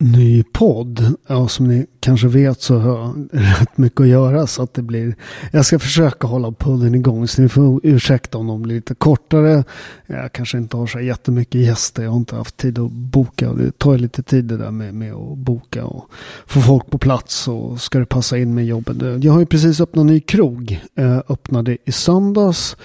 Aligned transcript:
Ny 0.00 0.42
podd. 0.42 1.14
Ja, 1.26 1.48
som 1.48 1.68
ni 1.68 1.86
kanske 2.00 2.28
vet 2.28 2.62
så 2.62 2.78
har 2.78 2.98
jag 2.98 3.28
rätt 3.32 3.78
mycket 3.78 4.00
att 4.00 4.06
göra 4.06 4.46
så 4.46 4.62
att 4.62 4.74
det 4.74 4.82
blir. 4.82 5.16
Jag 5.52 5.66
ska 5.66 5.78
försöka 5.78 6.26
hålla 6.26 6.52
podden 6.52 6.94
igång 6.94 7.28
så 7.28 7.42
ni 7.42 7.48
får 7.48 7.80
ursäkta 7.82 8.38
om 8.38 8.46
de 8.46 8.62
blir 8.62 8.74
lite 8.74 8.94
kortare. 8.94 9.64
Jag 10.06 10.32
kanske 10.32 10.58
inte 10.58 10.76
har 10.76 10.86
så 10.86 11.00
jättemycket 11.00 11.60
gäster. 11.60 12.02
Jag 12.02 12.10
har 12.10 12.16
inte 12.16 12.36
haft 12.36 12.56
tid 12.56 12.78
att 12.78 12.90
boka. 12.90 13.52
Det 13.52 13.78
tar 13.78 13.98
lite 13.98 14.22
tid 14.22 14.44
det 14.44 14.56
där 14.56 14.70
med, 14.70 14.94
med 14.94 15.12
att 15.12 15.38
boka 15.38 15.84
och 15.84 16.10
få 16.46 16.60
folk 16.60 16.90
på 16.90 16.98
plats 16.98 17.48
och 17.48 17.80
ska 17.80 17.98
det 17.98 18.06
passa 18.06 18.38
in 18.38 18.54
med 18.54 18.66
jobbet. 18.66 19.24
Jag 19.24 19.32
har 19.32 19.40
ju 19.40 19.46
precis 19.46 19.80
öppnat 19.80 20.00
en 20.00 20.06
ny 20.06 20.20
krog. 20.20 20.80
Jag 20.94 21.22
öppnade 21.28 21.78
i 21.84 21.92
söndags. 21.92 22.76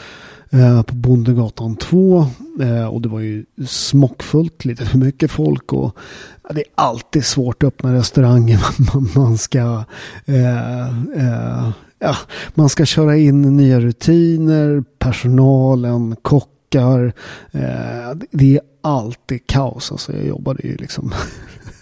Eh, 0.54 0.82
på 0.82 0.96
Bondegatan 0.96 1.76
2. 1.76 2.26
Eh, 2.62 2.86
och 2.86 3.02
det 3.02 3.10
var 3.10 3.20
ju 3.20 3.46
smockfullt, 3.68 4.66
lite 4.66 4.86
för 4.86 4.98
mycket 4.98 5.32
folk. 5.32 5.74
Och 5.74 5.98
ja, 6.44 6.54
det 6.54 6.62
är 6.62 6.68
alltid 6.76 7.26
svårt 7.26 7.64
att 7.64 7.68
öppna 7.68 7.94
restauranger. 7.94 8.60
Man, 8.94 9.10
man 9.16 9.38
ska 9.38 9.84
eh, 10.26 10.88
eh, 11.18 11.70
ja, 12.00 12.16
man 12.54 12.70
ska 12.70 12.86
köra 12.86 13.18
in 13.18 13.58
nya 13.58 13.80
rutiner, 13.80 14.84
personalen, 15.00 16.16
kockar. 16.22 17.14
Eh, 17.52 18.18
det 18.32 18.56
är 18.56 18.62
alltid 18.82 19.48
kaos. 19.48 19.92
Alltså 19.92 20.14
jag 20.14 20.26
jobbade 20.26 20.68
ju 20.68 20.76
liksom 20.76 21.14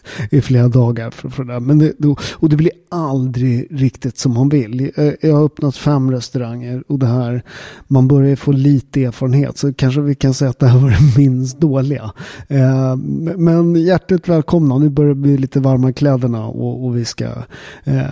i 0.30 0.42
flera 0.42 0.68
dagar. 0.68 1.12
För, 1.12 1.30
för 1.30 1.44
det 1.44 1.60
Men 1.60 1.80
det, 1.80 1.94
och 2.34 2.50
det 2.50 2.56
blir 2.56 2.72
aldrig 2.90 3.68
riktigt 3.72 4.18
som 4.18 4.34
man 4.34 4.50
vill. 4.50 4.92
Jag 5.22 5.36
har 5.36 5.46
öppnat 5.46 5.78
fem 5.78 6.12
restauranger 6.12 6.84
och 6.88 7.00
det 7.00 7.06
här, 7.06 7.44
man 7.88 8.08
börjar 8.08 8.36
få 8.36 8.52
lite 8.52 9.04
erfarenhet. 9.04 9.58
Så 9.58 9.74
kanske 9.74 10.02
vi 10.02 10.16
kan 10.16 10.34
säga 10.34 10.50
att 10.50 10.60
det 10.60 10.68
här 10.68 10.80
var 10.80 10.90
det 10.90 11.18
minst 11.18 11.60
dåliga. 11.60 12.12
Eh, 12.48 12.96
men 13.38 13.76
hjärtligt 13.76 14.28
välkomna. 14.28 14.78
Nu 14.78 14.90
börjar 14.90 15.10
det 15.10 15.16
bli 15.16 15.38
lite 15.38 15.60
varma 15.60 15.90
i 15.90 15.94
kläderna 15.94 16.48
och, 16.48 16.86
och 16.86 16.98
vi 16.98 17.06
ska 17.06 17.26
eh, 17.84 18.04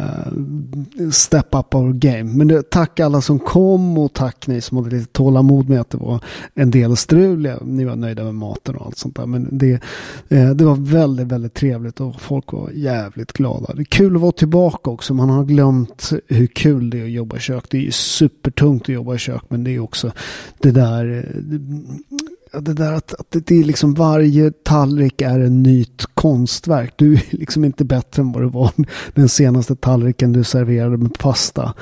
step 1.11 1.55
up 1.55 1.75
our 1.75 1.93
game. 1.93 2.23
Men 2.23 2.47
det, 2.47 2.69
tack 2.69 2.99
alla 2.99 3.21
som 3.21 3.39
kom 3.39 3.97
och 3.97 4.13
tack 4.13 4.47
ni 4.47 4.61
som 4.61 4.77
hade 4.77 4.89
lite 4.89 5.11
tålamod 5.11 5.69
med 5.69 5.81
att 5.81 5.89
det 5.89 5.97
var 5.97 6.19
en 6.53 6.71
del 6.71 6.97
strul. 6.97 7.51
Ni 7.61 7.85
var 7.85 7.95
nöjda 7.95 8.23
med 8.23 8.35
maten 8.35 8.75
och 8.75 8.85
allt 8.85 8.97
sånt 8.97 9.15
där. 9.15 9.25
Men 9.25 9.47
det, 9.51 9.81
eh, 10.29 10.49
det 10.49 10.65
var 10.65 10.75
väldigt, 10.75 11.27
väldigt 11.27 11.53
trevligt 11.53 11.78
trevligt 11.79 11.99
och 11.99 12.21
folk 12.21 12.53
var 12.53 12.69
jävligt 12.69 13.33
glada. 13.33 13.73
Det 13.73 13.81
är 13.81 13.85
kul 13.85 14.15
att 14.15 14.21
vara 14.21 14.31
tillbaka 14.31 14.89
också. 14.89 15.13
Man 15.13 15.29
har 15.29 15.45
glömt 15.45 16.11
hur 16.27 16.47
kul 16.47 16.89
det 16.89 16.99
är 16.99 17.03
att 17.03 17.11
jobba 17.11 17.37
i 17.37 17.39
kök. 17.39 17.65
Det 17.69 17.77
är 17.77 17.81
ju 17.81 17.91
supertungt 17.91 18.83
att 18.83 18.89
jobba 18.89 19.15
i 19.15 19.17
kök 19.17 19.43
men 19.49 19.63
det 19.63 19.75
är 19.75 19.79
också 19.79 20.11
det 20.59 20.71
där 20.71 21.17
eh, 21.17 22.59
det 22.61 22.73
där 22.73 22.93
att, 22.93 23.13
att 23.13 23.35
det 23.45 23.55
är 23.55 23.63
liksom 23.63 23.93
varje 23.93 24.51
tallrik 24.51 25.21
är 25.21 25.39
en 25.39 25.63
nytt 25.63 26.05
konstverk. 26.13 26.93
Du 26.95 27.13
är 27.13 27.23
liksom 27.29 27.65
inte 27.65 27.85
bättre 27.85 28.21
än 28.21 28.31
vad 28.31 28.43
du 28.43 28.49
var 28.49 28.71
den 29.13 29.29
senaste 29.29 29.75
tallriken 29.75 30.33
du 30.33 30.43
serverade 30.43 30.97
med 30.97 31.13
pasta. 31.19 31.73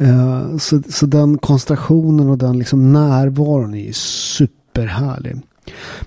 Uh, 0.00 0.56
så, 0.56 0.82
så 0.88 1.06
den 1.06 1.38
koncentrationen 1.38 2.28
och 2.28 2.38
den 2.38 2.58
liksom 2.58 2.92
närvaron 2.92 3.74
är 3.74 3.92
superhärlig. 3.92 5.36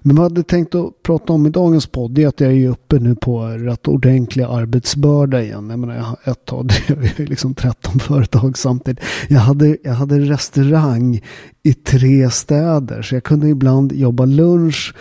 Men 0.02 0.16
vad 0.16 0.26
jag 0.26 0.30
hade 0.30 0.44
tänkt 0.44 0.76
att 0.76 1.04
prata 1.04 1.34
om 1.34 1.46
i 1.46 1.50
dagens 1.50 1.88
podd 1.88 2.18
är 2.20 2.28
att 2.28 2.40
jag 2.40 2.54
är 2.54 2.70
uppe 2.70 3.00
nu 3.00 3.16
på 3.16 3.46
rätt 3.48 3.88
ordentlig 3.88 4.44
arbetsbörda 4.44 5.42
igen. 5.42 5.70
Jag 5.70 5.80
menar, 5.80 6.18
ett 6.24 6.46
tag 6.46 6.68
drev 6.88 7.12
jag 7.18 7.30
liksom 7.30 7.56
13 7.56 8.00
företag 8.00 8.58
samtidigt. 8.58 9.04
Jag 9.28 9.40
hade, 9.40 9.78
jag 9.84 9.94
hade 9.94 10.20
restaurang 10.20 11.22
i 11.64 11.74
tre 11.74 12.30
städer 12.30 13.02
så 13.02 13.16
jag 13.16 13.24
kunde 13.24 13.50
ibland 13.50 13.92
jobba 13.92 14.26
lunch 14.26 14.94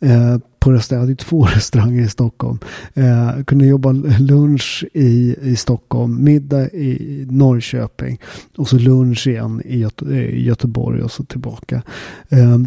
eh, 0.00 0.38
på 0.58 0.72
restaurang. 0.72 1.02
Jag 1.02 1.08
hade 1.08 1.16
två 1.16 1.44
restauranger 1.54 2.02
i 2.02 2.08
Stockholm. 2.08 2.58
Eh, 2.94 3.06
jag 3.06 3.46
kunde 3.46 3.66
jobba 3.66 3.92
lunch 4.18 4.84
i, 4.92 5.36
i 5.42 5.56
Stockholm, 5.56 6.24
middag 6.24 6.68
i 6.68 7.26
Norrköping 7.30 8.18
och 8.56 8.68
så 8.68 8.78
lunch 8.78 9.26
igen 9.26 9.62
i, 9.64 9.78
Göte, 9.78 10.04
i 10.14 10.44
Göteborg 10.44 11.02
och 11.02 11.10
så 11.10 11.24
tillbaka. 11.24 11.82
Eh, 12.28 12.58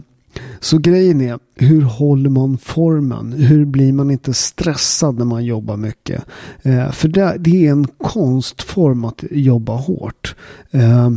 så 0.60 0.78
grejen 0.78 1.22
är, 1.22 1.40
hur 1.56 1.82
håller 1.82 2.30
man 2.30 2.58
formen? 2.58 3.34
Hur 3.34 3.66
blir 3.66 3.94
man 3.94 4.12
inte 4.12 4.34
stressad 4.34 5.18
när 5.18 5.26
man 5.26 5.46
jobbar 5.46 5.78
mycket? 5.78 6.26
Eh, 6.62 6.92
för 6.92 7.08
det, 7.08 7.36
det, 7.40 7.68
är 7.68 7.72
en 7.72 7.88
konstform 7.88 9.06
att 9.06 9.24
jobba 9.32 9.76
hårt. 9.76 10.36
Eh, 10.72 11.10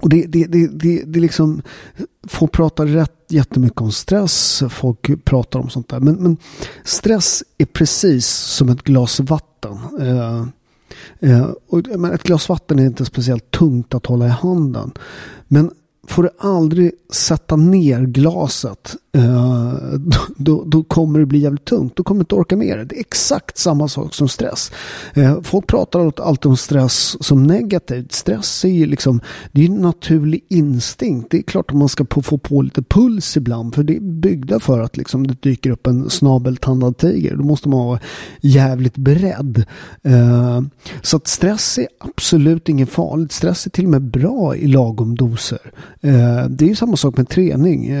och 0.00 0.08
det, 0.08 0.26
det, 0.26 0.46
det, 0.46 0.66
det, 0.66 1.02
det 1.06 1.20
liksom, 1.20 1.62
folk 2.28 2.52
pratar 2.52 2.86
rätt 2.86 3.12
jättemycket 3.28 3.80
om 3.80 3.92
stress, 3.92 4.62
folk 4.70 5.24
pratar 5.24 5.58
om 5.60 5.70
sånt 5.70 5.88
där. 5.88 6.00
Men, 6.00 6.14
men 6.14 6.36
stress 6.84 7.44
är 7.58 7.66
precis 7.66 8.26
som 8.26 8.68
ett 8.68 8.82
glas 8.82 9.20
vatten. 9.20 9.78
Eh, 10.00 10.46
eh, 11.20 11.50
och, 11.68 11.82
men 11.96 12.12
ett 12.12 12.22
glas 12.22 12.48
vatten 12.48 12.78
är 12.78 12.86
inte 12.86 13.04
speciellt 13.04 13.50
tungt 13.50 13.94
att 13.94 14.06
hålla 14.06 14.26
i 14.26 14.30
handen. 14.30 14.92
Men 15.48 15.70
får 16.08 16.22
du 16.22 16.28
aldrig 16.38 16.92
sätta 17.12 17.56
ner 17.56 18.00
glaset 18.00 18.96
Eh, 19.18 19.74
då, 20.36 20.64
då, 20.66 20.82
kommer 20.82 21.18
det 21.18 21.26
bli 21.26 21.38
jävligt 21.38 21.64
tungt. 21.64 21.96
Då 21.96 22.02
kommer 22.02 22.18
du 22.18 22.22
inte 22.22 22.34
orka 22.34 22.56
med 22.56 22.78
det. 22.78 22.84
Det 22.84 22.96
är 22.96 23.00
exakt 23.00 23.58
samma 23.58 23.88
sak 23.88 24.14
som 24.14 24.28
stress. 24.28 24.72
Eh, 25.14 25.42
folk 25.42 25.66
pratar 25.66 26.12
alltid 26.22 26.46
om 26.46 26.56
stress 26.56 27.16
som 27.20 27.42
negativt. 27.42 28.12
Stress 28.12 28.64
är 28.64 28.68
ju 28.68 28.86
liksom 28.86 29.20
det 29.52 29.62
är 29.62 29.66
en 29.66 29.76
naturlig 29.76 30.44
instinkt. 30.48 31.30
Det 31.30 31.38
är 31.38 31.42
klart 31.42 31.70
att 31.70 31.76
man 31.76 31.88
ska 31.88 32.06
få 32.22 32.38
på 32.38 32.62
lite 32.62 32.82
puls 32.82 33.36
ibland. 33.36 33.74
För 33.74 33.82
det 33.82 33.96
är 33.96 34.00
byggda 34.00 34.60
för 34.60 34.80
att 34.80 34.96
liksom, 34.96 35.26
det 35.26 35.42
dyker 35.42 35.70
upp 35.70 35.86
en 35.86 36.10
snabeltandad 36.10 36.98
tiger. 36.98 37.36
Då 37.36 37.44
måste 37.44 37.68
man 37.68 37.86
vara 37.86 38.00
jävligt 38.40 38.96
beredd. 38.96 39.64
Eh, 40.02 40.60
så 41.02 41.16
att 41.16 41.26
stress 41.26 41.78
är 41.78 41.88
absolut 42.00 42.68
inget 42.68 42.90
farligt. 42.90 43.32
Stress 43.32 43.66
är 43.66 43.70
till 43.70 43.84
och 43.84 43.90
med 43.90 44.02
bra 44.02 44.56
i 44.56 44.66
lagom 44.66 45.14
doser. 45.14 45.72
Det 46.48 46.64
är 46.64 46.68
ju 46.68 46.76
samma 46.76 46.96
sak 46.96 47.16
med 47.16 47.28
träning. 47.28 47.92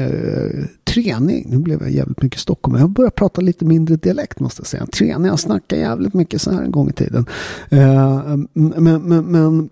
Träning, 1.08 1.46
nu 1.50 1.58
blev 1.58 1.82
jag 1.82 1.90
jävligt 1.90 2.22
mycket 2.22 2.40
Stockholm. 2.40 2.78
Jag 2.78 2.90
börjar 2.90 3.10
prata 3.10 3.40
lite 3.40 3.64
mindre 3.64 3.96
dialekt 3.96 4.40
måste 4.40 4.60
jag 4.60 4.66
säga. 4.66 4.86
Träning, 4.86 5.26
jag 5.26 5.40
snackar 5.40 5.76
jävligt 5.76 6.14
mycket 6.14 6.42
så 6.42 6.50
här 6.50 6.62
en 6.62 6.70
gång 6.70 6.88
i 6.88 6.92
tiden. 6.92 7.26
Eh, 7.68 8.36
men, 8.52 9.02
men, 9.02 9.24
men 9.24 9.68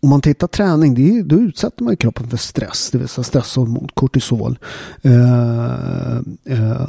om 0.00 0.08
man 0.08 0.20
tittar 0.20 0.46
träning, 0.46 0.94
det 0.94 1.18
är, 1.18 1.22
då 1.22 1.36
utsätter 1.36 1.84
man 1.84 1.92
ju 1.92 1.96
kroppen 1.96 2.28
för 2.28 2.36
stress, 2.36 2.90
det 2.90 2.98
vill 2.98 3.08
säga 3.08 3.24
stresshormon, 3.24 3.88
kortisol. 3.94 4.58
Eh, 5.02 6.16
eh, 6.44 6.88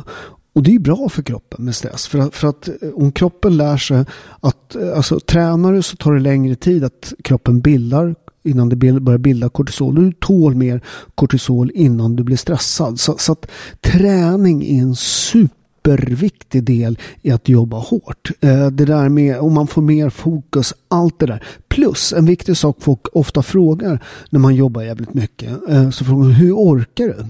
och 0.54 0.64
det 0.64 0.76
är 0.76 0.80
bra 0.80 1.10
för 1.10 1.22
kroppen 1.22 1.66
med 1.66 1.76
stress. 1.76 2.08
För 2.08 2.20
att, 2.20 2.36
för 2.36 2.48
att 2.48 2.68
eh, 2.68 2.90
om 2.96 3.12
kroppen 3.12 3.58
lär 3.58 3.78
sig 3.78 4.06
att, 4.40 4.76
eh, 4.76 4.98
alltså 4.98 5.20
tränar 5.20 5.74
du 5.74 5.82
så 5.82 5.96
tar 5.96 6.14
det 6.14 6.20
längre 6.20 6.56
tid 6.56 6.84
att 6.84 7.14
kroppen 7.24 7.62
bildar 7.62 8.16
innan 8.44 8.70
det 8.70 8.76
börjar 8.76 9.18
bilda 9.18 9.50
kortisol. 9.50 9.96
Du 9.96 10.12
tål 10.12 10.56
mer 10.56 10.82
kortisol 11.16 11.72
innan 11.74 12.16
du 12.16 12.24
blir 12.24 12.38
stressad. 12.38 13.00
Så, 13.00 13.18
så 13.18 13.32
att 13.32 13.52
träning 13.82 14.64
är 14.64 14.82
en 14.82 14.96
superviktig 14.96 16.64
del 16.64 17.00
i 17.22 17.32
att 17.32 17.50
jobba 17.50 17.78
hårt. 17.78 18.32
Eh, 18.40 18.68
det 18.68 18.86
där 18.86 19.10
med 19.10 19.40
om 19.40 19.54
man 19.54 19.68
får 19.68 19.82
mer 19.82 20.10
fokus, 20.10 20.74
allt 20.88 21.20
det 21.20 21.26
där. 21.26 21.44
Plus 21.68 22.14
en 22.14 22.26
viktig 22.26 22.58
sak 22.58 22.78
folk 22.80 23.08
ofta 23.14 23.44
frågar 23.44 24.04
när 24.30 24.40
man 24.40 24.56
jobbar 24.56 24.82
jävligt 24.82 25.14
mycket. 25.14 25.70
Eh, 25.70 25.90
så 25.90 26.06
frågar 26.06 26.28
de 26.28 26.34
hur 26.34 26.54
orkar 26.54 27.06
du? 27.06 27.26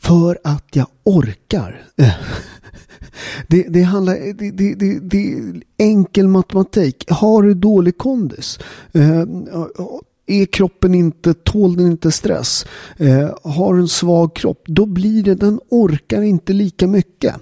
För 0.00 0.38
att 0.44 0.66
jag 0.72 0.86
orkar. 1.04 1.82
Eh, 1.96 2.12
det, 3.48 3.62
det, 3.62 3.82
handlar, 3.82 4.14
det, 4.14 4.50
det, 4.50 4.74
det, 4.74 4.98
det 4.98 5.32
är 5.32 5.62
enkel 5.78 6.28
matematik. 6.28 7.10
Har 7.10 7.42
du 7.42 7.54
dålig 7.54 7.98
kondis? 7.98 8.58
Eh, 8.92 9.24
är 10.26 10.46
kroppen 10.46 10.94
inte, 10.94 11.34
tål 11.34 11.76
den 11.76 11.86
inte 11.86 12.12
stress? 12.12 12.66
Eh, 12.96 13.30
har 13.42 13.74
en 13.74 13.88
svag 13.88 14.36
kropp? 14.36 14.62
Då 14.66 14.86
blir 14.86 15.22
det, 15.22 15.34
den 15.34 15.60
orkar 15.68 16.22
inte 16.22 16.52
lika 16.52 16.86
mycket. 16.86 17.34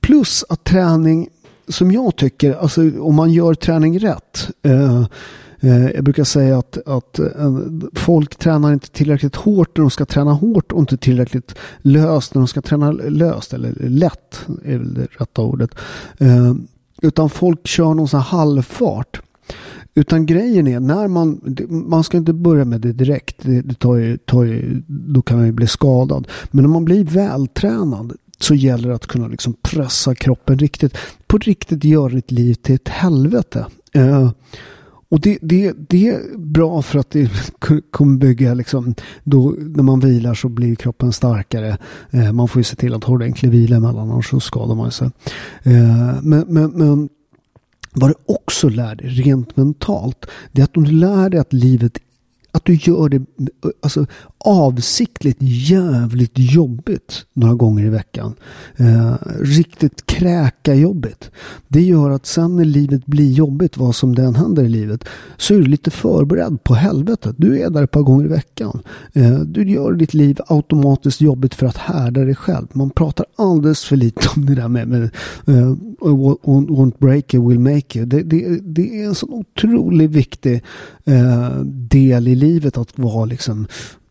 Plus 0.00 0.44
att 0.48 0.64
träning, 0.64 1.28
som 1.68 1.92
jag 1.92 2.16
tycker, 2.16 2.54
alltså 2.54 3.00
om 3.00 3.14
man 3.14 3.32
gör 3.32 3.54
träning 3.54 3.98
rätt. 3.98 4.48
Eh, 4.62 5.06
Eh, 5.60 5.90
jag 5.90 6.04
brukar 6.04 6.24
säga 6.24 6.58
att, 6.58 6.78
att 6.86 7.18
eh, 7.18 7.58
folk 7.94 8.36
tränar 8.36 8.72
inte 8.72 8.90
tillräckligt 8.90 9.36
hårt 9.36 9.76
när 9.76 9.82
de 9.82 9.90
ska 9.90 10.04
träna 10.04 10.32
hårt 10.32 10.72
och 10.72 10.80
inte 10.80 10.96
tillräckligt 10.96 11.54
löst 11.78 12.34
när 12.34 12.40
de 12.40 12.48
ska 12.48 12.62
träna 12.62 12.90
löst 12.92 13.52
eller 13.52 13.74
lätt 13.88 14.46
är 14.64 14.78
väl 14.78 14.94
det 14.94 15.06
rätta 15.18 15.42
ordet. 15.42 15.70
Eh, 16.18 16.54
utan 17.02 17.30
folk 17.30 17.66
kör 17.66 17.94
någon 17.94 18.08
sån 18.08 18.20
här 18.20 18.38
halvfart. 18.38 19.20
Utan 19.94 20.26
grejen 20.26 20.66
är 20.66 20.80
när 20.80 21.08
man, 21.08 21.56
man 21.68 22.04
ska 22.04 22.16
inte 22.16 22.32
börja 22.32 22.64
med 22.64 22.80
det 22.80 22.92
direkt. 22.92 23.36
Det, 23.42 23.62
det 23.62 23.74
tar 23.74 23.94
ju, 23.96 24.16
tar 24.16 24.44
ju, 24.44 24.82
då 24.86 25.22
kan 25.22 25.36
man 25.36 25.46
ju 25.46 25.52
bli 25.52 25.66
skadad. 25.66 26.28
Men 26.50 26.64
när 26.64 26.70
man 26.70 26.84
blir 26.84 27.04
vältränad 27.04 28.12
så 28.38 28.54
gäller 28.54 28.88
det 28.88 28.94
att 28.94 29.06
kunna 29.06 29.28
liksom 29.28 29.54
pressa 29.62 30.14
kroppen 30.14 30.58
riktigt. 30.58 30.96
På 31.26 31.38
riktigt 31.38 31.84
göra 31.84 32.12
ditt 32.12 32.30
liv 32.30 32.54
till 32.54 32.74
ett 32.74 32.88
helvete. 32.88 33.66
Uh, 33.96 34.30
och 35.08 35.20
det, 35.20 35.38
det, 35.42 35.72
det 35.88 36.08
är 36.08 36.38
bra 36.38 36.82
för 36.82 36.98
att 36.98 37.10
det 37.10 37.30
kommer 37.90 38.18
bygga 38.18 38.54
liksom, 38.54 38.94
då, 39.24 39.54
när 39.58 39.82
man 39.82 40.00
vilar 40.00 40.34
så 40.34 40.48
blir 40.48 40.74
kroppen 40.74 41.12
starkare. 41.12 41.78
Eh, 42.10 42.32
man 42.32 42.48
får 42.48 42.60
ju 42.60 42.64
se 42.64 42.76
till 42.76 42.94
att 42.94 43.04
ha 43.04 43.14
ordentlig 43.14 43.50
vila 43.50 43.76
emellan 43.76 44.10
annars 44.10 44.30
så 44.30 44.40
skadar 44.40 44.74
man 44.74 44.90
sig. 44.90 45.10
Eh, 45.62 46.22
men, 46.22 46.44
men, 46.48 46.70
men 46.70 47.08
vad 47.92 48.10
du 48.10 48.14
också 48.26 48.68
lär 48.68 48.94
dig 48.94 49.08
rent 49.08 49.56
mentalt, 49.56 50.26
det 50.52 50.60
är 50.60 50.64
att 50.64 50.76
om 50.76 50.84
du 50.84 50.92
lär 50.92 51.30
dig 51.30 51.40
att 51.40 51.52
livet 51.52 51.98
att 52.56 52.64
du 52.64 52.74
gör 52.74 53.08
det 53.08 53.22
alltså, 53.82 54.06
avsiktligt 54.38 55.38
jävligt 55.40 56.32
jobbigt 56.34 57.26
några 57.32 57.54
gånger 57.54 57.84
i 57.84 57.88
veckan. 57.88 58.34
Eh, 58.76 59.14
riktigt 59.40 60.06
kräka-jobbigt. 60.06 61.30
Det 61.68 61.82
gör 61.82 62.10
att 62.10 62.26
sen 62.26 62.56
när 62.56 62.64
livet 62.64 63.06
blir 63.06 63.32
jobbigt, 63.32 63.76
vad 63.76 63.94
som 63.94 64.14
den 64.14 64.34
händer 64.34 64.64
i 64.64 64.68
livet, 64.68 65.04
så 65.36 65.54
är 65.54 65.58
du 65.58 65.64
lite 65.64 65.90
förberedd 65.90 66.64
på 66.64 66.74
helvetet. 66.74 67.34
Du 67.38 67.60
är 67.60 67.70
där 67.70 67.82
ett 67.82 67.90
par 67.90 68.02
gånger 68.02 68.24
i 68.24 68.28
veckan. 68.28 68.82
Eh, 69.12 69.38
du 69.38 69.70
gör 69.70 69.92
ditt 69.92 70.14
liv 70.14 70.38
automatiskt 70.46 71.20
jobbigt 71.20 71.54
för 71.54 71.66
att 71.66 71.76
härda 71.76 72.20
dig 72.20 72.34
själv. 72.34 72.66
Man 72.72 72.90
pratar 72.90 73.26
alldeles 73.36 73.84
för 73.84 73.96
lite 73.96 74.28
om 74.36 74.46
det 74.46 74.54
där 74.54 74.68
med, 74.68 74.88
med 74.88 75.02
eh, 75.46 75.74
won't 76.00 76.98
break 76.98 77.34
you, 77.34 77.48
will 77.48 77.58
make 77.58 77.98
you. 77.98 78.06
Det, 78.06 78.22
det, 78.22 78.60
det 78.62 79.02
är 79.02 79.06
en 79.06 79.14
sån 79.14 79.30
otroligt 79.30 80.10
viktig 80.10 80.62
Eh, 81.06 81.60
del 81.64 82.28
i 82.28 82.34
livet 82.34 82.76
att 82.76 82.98
vara 82.98 83.24
liksom 83.24 83.66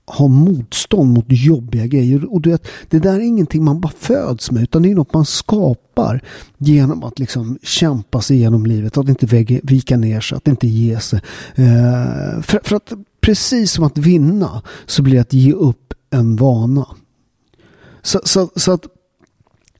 ha 0.08 0.28
motstånd 0.28 1.14
mot 1.14 1.26
jobbiga 1.28 1.86
grejer. 1.86 2.34
Och 2.34 2.42
du 2.42 2.52
vet, 2.52 2.68
det 2.90 3.00
där 3.00 3.16
är 3.16 3.20
ingenting 3.20 3.64
man 3.64 3.80
bara 3.80 3.94
föds 4.00 4.52
med 4.52 4.64
utan 4.64 4.82
det 4.82 4.92
är 4.92 4.96
något 4.96 5.14
man 5.14 5.26
skapar 5.26 6.24
genom 6.58 7.04
att 7.04 7.20
liksom 7.20 7.60
kämpa 7.64 8.22
sig 8.22 8.38
igenom 8.38 8.66
livet. 8.66 8.98
Att 8.98 9.10
inte 9.10 9.26
vika 9.64 9.98
ner 9.98 10.22
sig, 10.22 10.36
att 10.36 10.48
inte 10.48 10.68
ge 10.68 11.00
sig. 11.00 11.22
Eh, 11.56 12.42
för, 12.42 12.60
för, 12.64 12.76
att 12.76 12.94
precis 13.22 13.72
som 13.72 13.84
att 13.84 13.98
vinna 13.98 14.62
så 14.86 15.02
blir 15.02 15.14
det 15.14 15.22
att 15.22 15.34
ge 15.34 15.54
upp 15.54 15.94
en 16.10 16.36
vana. 16.36 16.88
Så, 18.02 18.22
så, 18.24 18.50
så 18.56 18.72
att, 18.72 18.86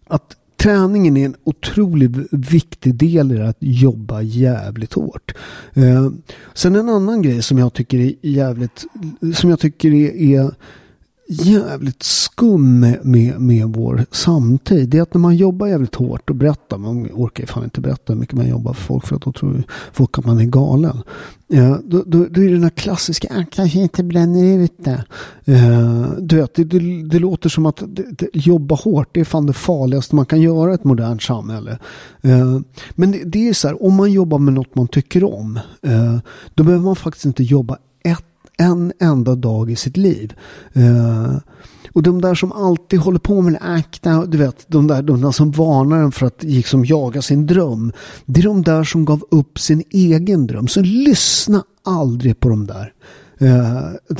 att 0.08 0.36
träningen 0.66 1.18
är 1.18 1.26
en 1.26 1.36
otroligt 1.44 2.12
viktig 2.32 2.96
del 2.96 3.32
i 3.32 3.36
det 3.36 3.50
att 3.50 3.58
jobba 3.60 4.22
jävligt 4.22 4.94
hårt. 4.94 5.34
Eh, 5.74 6.10
sen 6.54 6.76
en 6.76 6.90
annan 6.90 7.22
grej 7.22 7.42
som 7.42 7.58
jag 7.58 7.74
tycker 7.74 8.00
är 8.00 8.14
jävligt, 8.22 8.86
som 9.36 9.50
jag 9.50 9.60
tycker 9.60 9.94
är, 9.94 10.16
är 10.16 10.52
jävligt 11.28 12.04
skum 12.04 12.80
med, 12.80 13.06
med, 13.06 13.42
med 13.42 13.68
vår 13.68 14.06
samtid. 14.12 14.90
Det 14.90 14.98
är 14.98 15.02
att 15.02 15.14
när 15.14 15.22
man 15.22 15.36
jobbar 15.36 15.68
jävligt 15.68 15.96
hårt 15.96 16.30
och 16.30 16.36
berättar, 16.36 16.78
man 16.78 17.10
orkar 17.14 17.44
ju 17.44 17.48
fan 17.48 17.64
inte 17.64 17.82
berätta 17.82 18.14
hur 18.14 18.20
mycket 18.20 18.36
man 18.36 18.48
jobbar 18.48 18.74
för 18.74 18.84
folk 18.84 19.08
för 19.08 19.16
att 19.16 19.22
då 19.22 19.32
tror 19.32 19.64
folk 19.94 20.20
att 20.20 20.26
man 20.26 20.40
är 20.40 20.46
galen. 20.46 21.02
Eh, 21.54 21.78
då, 21.84 22.04
då, 22.06 22.26
då 22.26 22.42
är 22.42 22.46
det 22.46 22.54
den 22.54 22.64
här 22.64 22.70
klassiska, 22.70 23.28
jag 23.32 23.52
kanske 23.52 23.80
inte 23.80 24.04
bränner 24.04 24.64
ut 24.64 24.78
det. 24.78 25.04
Eh, 25.46 26.12
du 26.20 26.36
vet, 26.36 26.56
det, 26.56 26.64
det, 26.64 27.04
det, 27.04 27.20
låter 27.20 27.50
som 27.50 27.66
att 27.66 27.84
det, 27.88 28.28
jobba 28.34 28.76
hårt, 28.76 29.10
det 29.12 29.20
är 29.20 29.26
fan 29.26 29.46
det 29.46 29.54
farligaste 29.54 30.16
man 30.16 30.26
kan 30.26 30.42
göra 30.42 30.72
i 30.72 30.76
ett 30.76 30.84
modernt 30.84 31.22
samhälle. 31.22 31.80
Eh, 32.22 32.60
men 32.92 33.12
det, 33.12 33.24
det, 33.26 33.50
är 33.50 33.54
så 33.54 33.68
här, 33.68 33.84
om 33.84 33.94
man 33.94 34.12
jobbar 34.12 34.40
med 34.40 34.54
något 34.54 34.76
man 34.76 34.88
tycker 34.88 35.24
om, 35.24 35.60
eh, 35.82 36.18
då 36.54 36.64
behöver 36.64 36.86
man 36.86 36.96
faktiskt 36.96 37.26
inte 37.26 37.44
jobba 37.44 37.78
ett 38.04 38.35
en 38.58 38.94
enda 39.00 39.36
dag 39.36 39.72
i 39.72 39.76
sitt 39.76 39.98
liv. 39.98 40.34
Uh, 40.78 41.38
och 41.94 42.04
de 42.04 42.22
där 42.22 42.36
som 42.36 42.52
alltid 42.52 43.00
håller 43.00 43.20
på 43.20 43.42
med 43.42 43.58
akta, 43.62 44.26
du 44.26 44.38
vet, 44.38 44.66
de 44.68 44.88
där, 44.88 45.02
de 45.02 45.22
där 45.22 45.32
som 45.32 45.52
varnar 45.52 45.98
en 45.98 46.12
för 46.12 46.26
att 46.26 46.44
liksom 46.44 46.86
jaga 46.86 47.22
sin 47.22 47.46
dröm. 47.46 47.92
Det 48.26 48.40
är 48.40 48.44
de 48.44 48.62
där 48.62 48.84
som 48.84 49.06
gav 49.06 49.24
upp 49.32 49.60
sin 49.60 49.84
egen 49.90 50.48
dröm. 50.48 50.68
Så 50.68 50.82
lyssna 50.82 51.64
aldrig 51.84 52.40
på 52.40 52.50
de 52.50 52.68
där. 52.68 52.94
Eh, 53.38 53.90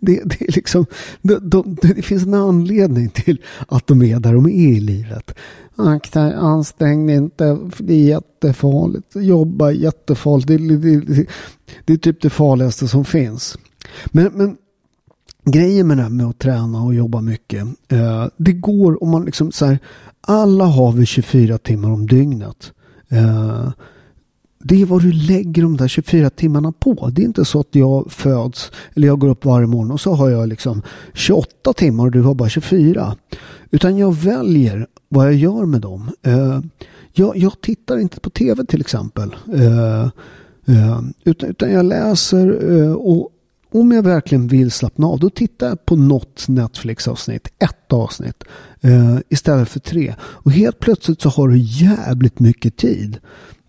det, 0.00 0.20
det, 0.24 0.40
är 0.40 0.52
liksom, 0.52 0.86
de, 1.22 1.38
de, 1.42 1.76
det 1.82 2.02
finns 2.02 2.22
en 2.22 2.34
anledning 2.34 3.08
till 3.08 3.42
att 3.68 3.86
de 3.86 4.02
är 4.02 4.20
där 4.20 4.34
de 4.34 4.46
är 4.46 4.68
i 4.68 4.80
livet. 4.80 5.34
Akta, 5.76 6.20
ansträng 6.34 7.06
dig 7.06 7.16
inte, 7.16 7.58
det 7.78 7.94
är 7.94 8.04
jättefarligt. 8.04 9.16
Jobba 9.16 9.70
jättefarligt. 9.70 10.48
Det, 10.48 10.76
det, 10.76 11.00
det, 11.00 11.26
det 11.84 11.92
är 11.92 11.96
typ 11.96 12.22
det 12.22 12.30
farligaste 12.30 12.88
som 12.88 13.04
finns. 13.04 13.58
Men, 14.06 14.30
men 14.34 14.56
grejen 15.44 15.86
med 15.86 15.96
det 15.96 16.02
här 16.02 16.10
med 16.10 16.26
att 16.26 16.38
träna 16.38 16.82
och 16.82 16.94
jobba 16.94 17.20
mycket. 17.20 17.66
Eh, 17.88 18.26
det 18.36 18.52
går 18.52 19.02
om 19.02 19.10
man 19.10 19.24
liksom 19.24 19.52
så 19.52 19.66
här. 19.66 19.78
Alla 20.20 20.64
har 20.64 20.92
vi 20.92 21.06
24 21.06 21.58
timmar 21.58 21.90
om 21.90 22.06
dygnet. 22.06 22.72
Eh, 23.08 23.70
det 24.68 24.82
är 24.82 24.86
vad 24.86 25.02
du 25.02 25.12
lägger 25.12 25.62
de 25.62 25.76
där 25.76 25.88
24 25.88 26.30
timmarna 26.30 26.72
på. 26.72 27.10
Det 27.12 27.22
är 27.22 27.26
inte 27.26 27.44
så 27.44 27.60
att 27.60 27.74
jag 27.74 28.12
föds 28.12 28.72
eller 28.94 29.08
jag 29.08 29.18
går 29.18 29.28
upp 29.28 29.44
varje 29.44 29.66
morgon 29.66 29.90
och 29.90 30.00
så 30.00 30.12
har 30.12 30.30
jag 30.30 30.48
liksom 30.48 30.82
28 31.14 31.72
timmar 31.72 32.04
och 32.04 32.10
du 32.10 32.22
har 32.22 32.34
bara 32.34 32.48
24. 32.48 33.16
Utan 33.70 33.98
jag 33.98 34.16
väljer 34.16 34.86
vad 35.08 35.26
jag 35.26 35.34
gör 35.34 35.66
med 35.66 35.80
dem. 35.80 36.10
Eh, 36.22 36.60
jag, 37.12 37.36
jag 37.36 37.60
tittar 37.60 37.98
inte 37.98 38.20
på 38.20 38.30
tv 38.30 38.64
till 38.64 38.80
exempel. 38.80 39.36
Eh, 39.54 40.02
eh, 40.66 41.00
utan, 41.24 41.50
utan 41.50 41.72
jag 41.72 41.84
läser 41.84 42.72
och 42.94 43.30
om 43.72 43.92
jag 43.92 44.02
verkligen 44.02 44.48
vill 44.48 44.70
slappna 44.70 45.06
av, 45.06 45.18
då 45.18 45.30
tittar 45.30 45.68
jag 45.68 45.86
på 45.86 45.96
något 45.96 46.48
Netflix-avsnitt, 46.48 47.48
ett 47.58 47.92
avsnitt, 47.92 48.44
istället 49.28 49.68
för 49.68 49.80
tre. 49.80 50.14
Och 50.20 50.52
helt 50.52 50.78
plötsligt 50.78 51.20
så 51.20 51.28
har 51.28 51.48
du 51.48 51.58
jävligt 51.58 52.40
mycket 52.40 52.76
tid. 52.76 53.18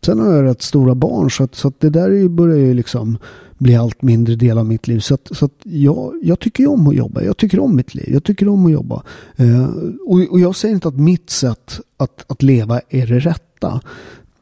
Sen 0.07 0.19
har 0.19 0.33
jag 0.33 0.45
rätt 0.45 0.61
stora 0.61 0.95
barn 0.95 1.31
så 1.31 1.43
att, 1.43 1.55
så 1.55 1.67
att 1.67 1.79
det 1.79 1.89
där 1.89 2.27
börjar 2.27 2.57
ju 2.57 2.73
liksom 2.73 3.17
bli 3.57 3.75
allt 3.75 4.01
mindre 4.01 4.35
del 4.35 4.57
av 4.57 4.65
mitt 4.65 4.87
liv. 4.87 4.99
Så 4.99 5.13
att, 5.13 5.29
så 5.31 5.45
att 5.45 5.51
jag, 5.63 6.13
jag 6.23 6.39
tycker 6.39 6.67
om 6.67 6.87
att 6.87 6.95
jobba. 6.95 7.21
Jag 7.21 7.37
tycker 7.37 7.59
om 7.59 7.75
mitt 7.75 7.95
liv. 7.95 8.09
Jag 8.13 8.23
tycker 8.23 8.47
om 8.47 8.65
att 8.65 8.71
jobba. 8.71 9.03
Eh, 9.35 9.65
och, 10.05 10.19
och 10.29 10.39
jag 10.39 10.55
säger 10.55 10.75
inte 10.75 10.87
att 10.87 10.99
mitt 10.99 11.29
sätt 11.29 11.79
att, 11.97 12.31
att 12.31 12.43
leva 12.43 12.81
är 12.89 13.07
det 13.07 13.19
rätta. 13.19 13.81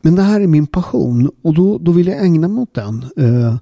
Men 0.01 0.15
det 0.15 0.21
här 0.21 0.41
är 0.41 0.47
min 0.47 0.67
passion 0.67 1.31
och 1.41 1.53
då, 1.53 1.77
då 1.77 1.91
vill 1.91 2.07
jag 2.07 2.25
ägna 2.25 2.47
mig 2.47 2.61
åt 2.61 2.73
den. 2.73 3.05
Eh, 3.17 3.55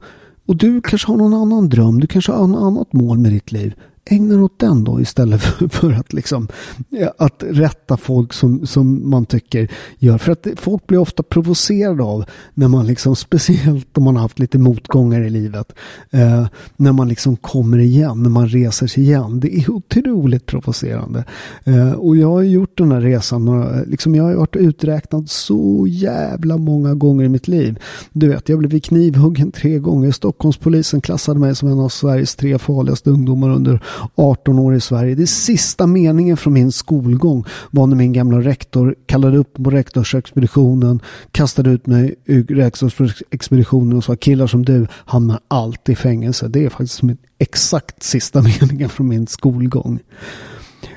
och 0.46 0.56
du 0.56 0.82
kanske 0.82 1.08
har 1.08 1.18
någon 1.18 1.34
annan 1.34 1.70
dröm, 1.70 2.00
du 2.00 2.08
kanske 2.08 2.32
har 2.32 2.48
något 2.48 2.64
annat 2.64 2.94
mål 2.94 3.18
med 3.18 3.32
ditt 3.32 3.52
liv 3.52 3.74
ägna 4.06 4.44
åt 4.44 4.60
den 4.60 4.84
då 4.84 5.02
istället 5.02 5.42
för, 5.42 5.68
för, 5.72 5.92
att 5.92 6.14
liksom 6.14 6.48
eh, 6.92 7.10
att 7.18 7.44
rätta 7.48 7.98
folk 7.98 8.34
som, 8.34 8.68
som 8.68 9.10
man 9.10 9.26
tycker 9.26 9.72
gör. 10.00 10.18
För 10.18 10.32
att 10.32 10.48
folk 10.58 10.88
blir 10.88 10.98
ofta 10.98 11.24
provocerade 11.24 12.04
av 12.04 12.26
när 12.54 12.68
man 12.68 12.88
liksom, 12.88 13.16
speciellt 13.34 13.98
om 13.98 14.04
man 14.04 14.16
har 14.16 14.22
haft 14.22 14.40
lite 14.40 14.58
motgångar 14.58 15.22
i 15.22 15.30
livet, 15.30 15.72
eh, 16.12 16.48
när 16.78 16.92
man 16.92 17.08
liksom 17.08 17.36
kommer 17.36 17.78
igen, 17.78 18.24
när 18.24 18.30
man 18.30 18.48
reser 18.48 18.88
sig 18.88 19.04
igen. 19.04 19.40
Det 19.40 19.58
är 19.58 19.72
otroligt 19.72 20.46
provocerande. 20.46 21.24
Eh, 21.64 21.92
och 21.92 22.18
jag 22.18 22.28
har 22.28 22.42
gjort 22.42 22.78
den 22.78 22.92
här 22.92 23.02
resan, 23.02 23.66
liksom, 23.88 24.16
jag 24.16 24.24
har 24.24 24.36
varit 24.36 24.56
uträknad 24.56 25.30
så 25.30 25.86
jävla 25.90 26.58
många 26.58 26.94
gånger 26.94 27.26
i 27.26 27.30
mitt 27.30 27.48
liv. 27.48 27.80
Du 28.12 28.30
vet, 28.30 28.50
jag 28.50 28.60
blev 28.60 28.80
knivhuggen 28.80 29.52
tre 29.52 29.80
gånger. 29.80 30.12
Stockholmspolisen 30.12 31.02
klassade 31.02 31.40
mig 31.40 31.56
som 31.56 31.70
en 31.70 31.80
av 31.80 31.90
Sveriges 31.90 32.36
tre 32.36 32.58
farligaste 32.58 33.10
ungdomar 33.10 33.50
under 33.50 33.80
18 34.16 34.60
år 34.60 34.76
i 34.76 34.82
Sverige. 34.82 35.16
Det 35.16 35.28
sista 35.28 35.88
meningen 35.88 36.38
från 36.38 36.54
min 36.54 36.72
skolgång 36.72 37.46
var 37.72 37.88
när 37.88 37.96
min 37.96 38.14
gamla 38.14 38.42
rektor 38.42 38.96
kallade 39.06 39.38
upp 39.38 39.54
på 39.54 39.70
rektorsexpeditionen, 39.70 41.00
kastade 41.32 41.70
ut 41.70 41.88
mig 41.88 42.16
ur 42.26 42.44
rektorsexpeditionen 42.44 43.98
och 43.98 44.04
sa 44.04 44.16
killar 44.16 44.48
som 44.48 44.66
du 44.66 44.88
hamnar 44.92 45.40
alltid 45.48 45.94
i 45.94 45.96
fängelse. 45.96 46.48
Det 46.48 46.66
är 46.66 46.70
faktiskt 46.70 47.02
min 47.02 47.18
exakt 47.40 48.04
sista 48.04 48.42
meningen 48.62 48.90
från 48.90 49.08
min 49.08 49.28
skolgång. 49.28 50.00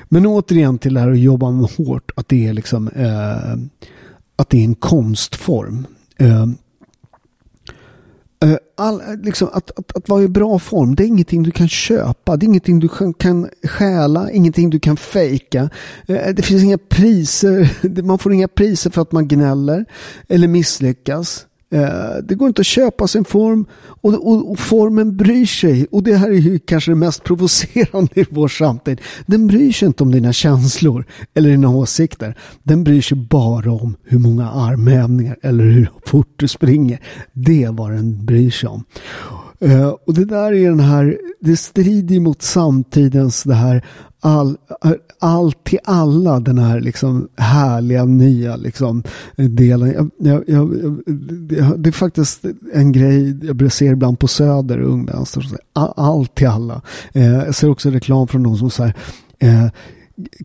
Men 0.09 0.25
återigen 0.25 0.77
till 0.77 0.93
det 0.93 0.99
här 0.99 1.11
att 1.11 1.19
jobba 1.19 1.51
med 1.51 1.69
hårt, 1.77 2.11
att 2.15 2.29
det 2.29 2.47
är 2.47 2.53
liksom 2.53 2.87
eh, 2.87 3.53
att 4.35 4.49
det 4.49 4.59
är 4.59 4.63
en 4.63 4.75
konstform. 4.75 5.87
Eh, 6.17 6.45
Eh, 8.39 8.57
all, 8.75 9.01
eh, 9.01 9.17
liksom, 9.23 9.49
att, 9.53 9.79
att, 9.79 9.97
att 9.97 10.09
vara 10.09 10.23
i 10.23 10.27
bra 10.27 10.59
form, 10.59 10.95
det 10.95 11.03
är 11.03 11.07
ingenting 11.07 11.43
du 11.43 11.51
kan 11.51 11.67
köpa. 11.67 12.37
Det 12.37 12.43
är 12.43 12.47
ingenting 12.47 12.79
du 12.79 12.87
kan 13.13 13.49
stjäla, 13.63 14.31
ingenting 14.31 14.69
du 14.69 14.79
kan 14.79 14.97
fejka. 14.97 15.69
Eh, 16.07 16.33
det 16.33 16.41
finns 16.41 16.63
inga 16.63 16.77
priser, 16.77 18.01
man 18.03 18.19
får 18.19 18.33
inga 18.33 18.47
priser 18.47 18.89
för 18.89 19.01
att 19.01 19.11
man 19.11 19.27
gnäller 19.27 19.85
eller 20.27 20.47
misslyckas. 20.47 21.46
Eh, 21.71 22.23
det 22.23 22.35
går 22.35 22.47
inte 22.47 22.59
att 22.59 22.65
köpa 22.65 23.07
sin 23.07 23.25
form 23.25 23.65
och, 23.79 24.27
och, 24.27 24.51
och, 24.51 24.59
formen 24.59 25.17
bryr 25.17 25.45
sig. 25.45 25.87
Och 25.91 26.03
det 26.03 26.15
här 26.15 26.29
är 26.29 26.33
ju 26.33 26.59
kanske 26.59 26.91
det 26.91 26.95
mest 26.95 27.23
provocerande 27.23 28.21
i 28.21 28.25
vår 28.29 28.47
samtid. 28.47 29.01
Den 29.25 29.47
bryr 29.47 29.71
sig 29.71 29.87
inte 29.87 30.03
om 30.03 30.11
dina 30.11 30.33
känslor 30.33 31.05
eller 31.33 31.49
dina 31.49 31.69
åsikter. 31.69 32.37
Den 32.63 32.83
bryr 32.83 33.01
sig 33.01 33.17
bara 33.17 33.71
om 33.71 33.95
hur 34.03 34.19
många 34.19 34.51
armhävningar 34.51 35.37
eller 35.41 35.63
hur 35.63 35.89
fort 36.05 36.33
du 36.35 36.47
springer. 36.47 36.99
Det 37.33 37.63
är 37.63 37.71
vad 37.71 37.91
den 37.91 38.25
bryr 38.25 38.51
sig 38.51 38.69
om. 38.69 38.83
Eh, 39.59 39.87
och 39.87 40.13
det 40.13 40.25
där 40.25 40.53
är 40.53 40.69
den 40.69 40.79
här, 40.79 41.17
det 41.39 41.57
strider 41.57 42.19
mot 42.19 42.41
samtidens 42.41 43.43
det 43.43 43.53
här 43.53 43.85
all, 44.19 44.57
allt 45.19 45.63
till 45.63 45.79
alla 45.83 46.39
den 46.39 46.57
här 46.57 46.79
liksom 46.79 47.27
härliga 47.37 48.05
nya 48.05 48.55
liksom 48.55 49.03
delen. 49.35 50.11
Jag, 50.19 50.43
jag, 50.47 50.47
jag, 50.47 51.79
det 51.79 51.89
är 51.89 51.91
faktiskt 51.91 52.45
en 52.73 52.91
grej 52.91 53.39
jag 53.45 53.71
ser 53.71 53.91
ibland 53.91 54.19
på 54.19 54.27
Söder, 54.27 54.79
Ung 54.79 55.05
Vänster. 55.05 55.45
Allt 55.73 56.35
till 56.35 56.47
alla. 56.47 56.81
Eh, 57.13 57.33
jag 57.33 57.55
ser 57.55 57.69
också 57.69 57.89
reklam 57.89 58.27
från 58.27 58.43
de 58.43 58.57
som 58.57 58.69
säger 58.69 58.93
eh, 59.39 59.67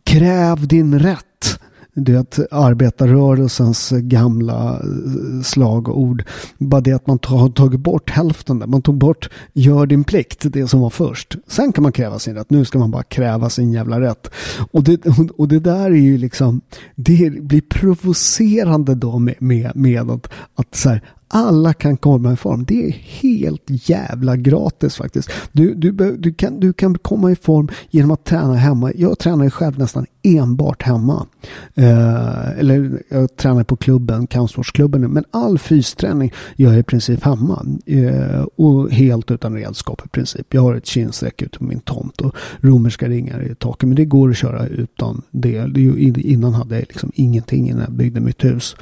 kräv 0.04 0.66
din 0.68 0.98
rätt 0.98 1.60
det 1.94 2.38
är 2.38 2.46
arbetarrörelsens 2.50 3.90
gamla 3.90 4.72
eh, 4.72 5.42
slagord. 5.42 6.24
Bara 6.58 6.80
det 6.80 6.92
att 6.92 7.06
man 7.06 7.18
har 7.24 7.48
tagit 7.48 7.80
bort 7.80 8.10
hälften 8.10 8.58
där. 8.58 8.66
Man 8.66 8.82
tog 8.82 8.98
bort 8.98 9.30
gör 9.52 9.86
din 9.86 10.04
plikt, 10.04 10.52
det 10.52 10.68
som 10.68 10.80
var 10.80 10.90
först. 10.90 11.36
Sen 11.46 11.72
kan 11.72 11.82
man 11.82 11.92
kräva 11.92 12.18
sin 12.18 12.34
rätt. 12.34 12.50
Nu 12.50 12.64
ska 12.64 12.78
man 12.78 12.90
bara 12.90 13.02
kräva 13.02 13.50
sin 13.50 13.72
jävla 13.72 14.00
rätt. 14.00 14.30
Och 14.70 14.84
det, 14.84 15.06
och 15.36 15.48
det 15.48 15.60
där 15.60 15.90
är 15.90 15.90
ju 15.90 16.18
liksom, 16.18 16.60
det 16.94 17.42
blir 17.42 17.60
provocerande 17.60 18.94
då 18.94 19.18
med, 19.18 19.34
med, 19.38 19.72
med 19.74 20.10
att, 20.10 20.28
att 20.54 20.74
så 20.74 20.88
här, 20.88 21.02
alla 21.34 21.72
kan 21.72 21.96
komma 21.96 22.32
i 22.32 22.36
form. 22.36 22.64
Det 22.64 22.86
är 22.86 22.90
helt 22.90 23.62
jävla 23.66 24.36
gratis 24.36 24.96
faktiskt. 24.96 25.30
Du, 25.52 25.74
du, 25.74 26.16
du, 26.16 26.32
kan, 26.32 26.60
du 26.60 26.72
kan 26.72 26.98
komma 26.98 27.30
i 27.30 27.36
form 27.36 27.68
genom 27.90 28.10
att 28.10 28.24
träna 28.24 28.54
hemma. 28.54 28.92
Jag 28.94 29.18
tränar 29.18 29.44
ju 29.44 29.50
själv 29.50 29.78
nästan 29.78 30.06
enbart 30.22 30.82
hemma. 30.82 31.26
Eh, 31.74 32.58
eller 32.58 33.02
jag 33.08 33.36
tränar 33.36 33.64
på 33.64 33.76
klubben, 33.76 34.26
kampsportsklubben. 34.26 35.00
Men 35.00 35.24
all 35.30 35.58
fysträning 35.58 36.32
gör 36.56 36.70
jag 36.70 36.80
i 36.80 36.82
princip 36.82 37.24
hemma. 37.24 37.66
Eh, 37.86 38.42
och 38.56 38.90
helt 38.90 39.30
utan 39.30 39.54
redskap 39.54 40.02
i 40.04 40.08
princip. 40.08 40.54
Jag 40.54 40.62
har 40.62 40.74
ett 40.74 40.86
kinsträck 40.86 41.42
ute 41.42 41.58
på 41.58 41.64
min 41.64 41.80
tomt 41.80 42.20
och 42.20 42.36
romerska 42.60 43.08
ringar 43.08 43.50
i 43.50 43.54
taket. 43.54 43.88
Men 43.88 43.96
det 43.96 44.04
går 44.04 44.30
att 44.30 44.36
köra 44.36 44.66
utan 44.66 45.22
det. 45.30 45.78
Innan 46.16 46.54
hade 46.54 46.74
jag 46.74 46.84
liksom 46.88 47.12
ingenting 47.14 47.68
innan 47.68 47.82
jag 47.82 47.92
byggde 47.92 48.20
mitt 48.20 48.44
hus. 48.44 48.76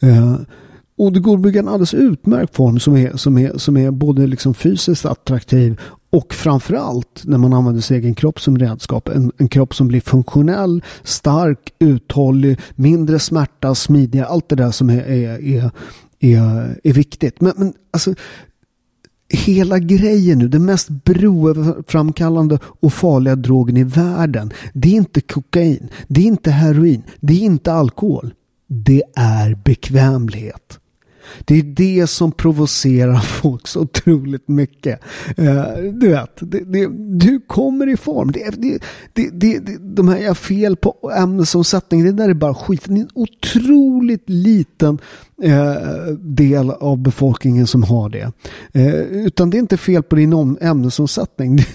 Eh, 0.00 0.36
och 1.00 1.12
det 1.12 1.20
går 1.20 1.34
att 1.34 1.42
bygga 1.42 1.60
en 1.60 1.68
alldeles 1.68 1.94
utmärkt 1.94 2.56
form 2.56 2.80
som 2.80 2.96
är, 2.96 3.16
som 3.16 3.38
är, 3.38 3.58
som 3.58 3.76
är 3.76 3.90
både 3.90 4.26
liksom 4.26 4.54
fysiskt 4.54 5.04
attraktiv 5.04 5.80
och 6.10 6.34
framförallt 6.34 7.22
när 7.24 7.38
man 7.38 7.52
använder 7.52 7.80
sin 7.82 7.96
egen 7.96 8.14
kropp 8.14 8.40
som 8.40 8.58
redskap. 8.58 9.08
En, 9.08 9.32
en 9.38 9.48
kropp 9.48 9.74
som 9.74 9.88
blir 9.88 10.00
funktionell, 10.00 10.84
stark, 11.02 11.72
uthållig, 11.78 12.58
mindre 12.74 13.18
smärta, 13.18 13.74
smidigare. 13.74 14.26
Allt 14.26 14.48
det 14.48 14.56
där 14.56 14.70
som 14.70 14.90
är, 14.90 15.02
är, 15.02 15.44
är, 15.44 15.70
är, 16.20 16.80
är 16.84 16.92
viktigt. 16.92 17.40
Men, 17.40 17.52
men 17.56 17.72
alltså, 17.90 18.14
hela 19.28 19.78
grejen 19.78 20.38
nu, 20.38 20.48
den 20.48 20.64
mest 20.64 20.88
beroendeframkallande 20.88 22.58
och 22.62 22.92
farliga 22.92 23.36
drogen 23.36 23.76
i 23.76 23.84
världen. 23.84 24.52
Det 24.72 24.88
är 24.88 24.92
inte 24.92 25.20
kokain, 25.20 25.88
det 26.08 26.20
är 26.20 26.26
inte 26.26 26.50
heroin, 26.50 27.02
det 27.20 27.32
är 27.32 27.40
inte 27.40 27.72
alkohol. 27.72 28.34
Det 28.66 29.02
är 29.16 29.54
bekvämlighet. 29.64 30.80
Det 31.44 31.58
är 31.58 31.62
det 31.62 32.06
som 32.06 32.32
provocerar 32.32 33.18
folk 33.42 33.66
så 33.66 33.80
otroligt 33.80 34.48
mycket. 34.48 35.00
Eh, 35.36 35.64
du 35.92 36.08
vet, 36.08 36.30
det, 36.40 36.64
det, 36.64 36.88
du 37.18 37.40
kommer 37.46 37.86
i 37.88 37.96
form. 37.96 38.32
Det, 38.32 38.50
det, 39.12 39.30
det, 39.30 39.78
de 39.80 40.08
här 40.08 40.18
jag 40.18 40.36
fel 40.36 40.76
på 40.76 41.12
ämnesomsättning, 41.16 42.04
det 42.04 42.12
där 42.12 42.28
är 42.28 42.34
bara 42.34 42.54
skit. 42.54 42.82
Det 42.84 42.94
är 42.94 42.98
en 42.98 43.08
otroligt 43.14 44.30
liten 44.30 44.98
eh, 45.42 46.12
del 46.18 46.70
av 46.70 46.98
befolkningen 46.98 47.66
som 47.66 47.82
har 47.82 48.08
det. 48.08 48.32
Eh, 48.72 48.94
utan 49.00 49.50
det 49.50 49.56
är 49.56 49.60
inte 49.60 49.76
fel 49.76 50.02
på 50.02 50.16
din 50.16 50.56
ämnesomsättning. 50.60 51.58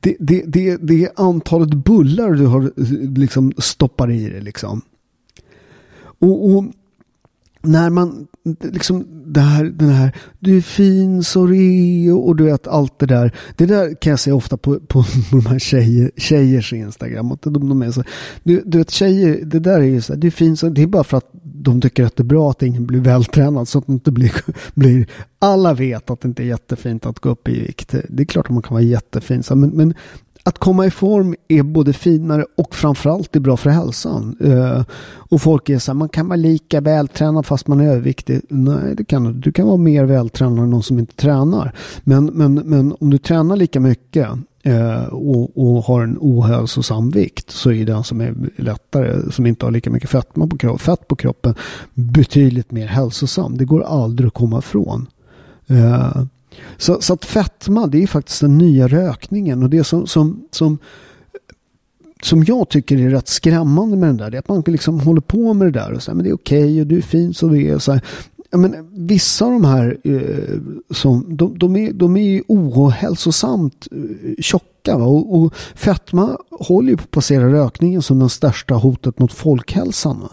Det, 0.00 0.16
det, 0.18 0.42
det, 0.46 0.76
det, 0.76 1.04
är 1.04 1.10
antalet 1.16 1.74
bullar 1.74 2.32
du 2.32 2.46
har 2.46 2.72
liksom 3.18 3.52
stoppar 3.58 4.10
i 4.10 4.28
dig. 4.28 4.40
liksom. 4.40 4.82
och, 6.18 6.50
och 6.50 6.64
när 7.66 7.90
man 7.90 8.26
liksom 8.60 9.06
det 9.26 9.40
här, 9.40 9.64
den 9.64 9.88
här 9.88 10.12
du 10.38 10.56
är 10.56 10.60
fin 10.60 11.24
sorry 11.24 12.10
och 12.10 12.36
du 12.36 12.44
vet 12.44 12.66
allt 12.66 12.98
det 12.98 13.06
där. 13.06 13.32
Det 13.56 13.66
där 13.66 13.94
kan 13.94 14.10
jag 14.10 14.20
se 14.20 14.32
ofta 14.32 14.56
på, 14.56 14.74
på, 14.74 14.86
på 14.86 15.04
de 15.30 15.46
här 15.46 15.58
tjejer, 15.58 16.10
tjejers 16.16 16.72
Instagram. 16.72 17.32
Att 17.32 17.42
de, 17.42 17.68
de 17.68 17.82
är 17.82 17.90
så, 17.90 18.02
du, 18.42 18.62
du 18.66 18.78
vet 18.78 18.90
tjejer, 18.90 19.44
det 19.44 19.58
där 19.58 19.80
är 19.80 19.84
ju 19.84 20.00
så 20.00 20.14
du 20.14 20.26
är 20.26 20.30
fin 20.30 20.56
så 20.56 20.68
det 20.68 20.82
är 20.82 20.86
bara 20.86 21.04
för 21.04 21.16
att 21.16 21.30
de 21.42 21.80
tycker 21.80 22.04
att 22.04 22.16
det 22.16 22.22
är 22.22 22.24
bra 22.24 22.50
att 22.50 22.62
ingen 22.62 22.86
blir 22.86 23.00
vältränad 23.00 23.68
så 23.68 23.78
att 23.78 23.88
inte 23.88 24.10
blir, 24.12 24.32
blir 24.74 25.06
alla 25.38 25.74
vet 25.74 26.10
att 26.10 26.20
det 26.20 26.28
inte 26.28 26.42
är 26.42 26.46
jättefint 26.46 27.06
att 27.06 27.20
gå 27.20 27.28
upp 27.28 27.48
i 27.48 27.60
vikt. 27.60 27.94
Det 28.08 28.22
är 28.22 28.26
klart 28.26 28.46
att 28.46 28.52
man 28.52 28.62
kan 28.62 28.74
vara 28.74 28.82
jättefin 28.82 29.42
men, 29.50 29.70
men 29.70 29.94
att 30.46 30.58
komma 30.58 30.86
i 30.86 30.90
form 30.90 31.34
är 31.48 31.62
både 31.62 31.92
finare 31.92 32.46
och 32.56 32.74
framförallt 32.74 33.36
är 33.36 33.40
bra 33.40 33.56
för 33.56 33.70
hälsan. 33.70 34.36
Uh, 34.44 34.82
och 35.06 35.42
folk 35.42 35.68
är 35.68 35.78
så 35.78 35.92
här, 35.92 35.96
man 35.96 36.08
kan 36.08 36.28
vara 36.28 36.36
lika 36.36 36.80
vältränad 36.80 37.46
fast 37.46 37.66
man 37.66 37.80
är 37.80 37.90
överviktig. 37.90 38.40
Nej, 38.48 38.94
det 38.96 39.04
kan 39.04 39.24
du. 39.24 39.32
Du 39.32 39.52
kan 39.52 39.66
vara 39.66 39.76
mer 39.76 40.04
vältränad 40.04 40.58
än 40.58 40.70
någon 40.70 40.82
som 40.82 40.98
inte 40.98 41.16
tränar. 41.16 41.72
Men, 42.04 42.26
men, 42.26 42.54
men 42.54 42.94
om 43.00 43.10
du 43.10 43.18
tränar 43.18 43.56
lika 43.56 43.80
mycket 43.80 44.28
uh, 44.66 45.04
och, 45.04 45.58
och, 45.58 45.84
har 45.84 46.02
en 46.02 46.18
ohälsosam 46.20 47.10
vikt 47.10 47.50
så 47.50 47.72
är 47.72 47.86
den 47.86 48.04
som 48.04 48.20
är 48.20 48.34
lättare, 48.56 49.32
som 49.32 49.46
inte 49.46 49.66
har 49.66 49.70
lika 49.70 49.90
mycket 49.90 50.10
fett 50.10 50.34
på, 50.34 50.48
kroppen, 50.58 50.78
fett 50.78 51.08
på 51.08 51.16
kroppen, 51.16 51.54
betydligt 51.94 52.70
mer 52.70 52.86
hälsosam. 52.86 53.58
Det 53.58 53.64
går 53.64 53.82
aldrig 53.82 54.26
att 54.26 54.34
komma 54.34 54.58
ifrån. 54.58 55.06
Uh, 55.70 56.22
så, 56.76 57.00
så 57.00 57.12
att 57.12 57.24
fetma 57.24 57.86
det 57.86 58.02
är 58.02 58.06
faktiskt 58.06 58.40
den 58.40 58.58
nya 58.58 58.88
rökningen 58.88 59.62
och 59.62 59.70
det 59.70 59.84
som, 59.84 60.06
som, 60.06 60.44
som, 60.50 60.78
som 62.22 62.44
jag 62.44 62.68
tycker 62.68 62.98
är 62.98 63.10
rätt 63.10 63.28
skrämmande 63.28 63.96
med 63.96 64.08
den 64.08 64.16
där 64.16 64.30
det 64.30 64.36
är 64.36 64.38
att 64.38 64.48
man 64.48 64.62
liksom 64.66 65.00
håller 65.00 65.20
på 65.20 65.54
med 65.54 65.66
det 65.66 65.80
där 65.80 65.92
och 65.92 66.02
säger 66.02 66.16
men 66.16 66.24
det 66.24 66.30
är 66.30 66.34
okej 66.34 66.64
okay, 66.64 66.80
och 66.80 66.86
du 66.86 66.98
är 66.98 67.02
fin 67.02 67.34
så 67.34 67.48
du 67.48 67.66
är. 67.66 67.78
Så 67.78 67.92
här. 67.92 68.02
Men 68.50 68.88
vissa 69.06 69.44
av 69.44 69.52
de 69.52 69.64
här 69.64 69.98
eh, 70.04 70.58
som, 70.90 71.36
de, 71.36 71.58
de, 71.58 71.76
är, 71.76 71.92
de 71.92 72.16
är 72.16 72.22
ju 72.22 72.42
ohälsosamt 72.48 73.88
eh, 73.92 74.42
tjocka. 74.42 74.96
Och, 74.96 75.36
och 75.36 75.54
fetma 75.74 76.38
håller 76.50 76.90
ju 76.90 76.96
på 76.96 77.02
att 77.02 77.10
passera 77.10 77.52
rökningen 77.52 78.02
som 78.02 78.18
den 78.18 78.28
största 78.28 78.74
hotet 78.74 79.18
mot 79.18 79.32
folkhälsan. 79.32 80.20
Va? 80.20 80.30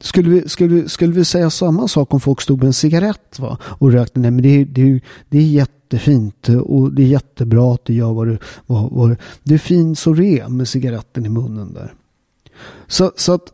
Skulle 0.00 0.30
vi, 0.30 0.48
skulle, 0.48 0.88
skulle 0.88 1.12
vi 1.12 1.24
säga 1.24 1.50
samma 1.50 1.88
sak 1.88 2.14
om 2.14 2.20
folk 2.20 2.40
stod 2.40 2.58
med 2.58 2.66
en 2.66 2.72
cigarett 2.72 3.38
va? 3.38 3.58
och 3.62 3.92
rökte? 3.92 4.20
Nej, 4.20 4.30
men 4.30 4.42
det, 4.42 4.64
det, 4.64 5.00
det 5.28 5.38
är 5.38 5.42
jättefint 5.42 6.48
eh, 6.48 6.58
och 6.58 6.92
det 6.92 7.02
är 7.02 7.06
jättebra 7.06 7.74
att 7.74 7.84
du 7.84 7.94
gör 7.94 8.12
vad 8.12 8.26
du... 8.26 8.38
Vad, 8.66 8.90
vad, 8.90 9.16
det 9.42 9.54
är 9.54 9.58
fint 9.58 9.98
så 9.98 10.12
det 10.12 10.38
är 10.38 10.48
med 10.48 10.68
cigaretten 10.68 11.26
i 11.26 11.28
munnen 11.28 11.74
där. 11.74 11.94
Så, 12.86 13.12
så 13.16 13.32
att 13.32 13.52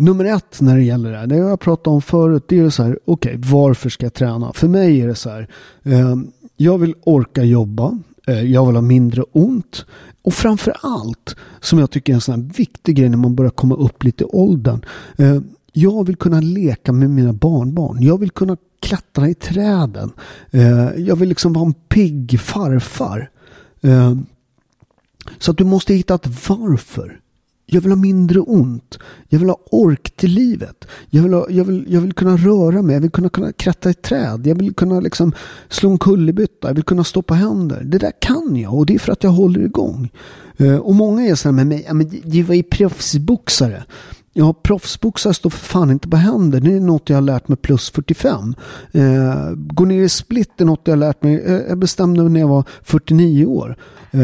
Nummer 0.00 0.24
ett 0.24 0.60
när 0.60 0.76
det 0.76 0.82
gäller 0.82 1.10
det 1.10 1.18
här, 1.18 1.26
det 1.26 1.36
jag 1.36 1.60
pratat 1.60 1.86
om 1.86 2.02
förut, 2.02 2.44
det 2.48 2.58
är 2.58 2.70
så 2.70 2.82
här, 2.82 2.98
okej, 3.04 3.36
okay, 3.36 3.50
varför 3.52 3.90
ska 3.90 4.06
jag 4.06 4.14
träna? 4.14 4.52
För 4.52 4.68
mig 4.68 5.00
är 5.00 5.06
det 5.08 5.14
så 5.14 5.30
här, 5.30 5.48
eh, 5.82 6.16
jag 6.56 6.78
vill 6.78 6.94
orka 7.02 7.44
jobba, 7.44 7.98
eh, 8.26 8.42
jag 8.42 8.66
vill 8.66 8.74
ha 8.74 8.82
mindre 8.82 9.22
ont, 9.32 9.86
och 10.28 10.34
framför 10.34 10.76
allt, 10.80 11.36
som 11.60 11.78
jag 11.78 11.90
tycker 11.90 12.12
är 12.12 12.14
en 12.14 12.20
sån 12.20 12.40
här 12.40 12.50
viktig 12.54 12.96
grej 12.96 13.08
när 13.08 13.16
man 13.16 13.34
börjar 13.34 13.50
komma 13.50 13.74
upp 13.74 14.04
lite 14.04 14.24
i 14.24 14.26
åldern. 14.26 14.84
Eh, 15.16 15.40
jag 15.72 16.06
vill 16.06 16.16
kunna 16.16 16.40
leka 16.40 16.92
med 16.92 17.10
mina 17.10 17.32
barnbarn. 17.32 18.02
Jag 18.02 18.18
vill 18.18 18.30
kunna 18.30 18.56
klättra 18.80 19.28
i 19.28 19.34
träden. 19.34 20.12
Eh, 20.50 20.90
jag 20.96 21.16
vill 21.16 21.28
liksom 21.28 21.52
vara 21.52 21.66
en 21.66 21.74
pigg 21.74 22.40
farfar. 22.40 23.30
Eh, 23.80 24.14
så 25.38 25.50
att 25.50 25.58
du 25.58 25.64
måste 25.64 25.94
hitta 25.94 26.14
ett 26.14 26.48
varför. 26.48 27.20
Jag 27.70 27.80
vill 27.80 27.90
ha 27.90 27.96
mindre 27.96 28.40
ont. 28.40 28.98
Jag 29.28 29.38
vill 29.38 29.48
ha 29.48 29.60
ork 29.70 30.16
till 30.16 30.30
livet. 30.30 30.84
Jag 31.10 31.22
vill, 31.22 31.32
ha, 31.32 31.46
jag 31.50 31.64
vill, 31.64 31.86
jag 31.88 32.00
vill 32.00 32.12
kunna 32.12 32.36
röra 32.36 32.82
mig. 32.82 32.94
Jag 32.94 33.00
vill 33.00 33.10
kunna, 33.10 33.28
kunna 33.28 33.52
kratta 33.52 33.90
i 33.90 33.94
träd. 33.94 34.46
Jag 34.46 34.54
vill 34.54 34.74
kunna 34.74 35.00
liksom 35.00 35.32
slå 35.68 35.90
en 35.90 35.98
kullerbytta. 35.98 36.68
Jag 36.68 36.74
vill 36.74 36.84
kunna 36.84 37.04
stå 37.04 37.22
på 37.22 37.34
händer. 37.34 37.82
Det 37.84 37.98
där 37.98 38.12
kan 38.20 38.56
jag 38.56 38.74
och 38.74 38.86
det 38.86 38.94
är 38.94 38.98
för 38.98 39.12
att 39.12 39.24
jag 39.24 39.30
håller 39.30 39.60
igång. 39.60 40.10
Eh, 40.56 40.76
och 40.76 40.94
många 40.94 41.26
är 41.26 41.34
så 41.34 41.48
här 41.48 41.52
med 41.52 41.66
mig. 41.66 41.84
Ja, 41.86 41.94
men 41.94 42.10
du 42.24 42.42
var 42.42 42.54
ju 42.54 42.62
proffsboxare. 42.62 43.84
Ja, 44.38 44.52
proffsboxare 44.52 45.34
står 45.34 45.50
för 45.50 45.58
fan 45.58 45.90
inte 45.90 46.08
på 46.08 46.16
händer. 46.16 46.60
Det 46.60 46.72
är 46.72 46.80
något 46.80 47.10
jag 47.10 47.16
har 47.16 47.22
lärt 47.22 47.48
mig 47.48 47.56
plus 47.56 47.90
45. 47.90 48.54
Eh, 48.92 49.50
gå 49.54 49.84
ner 49.84 50.02
i 50.02 50.08
split 50.08 50.60
är 50.60 50.64
något 50.64 50.80
jag 50.84 50.92
har 50.92 50.98
lärt 50.98 51.22
mig. 51.22 51.42
Eh, 51.46 51.52
jag 51.52 51.78
bestämde 51.78 52.22
mig 52.22 52.32
när 52.32 52.40
jag 52.40 52.48
var 52.48 52.64
49 52.82 53.46
år. 53.46 53.76
Eh, 54.10 54.20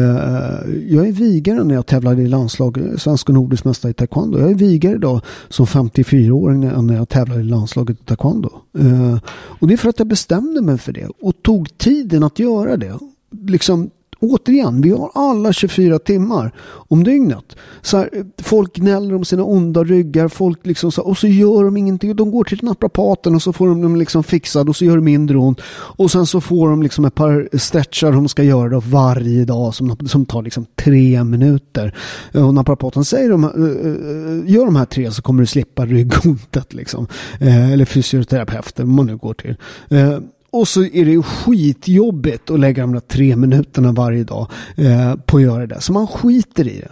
jag 0.87 1.07
är 1.07 1.11
vigare 1.11 1.63
när 1.63 1.75
jag 1.75 1.85
tävlade 1.85 2.21
i 2.21 2.27
landslag, 2.27 2.93
svensk 2.97 3.29
och 3.29 3.35
nordisk 3.35 3.65
mästare 3.65 3.89
i 3.89 3.93
taekwondo. 3.93 4.39
Jag 4.39 4.51
är 4.51 4.55
vigare 4.55 4.95
idag 4.95 5.21
som 5.49 5.65
54-åring 5.65 6.87
när 6.87 6.95
jag 6.95 7.09
tävlade 7.09 7.41
i 7.41 7.43
landslaget 7.43 8.01
i 8.01 8.03
taekwondo. 8.03 8.49
Eh, 8.77 9.17
och 9.33 9.67
det 9.67 9.73
är 9.73 9.77
för 9.77 9.89
att 9.89 9.99
jag 9.99 10.07
bestämde 10.07 10.61
mig 10.61 10.77
för 10.77 10.93
det 10.93 11.07
och 11.21 11.33
tog 11.41 11.77
tiden 11.77 12.23
att 12.23 12.39
göra 12.39 12.77
det. 12.77 12.99
Liksom 13.47 13.89
återigen, 14.25 14.81
vi 14.81 14.89
har 14.89 15.11
alla 15.13 15.53
24 15.53 15.99
timmar 15.99 16.51
om 16.67 17.03
dygnet. 17.03 17.55
Så 17.81 17.97
här, 17.97 18.09
folk 18.41 18.75
gnäller 18.75 19.15
om 19.15 19.25
sina 19.25 19.43
onda 19.43 19.83
ryggar, 19.83 20.27
folk 20.27 20.65
liksom 20.65 20.91
så, 20.91 21.01
och 21.01 21.17
så 21.17 21.27
gör 21.27 21.63
de 21.63 21.77
ingenting. 21.77 22.15
De 22.15 22.31
går 22.31 22.43
till 22.43 22.63
naprapaten 22.63 23.35
och 23.35 23.41
så 23.41 23.53
får 23.53 23.67
de 23.67 23.81
dem 23.81 23.95
liksom 23.95 24.23
fixade 24.23 24.69
och 24.69 24.75
så 24.75 24.85
gör 24.85 24.95
det 24.95 25.03
mindre 25.03 25.37
ont. 25.37 25.61
Och 25.71 26.11
sen 26.11 26.25
så 26.25 26.41
får 26.41 26.69
de 26.69 26.83
liksom 26.83 27.05
ett 27.05 27.15
par 27.15 27.57
stretchar 27.57 28.11
de 28.11 28.27
ska 28.27 28.43
göra 28.43 28.79
varje 28.79 29.45
dag 29.45 29.75
som, 29.75 29.97
som 30.07 30.25
tar 30.25 30.41
liksom 30.41 30.65
tre 30.75 31.23
minuter. 31.23 31.95
Och 32.33 32.53
naprapaten 32.53 33.05
säger 33.05 33.29
de, 33.29 33.43
eh, 33.43 33.49
eh, 33.49 34.53
gör 34.55 34.65
de 34.65 34.75
här 34.75 34.85
tre 34.85 35.11
så 35.11 35.21
kommer 35.21 35.41
du 35.41 35.47
slippa 35.47 35.85
ryggontet 35.85 36.73
liksom. 36.73 37.07
Eh, 37.39 37.71
eller 37.71 37.85
fysioterapeuten, 37.85 38.89
man 38.89 39.05
nu 39.05 39.17
går 39.17 39.33
till. 39.33 39.55
Och 40.55 40.67
så 40.67 40.83
är 40.83 41.05
det 41.05 41.23
skitjobbigt 41.23 42.49
att 42.49 42.59
lägga 42.59 42.81
de 42.83 42.93
där 42.93 42.99
tre 42.99 43.35
minuterna 43.35 43.91
varje 43.91 44.23
dag 44.23 44.51
eh, 44.75 45.15
på 45.15 45.37
att 45.37 45.43
göra 45.43 45.67
det. 45.67 45.81
Så 45.81 45.93
man 45.93 46.07
skiter 46.07 46.67
i 46.67 46.79
det. 46.79 46.91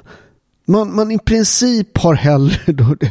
Man, 0.65 0.95
man 0.95 1.11
i 1.11 1.19
princip 1.19 1.97
har 1.97 2.13
hellre, 2.13 2.57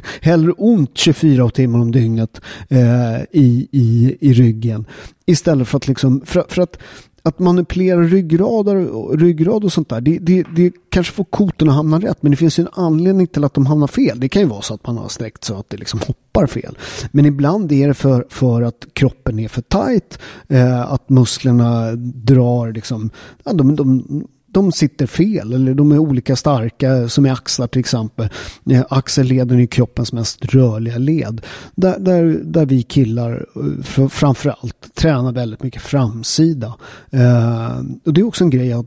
hellre 0.21 0.53
ont 0.53 0.91
24 0.99 1.51
timmar 1.51 1.79
om 1.79 1.93
dygnet 1.93 2.41
eh, 2.69 3.23
i, 3.31 3.69
i, 3.73 4.17
i 4.21 4.33
ryggen. 4.33 4.85
Istället 5.27 5.69
för 5.69 5.77
att 5.77 5.89
liksom, 5.89 6.23
för, 6.27 6.45
för 6.49 6.63
att 6.63 6.79
att 7.23 7.39
manipulera 7.39 8.03
ryggradar, 8.03 9.17
ryggrad 9.17 9.65
och 9.65 9.73
sånt 9.73 9.89
där, 9.89 10.01
det, 10.01 10.19
det, 10.19 10.47
det 10.57 10.73
kanske 10.89 11.13
får 11.13 11.25
koten 11.25 11.69
att 11.69 11.75
hamna 11.75 11.99
rätt, 11.99 12.23
men 12.23 12.31
det 12.31 12.37
finns 12.37 12.59
ju 12.59 12.63
en 12.63 12.69
anledning 12.73 13.27
till 13.27 13.45
att 13.45 13.55
de 13.55 13.67
hamnar 13.67 13.87
fel. 13.87 14.21
Det 14.21 14.29
kan 14.29 14.43
ju 14.43 14.49
vara 14.49 14.63
så 14.63 14.75
att 14.75 14.87
man 14.87 14.99
har 14.99 15.09
sträckt 15.09 15.45
så 15.45 15.55
att 15.55 15.71
det 15.71 15.77
liksom 15.77 16.01
hoppar 16.07 16.47
fel. 16.47 16.79
Men 17.13 17.27
ibland 17.27 17.73
är 17.73 17.89
det 17.89 17.95
för, 17.95 18.27
för 18.29 18.63
att 18.63 18.87
kroppen 18.93 19.39
är 19.39 19.49
för 19.49 19.63
tajt, 19.63 20.19
eh, 20.49 20.93
att 20.93 21.09
musklerna 21.09 21.93
drar 21.97 22.73
liksom, 22.73 23.11
ja, 23.45 23.53
de, 23.53 23.77
de, 23.77 24.05
de 24.53 24.73
sitter 24.73 25.07
fel 25.07 25.53
eller 25.53 25.75
de 25.75 25.93
är 25.93 25.99
olika 25.99 26.37
starka 26.37 27.09
som 27.09 27.27
i 27.27 27.31
axlar 27.31 27.67
till 27.67 27.81
exempel. 27.81 28.29
Eh, 28.71 28.85
axelleden 28.89 29.61
är 29.61 29.67
kroppens 29.67 30.13
mest 30.13 30.45
rörliga 30.45 30.99
led. 30.99 31.41
Där, 31.75 31.99
där, 31.99 32.41
där 32.45 32.67
vi 32.67 32.83
killar 32.83 33.47
eh, 33.57 34.09
framförallt 34.09 34.95
tränar 34.95 35.33
väldigt 35.33 35.63
mycket 35.63 35.83
framsida. 35.83 36.75
Eh, 37.11 37.79
och 38.05 38.13
det 38.13 38.21
är 38.21 38.27
också 38.27 38.45
en 38.45 38.51
grej 38.51 38.73
att 38.73 38.87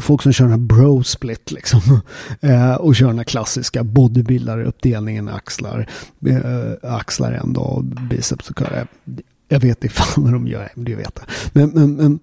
folk 0.00 0.22
som 0.22 0.32
kör 0.32 0.44
den 0.44 0.52
här 0.52 0.66
bro 0.66 1.02
split 1.02 1.52
liksom. 1.52 1.80
Eh, 2.40 2.74
och 2.74 2.96
kör 2.96 3.06
den 3.06 3.18
här 3.18 3.24
klassiska 3.24 3.84
bodybuildare 3.84 4.64
uppdelningen 4.64 5.28
axlar, 5.28 5.88
eh, 6.26 6.92
axlar 6.92 7.32
en 7.32 7.52
dag 7.52 7.76
och 7.76 7.84
biceps 7.84 8.50
och 8.50 8.58
köra. 8.58 8.86
Jag 9.48 9.60
vet 9.60 9.84
inte 9.84 9.94
fan 9.94 10.24
vad 10.24 10.32
de 10.32 10.46
gör, 10.48 10.68
det 10.74 10.94
vet 10.94 11.12
jag. 11.14 11.24
Men, 11.52 11.70
men, 11.70 11.94
men 11.94 12.18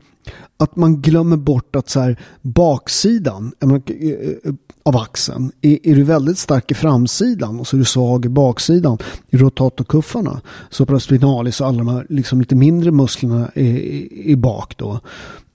att 0.57 0.75
man 0.75 1.01
glömmer 1.01 1.37
bort 1.37 1.75
att 1.75 1.89
så 1.89 1.99
här, 1.99 2.19
baksidan 2.41 3.53
eh, 3.59 3.73
eh, 3.73 4.53
av 4.83 4.97
axeln, 4.97 5.51
är, 5.61 5.87
är, 5.87 5.95
du 5.95 6.03
väldigt 6.03 6.37
stark 6.37 6.71
i 6.71 6.73
framsidan 6.73 7.59
och 7.59 7.67
så 7.67 7.75
är 7.75 7.79
du 7.79 7.85
svag 7.85 8.25
i 8.25 8.29
baksidan 8.29 8.97
i 9.29 9.37
rotatorkuffarna, 9.37 10.41
så 10.69 10.99
spinalis 10.99 11.61
och 11.61 11.67
alla 11.67 11.77
de 11.77 11.87
här 11.87 12.05
liksom 12.09 12.39
lite 12.39 12.55
mindre 12.55 12.91
musklerna 12.91 13.51
i, 13.55 14.31
i 14.31 14.35
bak 14.35 14.77
då. 14.77 14.99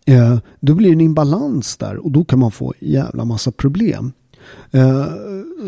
Eh, 0.06 0.38
då 0.60 0.74
blir 0.74 0.88
det 0.88 0.94
en 0.94 1.00
imbalans 1.00 1.76
där 1.76 1.96
och 1.96 2.10
då 2.10 2.24
kan 2.24 2.38
man 2.38 2.50
få 2.50 2.74
jävla 2.80 3.24
massa 3.24 3.52
problem. 3.52 4.12
Eh, 4.70 5.06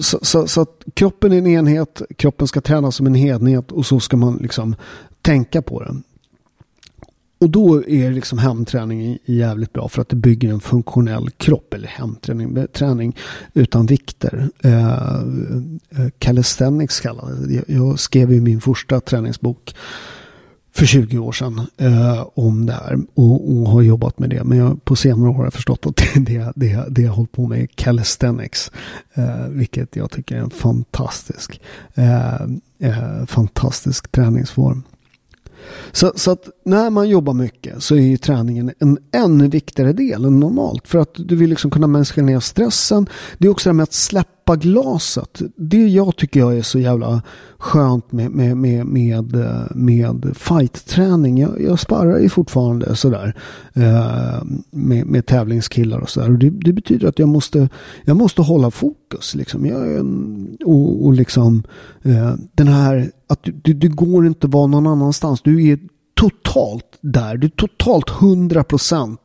så, 0.01 0.19
så, 0.23 0.49
så, 0.49 0.61
att 0.61 0.85
kroppen 0.95 1.33
är 1.33 1.39
en 1.39 1.47
enhet, 1.47 2.03
kroppen 2.17 2.49
ska 2.49 2.61
tränas 2.61 2.97
som 2.97 3.07
en 3.07 3.17
enhet 3.17 3.73
och 3.73 3.87
så 3.87 4.01
ska 4.01 4.17
man 4.17 4.37
liksom 4.37 4.77
tänka 5.23 5.63
på 5.63 5.83
den. 5.83 6.03
Och 7.41 7.51
då 7.51 7.89
är 7.89 8.11
liksom 8.11 8.39
hemträning 8.39 9.19
jävligt 9.25 9.73
bra 9.73 9.89
för 9.89 10.03
att 10.03 10.09
det 10.09 10.17
bygger 10.17 10.51
en 10.53 10.61
funktionell 10.61 11.31
kropp. 11.31 11.75
Eller 11.75 11.89
hemträning, 11.89 12.67
träning 12.73 13.17
utan 13.55 13.87
vikter. 13.87 14.49
Eh, 14.63 14.93
eh 14.93 16.09
calisthenics 16.19 17.01
kallade 17.01 17.47
det. 17.47 17.65
Jag 17.67 17.99
skrev 17.99 18.33
ju 18.33 18.41
min 18.41 18.61
första 18.61 19.01
träningsbok 19.01 19.75
för 20.79 20.87
20 20.87 21.19
år 21.19 21.33
sedan 21.33 21.67
eh, 21.77 22.27
om 22.35 22.67
det 22.67 22.73
här 22.73 22.99
och, 23.15 23.51
och, 23.51 23.69
har 23.69 23.83
jobbat 23.83 24.19
med 24.19 24.31
det. 24.31 24.45
Men 24.45 24.59
jag, 24.59 24.85
på 24.85 24.97
senare 24.97 25.31
år 25.31 25.35
har 25.35 25.45
jag 25.45 25.53
förstått 25.53 25.87
att 25.87 25.97
det, 26.15 26.53
det, 26.57 26.85
det 26.89 27.03
jag 27.03 27.13
hållit 27.13 27.33
på 27.33 27.47
med 27.47 27.63
är 27.63 27.67
calisthenics. 27.67 28.73
Eh, 29.15 29.49
vilket 29.49 29.97
jag 29.97 30.11
tycker 30.11 30.37
är 30.37 30.41
en 30.41 30.51
fantastisk, 30.51 31.61
eh, 31.95 32.35
eh 32.79 33.27
fantastisk 33.27 34.13
träningsform. 34.13 34.83
Så, 35.93 36.13
så, 36.17 36.31
att 36.31 36.49
när 36.65 36.91
man 36.91 37.09
jobbar 37.09 37.35
mycket 37.35 37.83
så 37.83 37.95
är 37.95 38.01
ju 38.01 38.17
träningen 38.17 38.73
en 38.79 38.99
ännu 39.13 39.49
viktigare 39.49 39.93
del 39.93 40.25
än 40.25 40.41
normalt. 40.41 40.89
För 40.89 40.99
att 40.99 41.15
du 41.15 41.37
vill 41.37 41.51
liksom 41.51 41.71
kunna 41.71 41.87
minska 41.87 42.23
ner 42.23 42.41
stressen. 42.41 43.07
Det 43.39 43.47
är 43.47 43.51
också 43.51 43.69
det 43.69 43.73
här 43.73 43.77
med 43.77 43.83
att 43.83 43.93
släppa 43.93 44.57
glaset. 44.57 45.43
Det 45.57 45.87
jag 45.87 46.17
tycker 46.17 46.41
jag 46.41 46.59
är 46.59 46.63
så 46.63 46.79
jävla 46.79 47.23
skönt 47.59 48.13
med, 48.13 48.31
med, 48.31 48.57
med, 48.57 48.87
med, 48.87 49.35
med 49.75 50.37
fight-träning. 50.37 51.39
Jag, 51.39 51.63
jag 51.63 51.81
sparrar 51.81 52.19
ju 52.19 52.29
fortfarande 52.29 52.97
sådär 52.97 53.35
eh, 53.75 54.43
med, 54.71 55.07
med 55.07 55.27
tävlingskillar 55.27 55.99
och 55.99 56.11
sådär. 56.11 56.31
Och 56.31 56.39
det, 56.39 56.51
det, 56.51 56.73
betyder 56.73 57.09
att 57.09 57.19
jag 57.19 57.29
måste, 57.29 57.69
jag 58.05 58.17
måste 58.17 58.43
hålla 58.43 58.71
fokus. 58.71 59.35
Liksom. 59.35 59.67
Jag, 59.67 60.07
och, 60.65 61.07
och 61.07 61.13
liksom 61.13 61.63
eh, 62.03 62.35
den 62.55 62.69
här 62.69 63.11
att 63.29 63.43
du, 63.43 63.53
du, 63.53 63.73
du 63.73 63.89
går 63.89 64.27
inte 64.27 64.47
att 64.47 64.53
vara 64.53 64.67
någon 64.67 64.87
annanstans. 64.87 65.43
Du 65.43 65.69
är 65.69 65.79
totalt 66.15 66.99
där. 67.01 67.37
Du 67.37 67.47
är 67.47 67.51
totalt 67.51 68.09
100% 68.09 69.19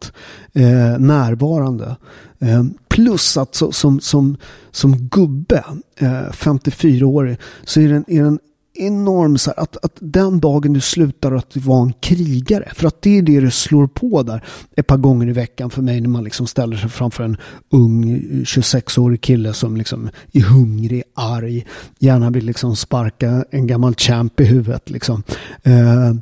eh, 0.54 1.00
närvarande. 1.00 1.96
Eh, 2.40 2.64
plus 2.88 3.38
att 3.38 3.56
så, 3.56 3.72
som, 3.72 4.00
som, 4.00 4.38
som 4.72 4.98
gubbe, 4.98 5.64
eh, 5.98 6.30
54-årig, 6.32 7.38
så 7.64 7.80
är 7.82 7.90
den, 7.90 8.06
är 8.08 8.24
den 8.24 8.40
enorm 8.74 9.38
så 9.38 9.52
här, 9.52 9.64
att, 9.64 9.86
att 9.86 9.98
den 10.00 10.40
dagen 10.40 10.74
du 10.74 10.82
slutar 10.82 11.32
att 11.32 11.58
vara 11.58 11.82
en 11.82 11.94
krigare. 11.94 12.72
För 12.76 12.88
att 12.88 13.02
det 13.02 13.18
är 13.18 13.22
det 13.22 13.40
du 13.40 13.52
slår 13.52 13.88
på 13.88 14.24
där 14.24 14.44
ett 14.76 14.88
par 14.88 14.98
gånger 14.98 15.28
i 15.28 15.32
veckan 15.32 15.70
för 15.70 15.82
mig 15.82 16.02
när 16.02 16.10
man 16.10 16.24
liksom 16.24 16.48
ställer 16.48 16.78
sig 16.78 16.90
framför 16.90 17.24
en 17.24 17.38
ung 17.70 18.12
eh, 18.12 18.18
26-årig 18.18 19.22
kille 19.22 19.54
som 19.54 19.78
liksom 19.78 20.10
är 20.32 20.42
hungrig, 20.42 21.04
arg, 21.16 21.66
gärna 22.00 22.30
vill 22.30 22.46
liksom 22.46 22.76
sparka 22.76 23.46
en 23.52 23.68
gammal 23.68 23.96
champ 23.96 24.40
i 24.40 24.46
huvudet. 24.46 24.90
Liksom. 24.90 25.24
Eh, 25.64 26.14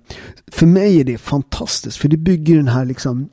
för 0.52 0.66
mig 0.66 1.00
är 1.00 1.04
det 1.04 1.18
fantastiskt 1.18 1.98
för 1.98 2.10
det 2.10 2.18
bygger 2.18 2.56
den 2.56 2.68
här 2.68 2.86
liksom 2.86 3.30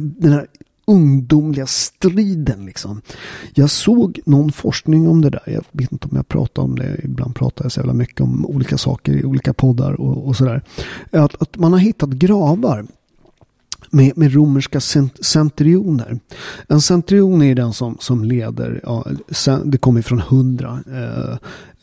den 0.00 0.32
här 0.32 0.46
ungdomliga 0.86 1.66
striden. 1.66 2.66
Liksom. 2.66 3.00
Jag 3.54 3.70
såg 3.70 4.20
någon 4.24 4.52
forskning 4.52 5.08
om 5.08 5.20
det 5.20 5.30
där. 5.30 5.42
Jag 5.46 5.64
vet 5.72 5.92
inte 5.92 6.08
om 6.10 6.16
jag 6.16 6.28
pratar 6.28 6.62
om 6.62 6.78
det. 6.78 7.00
Ibland 7.04 7.34
pratar 7.34 7.64
jag 7.64 7.72
så 7.72 7.80
jävla 7.80 7.94
mycket 7.94 8.20
om 8.20 8.46
olika 8.46 8.78
saker 8.78 9.12
i 9.12 9.24
olika 9.24 9.54
poddar 9.54 10.00
och, 10.00 10.26
och 10.26 10.36
sådär. 10.36 10.62
Att, 11.10 11.42
att 11.42 11.56
man 11.56 11.72
har 11.72 11.80
hittat 11.80 12.10
gravar 12.10 12.86
med, 13.90 14.12
med 14.18 14.34
romerska 14.34 14.80
centrioner. 15.20 16.20
En 16.68 16.80
centrion 16.80 17.42
är 17.42 17.54
den 17.54 17.72
som, 17.72 17.96
som 18.00 18.24
leder, 18.24 18.80
ja, 18.82 19.06
det 19.64 19.78
kommer 19.78 20.02
från 20.02 20.20
hundra, 20.20 20.80
eh, 20.92 21.36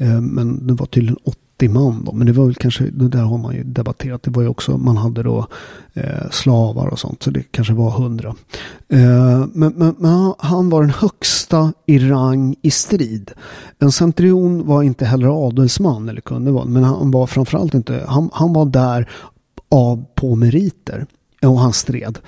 eh, 0.07 0.21
men 0.21 0.67
det 0.67 0.73
var 0.73 0.85
tydligen 0.85 1.17
80 1.62 1.69
man 1.69 2.04
då. 2.06 2.12
Men 2.12 2.28
det 2.28 2.34
var 2.34 2.45
väl 2.45 2.56
kanske, 2.56 2.84
det 2.84 3.08
där 3.08 3.21
har 3.21 3.38
man 3.38 3.56
ju 3.56 3.63
debatterat. 3.63 4.24
Det 4.24 4.32
var 4.32 4.41
ju 4.41 4.47
också, 4.47 4.78
man 4.78 4.97
hade 4.97 5.24
då 5.24 5.47
eh, 5.93 6.30
slavar 6.32 6.88
och 6.88 7.00
sånt. 7.00 7.24
Så 7.24 7.32
det 7.32 7.43
kanske 7.52 7.74
var 7.74 7.89
hundra. 7.89 8.36
Eh, 8.89 9.45
men, 9.54 9.74
men, 9.76 9.95
men, 9.97 10.34
han 10.39 10.69
var 10.69 10.82
den 10.82 10.89
högsta 10.89 11.74
i 11.86 12.00
rang 12.00 12.56
i 12.62 12.71
strid. 12.71 13.32
En 13.80 13.91
centurion 13.91 14.67
var 14.67 14.84
inte 14.84 15.06
heller 15.06 15.47
adelsman 15.47 16.10
eller 16.10 16.21
kunde 16.21 16.52
vara. 16.52 16.65
Men 16.65 16.84
han 16.84 17.12
var 17.12 17.28
framförallt 17.28 17.74
inte, 17.74 18.06
han, 18.08 18.30
han 18.34 18.54
var 18.54 18.65
där 18.65 19.10
av 19.69 20.06
på 20.15 20.36
meriter. 20.36 21.06
Och 21.41 21.60
han 21.60 21.74
stred. 21.74 22.19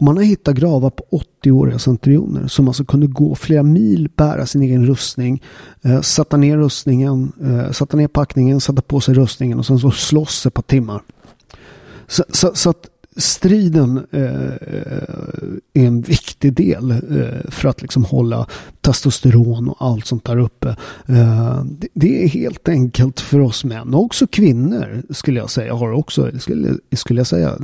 Man 0.00 0.16
har 0.16 0.24
hittat 0.24 0.54
gravar 0.54 0.90
på 0.90 1.22
80-åriga 1.42 1.78
centurioner 1.78 2.48
som 2.48 2.68
alltså 2.68 2.84
kunde 2.84 3.06
gå 3.06 3.34
flera 3.34 3.62
mil, 3.62 4.10
bära 4.16 4.46
sin 4.46 4.62
egen 4.62 4.86
rustning, 4.86 5.42
eh, 5.82 6.00
sätta 6.00 6.36
ner 6.36 6.56
rustningen, 6.56 7.32
eh, 7.42 7.70
sätta 7.70 7.96
ner 7.96 8.08
packningen, 8.08 8.60
sätta 8.60 8.82
på 8.82 9.00
sig 9.00 9.14
rustningen 9.14 9.58
och 9.58 9.66
sen 9.66 9.78
så 9.78 9.90
slåss 9.90 10.46
ett 10.46 10.54
par 10.54 10.62
timmar. 10.62 11.02
Så, 12.06 12.24
så, 12.28 12.54
så, 12.54 12.70
att 12.70 12.88
striden 13.16 14.06
eh, 14.10 14.52
är 15.74 15.86
en 15.86 16.00
viktig 16.00 16.52
del 16.52 16.90
eh, 16.90 17.50
för 17.50 17.68
att 17.68 17.82
liksom 17.82 18.04
hålla 18.04 18.46
testosteron 18.80 19.68
och 19.68 19.76
allt 19.80 20.06
sånt 20.06 20.24
där 20.24 20.38
uppe. 20.38 20.76
Eh, 21.06 21.62
det, 21.64 21.88
det, 21.94 22.24
är 22.24 22.28
helt 22.28 22.68
enkelt 22.68 23.20
för 23.20 23.40
oss 23.40 23.64
män 23.64 23.94
och 23.94 24.02
också 24.02 24.26
kvinnor 24.26 25.02
skulle 25.10 25.40
jag 25.40 25.50
säga 25.50 25.74
har 25.74 25.92
också, 25.92 26.30
skulle, 26.38 26.78
skulle 26.92 27.20
jag 27.20 27.26
säga, 27.26 27.58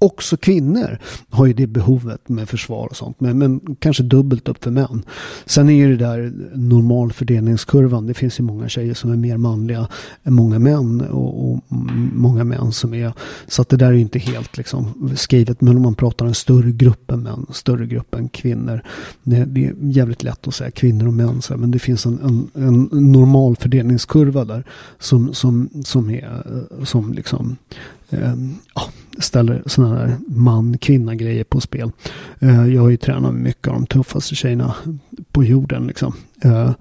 också 0.00 0.36
kvinnor 0.36 0.98
har 1.30 1.46
ju 1.46 1.52
det 1.52 1.66
behovet 1.66 2.28
med 2.28 2.48
försvar 2.48 2.86
och 2.90 2.96
sånt. 2.96 3.20
Men, 3.20 3.38
men 3.38 3.76
kanske 3.78 4.02
dubbelt 4.02 4.48
upp 4.48 4.64
för 4.64 4.70
män. 4.70 5.02
Sen 5.46 5.68
är 5.68 5.72
ju 5.72 5.96
det 5.96 6.04
där 6.04 6.32
normalfördelningskurvan. 6.54 8.06
Det 8.06 8.14
finns 8.14 8.40
ju 8.40 8.44
många 8.44 8.68
tjejer 8.68 8.94
som 8.94 9.12
är 9.12 9.16
mer 9.16 9.36
manliga 9.36 9.88
än 10.24 10.34
många 10.34 10.58
män. 10.58 11.00
Och, 11.00 11.50
och 11.50 11.60
många 12.14 12.44
män 12.44 12.72
som 12.72 12.94
är. 12.94 13.12
Så 13.46 13.62
att 13.62 13.68
det 13.68 13.76
där 13.76 13.86
är 13.86 13.92
ju 13.92 14.00
inte 14.00 14.18
helt 14.18 14.56
liksom 14.56 15.10
skrivet. 15.16 15.60
Men 15.60 15.76
om 15.76 15.82
man 15.82 15.94
pratar 15.94 16.26
en 16.26 16.34
större 16.34 16.70
grupp 16.70 17.10
än 17.10 17.22
män. 17.22 17.46
Större 17.52 17.86
grupp 17.86 18.14
än 18.14 18.28
kvinnor. 18.28 18.82
Det, 19.22 19.44
det 19.44 19.66
är 19.66 19.74
jävligt 19.80 20.22
lätt 20.22 20.48
att 20.48 20.54
säga 20.54 20.70
kvinnor 20.70 21.06
och 21.06 21.14
män. 21.14 21.42
Så, 21.42 21.56
men 21.56 21.70
det 21.70 21.78
finns 21.78 22.06
en, 22.06 22.20
en, 22.54 22.64
en 22.64 22.88
normalfördelningskurva 23.12 24.44
där. 24.44 24.64
Som, 24.98 25.34
som, 25.34 25.68
som 25.84 26.10
är 26.10 26.42
som 26.84 27.12
liksom 27.12 27.56
eh, 28.10 28.34
ja, 28.74 28.82
ställer 29.18 29.62
sådana 29.66 29.98
här 29.98 30.16
man-kvinna 30.26 31.14
grejer 31.14 31.44
på 31.44 31.60
spel. 31.60 31.90
Eh, 32.38 32.66
jag 32.66 32.82
har 32.82 32.88
ju 32.90 32.96
tränat 32.96 33.32
med 33.32 33.42
mycket 33.42 33.68
av 33.68 33.74
de 33.74 33.86
tuffaste 33.86 34.34
tjejerna 34.34 34.74
på 35.32 35.44
jorden. 35.44 35.86
Liksom. 35.86 36.14
Eh, 36.44 36.72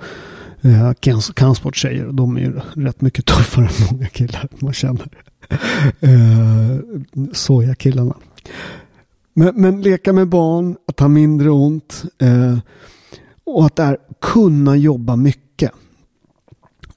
eh, 0.61 0.93
kampsporttjejer 1.33 2.05
och 2.05 2.15
de 2.15 2.37
är 2.37 2.41
ju 2.41 2.59
rätt 2.73 3.01
mycket 3.01 3.25
tuffare 3.25 3.65
än 3.65 3.87
många 3.91 4.07
killar 4.07 4.47
man 4.59 4.73
känner. 4.73 5.07
Eh, 5.99 6.79
Soja-killarna. 7.33 8.15
Men, 9.33 9.55
men, 9.55 9.81
leka 9.81 10.13
med 10.13 10.27
barn, 10.27 10.77
att 10.87 10.99
ha 10.99 11.07
mindre 11.07 11.49
ont 11.49 12.03
eh, 12.21 12.57
och 13.43 13.65
att 13.65 13.75
där 13.75 13.97
kunna 14.21 14.75
jobba 14.75 15.15
mycket. 15.15 15.48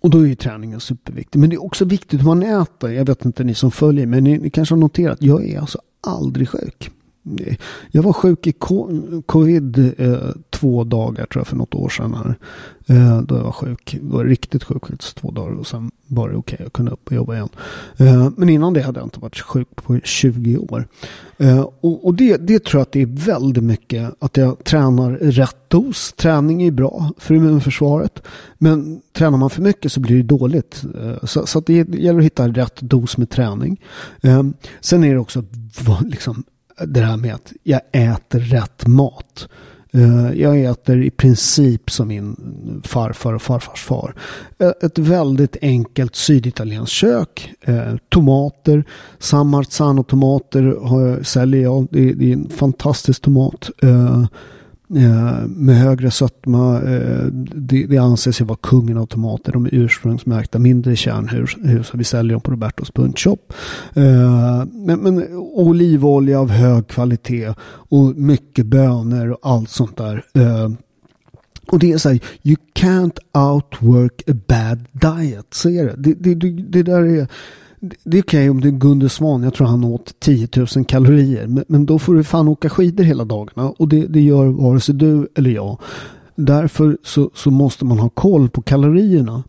Och 0.02 0.10
då 0.10 0.18
är 0.18 0.26
ju 0.26 0.34
träningen 0.34 0.80
superviktig. 0.80 1.38
Men 1.38 1.50
det 1.50 1.56
är 1.56 1.64
också 1.64 1.84
viktigt 1.84 2.20
hur 2.20 2.26
man 2.26 2.42
äter. 2.42 2.90
Jag 2.90 3.04
vet 3.04 3.24
inte 3.24 3.44
ni 3.44 3.54
som 3.54 3.70
följer 3.70 4.06
men 4.06 4.24
ni, 4.24 4.38
ni 4.38 4.50
kanske 4.50 4.74
har 4.74 4.80
noterat. 4.80 5.22
Jag 5.22 5.48
är 5.48 5.60
alltså 5.60 5.78
aldrig 6.06 6.48
sjuk. 6.48 6.90
Jag 7.90 8.02
var 8.02 8.12
sjuk 8.12 8.46
i 8.46 8.52
covid 9.26 9.92
eh, 9.98 10.30
två 10.50 10.84
dagar 10.84 11.26
tror 11.26 11.40
jag 11.40 11.46
för 11.46 11.56
något 11.56 11.74
år 11.74 11.88
sedan. 11.88 12.14
Här. 12.14 12.36
Eh, 12.86 13.22
då 13.22 13.36
jag 13.36 13.42
var 13.44 13.52
sjuk. 13.52 13.98
Jag 14.02 14.08
var 14.08 14.24
riktigt 14.24 14.64
sjuk 14.64 14.90
i 14.90 14.96
två 14.96 15.30
dagar 15.30 15.52
och 15.52 15.66
sen 15.66 15.90
var 16.06 16.28
det 16.28 16.36
okej. 16.36 16.54
Okay. 16.54 16.64
Jag 16.64 16.72
kunde 16.72 16.92
upp 16.92 17.06
och 17.06 17.12
jobba 17.12 17.34
igen. 17.34 17.48
Eh, 17.96 18.30
men 18.36 18.48
innan 18.48 18.72
det 18.72 18.82
hade 18.82 19.00
jag 19.00 19.06
inte 19.06 19.20
varit 19.20 19.40
sjuk 19.40 19.68
på 19.74 19.98
20 20.04 20.58
år. 20.58 20.86
Eh, 21.36 21.60
och, 21.60 22.06
och 22.06 22.14
det, 22.14 22.36
det 22.36 22.64
tror 22.64 22.80
jag 22.80 22.82
att 22.82 22.92
det 22.92 23.02
är 23.02 23.26
väldigt 23.26 23.64
mycket 23.64 24.14
att 24.18 24.36
jag 24.36 24.64
tränar 24.64 25.10
rätt 25.10 25.56
dos. 25.68 26.12
Träning 26.12 26.62
är 26.62 26.70
bra 26.70 27.10
för 27.18 27.34
immunförsvaret. 27.34 28.22
Men 28.58 29.00
tränar 29.12 29.38
man 29.38 29.50
för 29.50 29.62
mycket 29.62 29.92
så 29.92 30.00
blir 30.00 30.16
det 30.16 30.22
dåligt. 30.22 30.84
Eh, 31.02 31.24
så, 31.24 31.46
så 31.46 31.60
det 31.60 31.74
gäller 31.74 32.18
att 32.18 32.24
hitta 32.24 32.48
rätt 32.48 32.80
dos 32.80 33.16
med 33.16 33.30
träning. 33.30 33.80
Eh, 34.22 34.42
sen 34.80 35.04
är 35.04 35.12
det 35.12 35.20
också 35.20 35.44
liksom 36.04 36.44
det 36.86 37.00
här 37.00 37.16
med 37.16 37.34
att 37.34 37.52
jag 37.62 37.80
äter 37.92 38.40
rätt 38.40 38.86
mat. 38.86 39.48
Eh, 39.94 40.32
jag 40.40 40.60
äter 40.60 41.02
i 41.02 41.10
princip 41.10 41.90
som 41.90 42.08
min 42.08 42.36
farfar 42.84 43.32
och 43.32 43.42
farfars 43.42 43.82
far. 43.82 44.14
Eh, 44.58 44.72
ett 44.82 44.98
väldigt 44.98 45.56
enkelt 45.62 46.16
syditalienskt 46.16 46.94
kök. 46.94 47.52
Eh, 47.60 47.96
tomater, 48.08 48.84
San 49.18 49.54
Marzano-tomater 49.54 51.22
säljer 51.22 51.62
jag. 51.62 51.88
Det 51.90 52.08
är 52.08 52.32
en 52.32 52.48
fantastisk 52.48 53.22
tomat. 53.22 53.70
Eh, 54.96 55.46
med 55.46 55.76
högre 55.76 56.10
sötma. 56.10 56.82
Eh, 56.82 57.24
det, 57.54 57.86
det 57.86 57.98
anses 57.98 58.40
ju 58.40 58.44
vara 58.44 58.58
kungen 58.62 58.98
av 58.98 59.06
tomater. 59.06 59.52
De 59.52 59.66
är 59.66 59.74
ursprungsmärkta, 59.74 60.58
mindre 60.58 60.96
kärnhus. 60.96 61.90
Vi 61.94 62.04
säljer 62.04 62.32
dem 62.32 62.40
på 62.40 62.50
Robertos 62.50 62.90
punchshop. 62.90 63.52
Eh, 63.94 64.64
men, 64.72 65.00
men 65.00 65.36
olivolja 65.36 66.40
av 66.40 66.50
hög 66.50 66.86
kvalitet 66.86 67.54
och 67.64 68.16
mycket 68.16 68.66
bönor 68.66 69.30
och 69.30 69.38
allt 69.42 69.70
sånt 69.70 69.96
där. 69.96 70.24
Och 71.66 71.78
det 71.78 71.92
är 71.92 71.98
så 71.98 72.08
här, 72.08 72.20
you 72.42 72.56
can't 72.74 73.18
outwork 73.32 74.22
a 74.28 74.34
bad 74.48 74.86
diet. 74.92 75.46
Så 75.54 75.70
är 75.70 75.84
det. 75.84 76.14
Det, 76.14 76.34
det, 76.34 76.50
det 76.50 76.82
där 76.82 77.02
är 77.02 77.26
det 77.82 78.18
är 78.18 78.22
okej 78.22 78.40
okay 78.40 78.50
om 78.50 78.60
det 78.60 78.68
är 78.68 78.72
Gunde 78.72 79.08
Svan. 79.08 79.42
Jag 79.42 79.54
tror 79.54 79.66
han 79.66 79.84
åt 79.84 80.20
10 80.20 80.48
000 80.56 80.84
kalorier. 80.84 81.46
Men, 81.46 81.64
men 81.68 81.86
då 81.86 81.98
får 81.98 82.14
du 82.14 82.24
fan 82.24 82.48
åka 82.48 82.70
skidor 82.70 83.04
hela 83.04 83.24
dagarna. 83.24 83.70
Och 83.70 83.88
det, 83.88 84.06
det 84.06 84.20
gör 84.20 84.46
vare 84.46 84.80
sig 84.80 84.94
du 84.94 85.28
eller 85.34 85.50
jag. 85.50 85.78
Därför 86.34 86.98
så, 87.04 87.30
så 87.34 87.50
måste 87.50 87.84
man 87.84 87.98
ha 87.98 88.08
koll 88.08 88.48
på 88.50 88.62
kalorierna. 88.62 89.42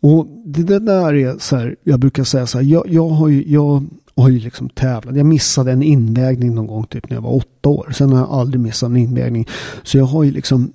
Och 0.00 0.26
det 0.44 0.78
där 0.78 1.14
är 1.14 1.38
så 1.38 1.56
här. 1.56 1.76
Jag 1.84 2.00
brukar 2.00 2.24
säga 2.24 2.46
så 2.46 2.58
här. 2.58 2.64
Jag, 2.64 2.88
jag 2.88 3.08
har 3.08 3.28
ju, 3.28 3.44
jag 3.46 3.86
har 4.16 4.28
ju 4.28 4.38
liksom 4.38 4.68
tävlat. 4.68 5.16
Jag 5.16 5.26
missade 5.26 5.72
en 5.72 5.82
invägning 5.82 6.54
någon 6.54 6.66
gång 6.66 6.86
typ 6.86 7.10
när 7.10 7.16
jag 7.16 7.22
var 7.22 7.34
åtta 7.34 7.68
år. 7.68 7.92
Sen 7.94 8.12
har 8.12 8.18
jag 8.18 8.30
aldrig 8.30 8.60
missat 8.60 8.90
en 8.90 8.96
invägning. 8.96 9.48
Så 9.82 9.98
jag 9.98 10.04
har 10.04 10.24
ju 10.24 10.30
liksom 10.30 10.72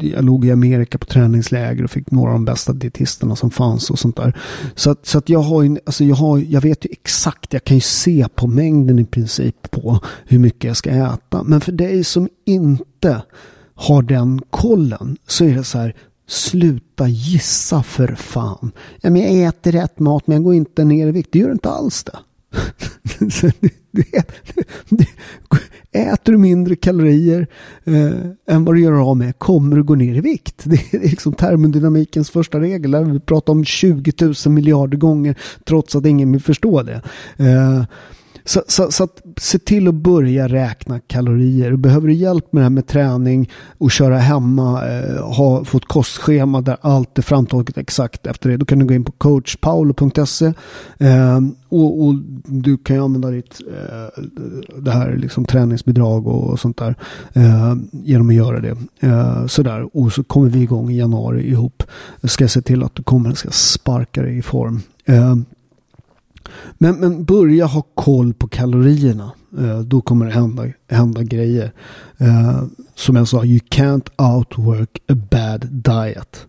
jag 0.00 0.24
låg 0.24 0.44
i 0.44 0.52
Amerika 0.52 0.98
på 0.98 1.06
träningsläger 1.06 1.84
och 1.84 1.90
fick 1.90 2.10
några 2.10 2.30
av 2.30 2.34
de 2.34 2.44
bästa 2.44 2.72
dietisterna 2.72 3.36
som 3.36 3.50
fanns 3.50 3.90
och 3.90 3.98
sånt 3.98 4.16
där. 4.16 4.38
Så 4.74 4.90
att, 4.90 5.06
så 5.06 5.18
att 5.18 5.28
jag 5.28 5.40
har 5.40 5.62
ju, 5.62 5.78
alltså 5.86 6.04
jag 6.04 6.16
har, 6.16 6.38
jag 6.38 6.60
vet 6.60 6.84
ju 6.84 6.88
exakt, 6.92 7.52
jag 7.52 7.64
kan 7.64 7.76
ju 7.76 7.80
se 7.80 8.26
på 8.34 8.46
mängden 8.46 8.98
i 8.98 9.04
princip 9.04 9.70
på 9.70 10.00
hur 10.24 10.38
mycket 10.38 10.64
jag 10.64 10.76
ska 10.76 10.90
äta. 10.90 11.42
Men 11.42 11.60
för 11.60 11.72
dig 11.72 12.04
som 12.04 12.28
inte 12.44 13.22
har 13.74 14.02
den 14.02 14.42
kollen 14.50 15.16
så 15.26 15.44
är 15.44 15.54
det 15.54 15.64
så 15.64 15.78
här, 15.78 15.96
sluta 16.28 17.08
gissa 17.08 17.82
för 17.82 18.14
fan. 18.14 18.72
Ja, 19.00 19.10
men 19.10 19.22
jag 19.22 19.48
äter 19.48 19.72
rätt 19.72 19.98
mat 19.98 20.26
men 20.26 20.34
jag 20.34 20.44
går 20.44 20.54
inte 20.54 20.84
ner 20.84 21.08
i 21.08 21.12
vikt. 21.12 21.32
Det 21.32 21.38
gör 21.38 21.52
inte 21.52 21.68
alls 21.68 22.04
det. 22.04 22.18
äter 25.92 26.32
du 26.32 26.38
mindre 26.38 26.76
kalorier 26.76 27.46
eh, 27.84 28.54
än 28.54 28.64
vad 28.64 28.74
du 28.74 28.80
gör 28.80 29.10
av 29.10 29.16
med 29.16 29.38
kommer 29.38 29.76
du 29.76 29.82
gå 29.82 29.94
ner 29.94 30.14
i 30.14 30.20
vikt. 30.20 30.62
Det 30.64 30.94
är 30.94 30.98
liksom 30.98 31.32
termodynamikens 31.32 32.30
första 32.30 32.60
regel. 32.60 33.04
Vi 33.04 33.20
pratar 33.20 33.52
om 33.52 33.64
20 33.64 34.12
000 34.20 34.34
miljarder 34.46 34.98
gånger 34.98 35.38
trots 35.64 35.96
att 35.96 36.06
ingen 36.06 36.32
vill 36.32 36.42
förstå 36.42 36.82
det. 36.82 37.02
Eh, 37.36 37.84
så, 38.50 38.62
så, 38.68 38.90
så, 38.90 39.04
att 39.04 39.22
se 39.36 39.58
till 39.58 39.88
att 39.88 39.94
börja 39.94 40.48
räkna 40.48 41.00
kalorier. 41.00 41.76
Behöver 41.76 42.08
du 42.08 42.14
hjälp 42.14 42.52
med 42.52 42.60
det 42.60 42.64
här 42.64 42.70
med 42.70 42.86
träning 42.86 43.50
och 43.78 43.90
köra 43.90 44.18
hemma, 44.18 44.88
eh, 44.88 45.24
ha, 45.24 45.64
få 45.64 45.78
ett 45.78 45.84
kostschema 45.84 46.60
där 46.60 46.76
allt 46.80 47.18
är 47.18 47.22
framtaget 47.22 47.78
exakt 47.78 48.26
efter 48.26 48.50
det. 48.50 48.56
Då 48.56 48.64
kan 48.64 48.78
du 48.78 48.86
gå 48.86 48.94
in 48.94 49.04
på 49.04 49.12
coachpaolo.se 49.12 50.46
eh, 50.98 51.40
och, 51.68 52.04
och, 52.04 52.14
du 52.44 52.76
kan 52.76 52.96
ju 52.96 53.02
använda 53.02 53.30
ditt 53.30 53.60
eh, 53.68 54.22
det 54.78 54.90
här 54.90 55.16
liksom 55.16 55.44
träningsbidrag 55.44 56.26
och, 56.26 56.50
och 56.50 56.60
sånt 56.60 56.76
där 56.76 56.94
eh, 57.32 57.74
genom 57.90 58.28
att 58.28 58.34
göra 58.34 58.60
det. 58.60 58.76
Eh, 59.00 59.46
sådär. 59.46 59.96
Och 59.96 60.12
så 60.12 60.24
kommer 60.24 60.48
vi 60.48 60.62
igång 60.62 60.90
i 60.90 60.98
januari 60.98 61.50
ihop. 61.50 61.82
Ska 62.22 62.44
jag 62.44 62.50
se 62.50 62.62
till 62.62 62.82
att 62.82 62.94
du 62.94 63.02
kommer, 63.02 63.32
ska 63.32 63.50
sparka 63.50 64.22
dig 64.22 64.38
i 64.38 64.42
form. 64.42 64.80
Eh, 65.04 65.36
men, 66.78 67.00
men 67.00 67.24
börja 67.24 67.66
ha 67.66 67.82
koll 67.94 68.34
på 68.34 68.48
kalorierna. 68.48 69.32
Eh, 69.58 69.80
då 69.80 70.00
kommer 70.00 70.26
det 70.26 70.32
hända, 70.32 70.66
hända 70.88 71.22
grejer. 71.22 71.72
Eh, 72.18 72.62
som 72.94 73.16
jag 73.16 73.28
sa, 73.28 73.44
you 73.44 73.60
can't 73.70 74.36
outwork 74.36 74.98
a 75.08 75.14
bad 75.30 75.66
diet. 75.70 76.46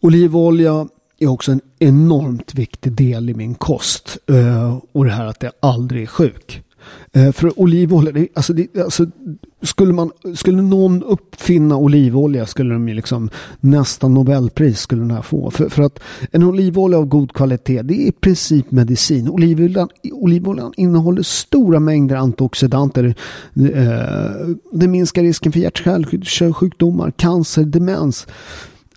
Olivolja 0.00 0.88
är 1.18 1.26
också 1.26 1.52
en 1.52 1.60
enormt 1.78 2.54
viktig 2.54 2.92
del 2.92 3.30
i 3.30 3.34
min 3.34 3.54
kost. 3.54 4.18
Eh, 4.26 4.78
och 4.92 5.04
det 5.04 5.10
här 5.10 5.26
att 5.26 5.42
jag 5.42 5.52
aldrig 5.60 6.02
är 6.02 6.06
sjuk. 6.06 6.62
Eh, 7.12 7.32
för 7.32 7.60
olivolja, 7.60 8.26
alltså, 8.34 8.52
det, 8.52 8.78
alltså 8.78 9.06
skulle, 9.62 9.92
man, 9.92 10.10
skulle 10.34 10.62
någon 10.62 11.02
uppfinna 11.02 11.76
olivolja 11.76 12.46
skulle 12.46 12.74
de 12.74 12.88
ju 12.88 12.94
liksom 12.94 13.30
nästan 13.60 14.14
Nobelpris 14.14 14.80
skulle 14.80 15.02
den 15.02 15.10
här 15.10 15.22
få. 15.22 15.50
För, 15.50 15.68
för 15.68 15.82
att 15.82 16.00
en 16.32 16.42
olivolja 16.42 16.98
av 16.98 17.06
god 17.06 17.32
kvalitet 17.32 17.82
det 17.82 17.94
är 17.94 18.08
i 18.08 18.12
princip 18.12 18.70
medicin. 18.70 19.28
Olivoljan, 19.28 19.88
olivoljan 20.12 20.72
innehåller 20.76 21.22
stora 21.22 21.80
mängder 21.80 22.16
antioxidanter. 22.16 23.14
Eh, 23.74 24.48
det 24.72 24.88
minskar 24.88 25.22
risken 25.22 25.52
för 25.52 25.60
hjärt-kärlsjukdomar, 25.60 27.10
cancer, 27.10 27.64
demens. 27.64 28.26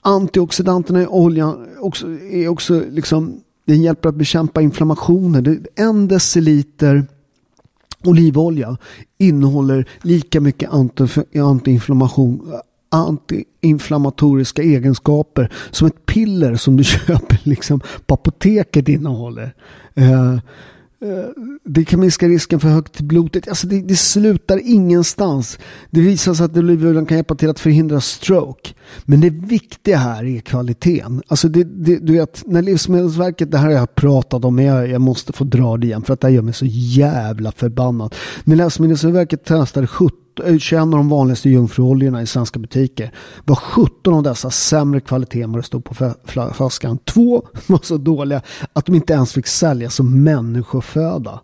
Antioxidanterna 0.02 1.02
i 1.02 1.08
oljan 1.08 1.68
också, 1.80 2.08
är 2.32 2.48
också 2.48 2.84
liksom, 2.92 3.42
den 3.66 3.82
hjälper 3.82 4.10
att 4.10 4.16
bekämpa 4.16 4.62
inflammationer. 4.62 5.60
En 5.76 6.08
deciliter 6.08 7.06
olivolja 8.04 8.78
innehåller 9.18 9.86
lika 10.04 10.42
mycket 10.42 10.70
antiinflammation 11.36 12.62
antiinflammatoriska 12.92 14.62
egenskaper 14.62 15.52
som 15.72 15.88
ett 15.88 16.06
piller 16.06 16.56
som 16.56 16.78
du 16.78 16.84
köper 17.08 17.40
liksom 17.44 17.82
på 18.06 18.14
apoteket 18.14 18.90
innehåller. 18.90 19.54
Eh, 19.96 20.38
Eh, 21.06 21.44
det 21.64 21.86
kan 21.86 22.00
minska 22.00 22.28
risken 22.28 22.60
för 22.60 22.68
högt 22.68 23.02
blodtryck. 23.02 23.48
Alltså 23.48 23.68
det, 23.68 23.82
det, 23.82 23.96
slutar 23.96 24.62
ingenstans. 24.64 25.60
Det 25.90 26.02
visar 26.02 26.34
sig 26.34 26.46
att 26.46 26.58
olivoljan 26.58 27.06
kan 27.06 27.18
hjälpa 27.18 27.36
till 27.36 27.50
att 27.50 27.60
förhindra 27.60 28.02
stroke. 28.02 28.70
Men 29.06 29.22
det 29.22 29.30
viktiga 29.30 29.98
här 29.98 30.26
är 30.26 30.40
kvaliteten. 30.40 31.22
Alltså 31.28 31.48
det, 31.50 31.64
det, 31.64 31.98
du 31.98 32.14
vet, 32.14 32.44
när 32.48 32.62
Livsmedelsverket, 32.62 33.52
det 33.52 33.58
här 33.58 33.66
har 33.66 33.74
jag 33.74 33.96
pratat 33.96 34.46
om, 34.46 34.56
men 34.56 34.66
jag, 34.66 34.90
jag 34.90 35.02
måste 35.02 35.34
få 35.34 35.44
dra 35.44 35.78
det 35.78 35.88
igen 35.88 36.04
för 36.04 36.14
att 36.14 36.22
det 36.22 36.30
gör 36.30 36.42
mig 36.42 36.54
så 36.54 36.66
jävla 36.68 37.52
förbannad. 37.52 38.16
När 38.44 38.56
Livsmedelsverket 38.56 39.46
testade 39.46 39.88
70 39.88 40.16
21 40.60 40.72
eh, 40.72 40.82
av 40.82 40.90
de 40.90 41.10
vanligaste 41.10 41.50
jungfruoljorna 41.50 42.22
i 42.22 42.28
svenska 42.28 42.60
butiker 42.60 43.12
var 43.46 43.56
17 43.56 44.14
av 44.14 44.24
dessa 44.24 44.52
sämre 44.52 45.00
kvalitet 45.00 45.42
än 45.42 45.52
vad 45.52 45.60
det 45.60 45.66
stod 45.66 45.84
på 45.84 46.14
flaskan. 46.54 46.98
Två 46.98 47.48
var 47.68 47.80
så 47.84 47.98
dåliga 47.98 48.42
att 48.74 48.86
de 48.86 48.96
inte 48.96 49.14
ens 49.14 49.34
fick 49.34 49.48
säljas 49.48 49.96
som 49.96 50.24
människoföda. 50.24 51.42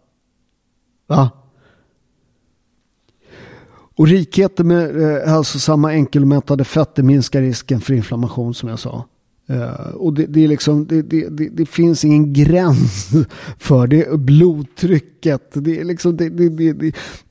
Va? 1.07 1.29
Och 3.97 4.07
rikheten 4.07 4.67
med 4.67 5.01
eh, 5.01 5.13
alltså 5.15 5.29
hälsosamma 5.29 5.91
enkelmättade 5.91 6.63
fetter 6.63 7.03
minskar 7.03 7.41
risken 7.41 7.81
för 7.81 7.93
inflammation 7.93 8.53
som 8.53 8.69
jag 8.69 8.79
sa. 8.79 9.05
Uh, 9.49 9.89
och 9.95 10.13
det, 10.13 10.25
det, 10.25 10.43
är 10.43 10.47
liksom, 10.47 10.87
det, 10.87 11.01
det, 11.01 11.29
det, 11.29 11.65
finns 11.65 12.05
ingen 12.05 12.33
gräns 12.43 13.09
för 13.57 13.87
det. 13.87 14.19
Blodtrycket, 14.19 15.51
det 15.53 15.79
är 15.79 15.83
liksom, 15.83 16.17
det, 16.17 16.29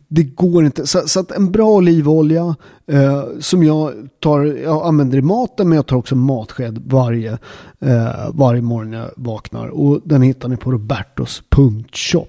det, 0.09 0.23
går 0.23 0.65
inte. 0.65 0.87
Så, 0.87 1.09
så, 1.09 1.21
att 1.21 1.31
en 1.31 1.53
bra 1.53 1.71
olivolja 1.71 2.57
eh, 2.87 3.25
som 3.41 3.63
jag 3.63 3.93
tar, 4.21 4.45
jag 4.45 4.87
använder 4.87 5.19
i 5.19 5.23
maten 5.23 5.69
men 5.69 5.77
jag 5.77 5.87
tar 5.87 5.97
också 5.97 6.17
matsked 6.17 6.83
varje, 6.87 7.39
eh, 7.81 8.31
varje 8.33 8.63
morgon 8.63 8.93
jag 8.93 9.11
vaknar. 9.17 9.67
Och 9.67 10.01
den 10.05 10.23
hittar 10.23 10.49
ni 10.49 10.57
på 10.57 10.73
robertos.shop. 10.73 12.27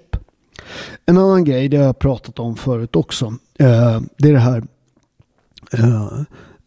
En 1.05 1.17
annan 1.17 1.43
grej, 1.43 1.69
det 1.69 1.77
har 1.77 1.85
jag 1.85 1.99
pratat 1.99 2.39
om 2.39 2.55
förut 2.55 2.95
också. 2.95 3.25
Eh, 3.59 4.01
det 4.17 4.29
är 4.29 4.33
det 4.33 4.39
här, 4.39 4.63
eh, 5.73 6.05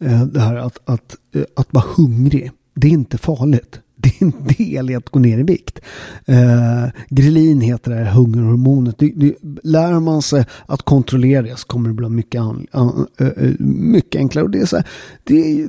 eh 0.01 0.25
det 0.25 0.41
här 0.41 0.57
att, 0.57 0.79
att, 0.85 1.17
eh, 1.35 1.43
att 1.57 1.69
vara 1.71 1.85
hungrig. 1.97 2.51
Det 2.75 2.87
är 2.87 2.93
inte 2.93 3.19
farligt 3.19 3.81
det 4.03 4.09
är 4.09 4.25
en 4.25 4.33
del 4.59 4.91
i 4.91 4.95
att 4.95 5.09
gå 5.09 5.19
ner 5.19 5.39
i 5.39 5.43
vikt. 5.43 5.81
Eh, 6.27 6.87
grelin 7.09 7.61
heter 7.61 7.91
det 7.91 7.97
här 7.97 8.13
hungerhormonet. 8.13 8.99
Det, 8.99 9.13
det, 9.17 9.35
lär 9.63 10.01
man 10.01 10.23
sig 10.23 10.45
att 10.67 10.83
kontrollera 10.83 11.43
det 11.43 11.59
så 11.59 11.67
kommer 11.67 11.89
det 11.89 11.95
bli 11.95 12.09
mycket, 12.09 12.41
an, 12.41 12.67
an, 12.73 13.07
uh, 13.21 13.53
mycket 13.61 14.19
enklare. 14.19 14.45
Och 14.45 14.51
det 14.51 14.59
är 14.59 14.67
så 14.67 14.77
här, 14.77 14.87
det 15.25 15.53
är, 15.53 15.69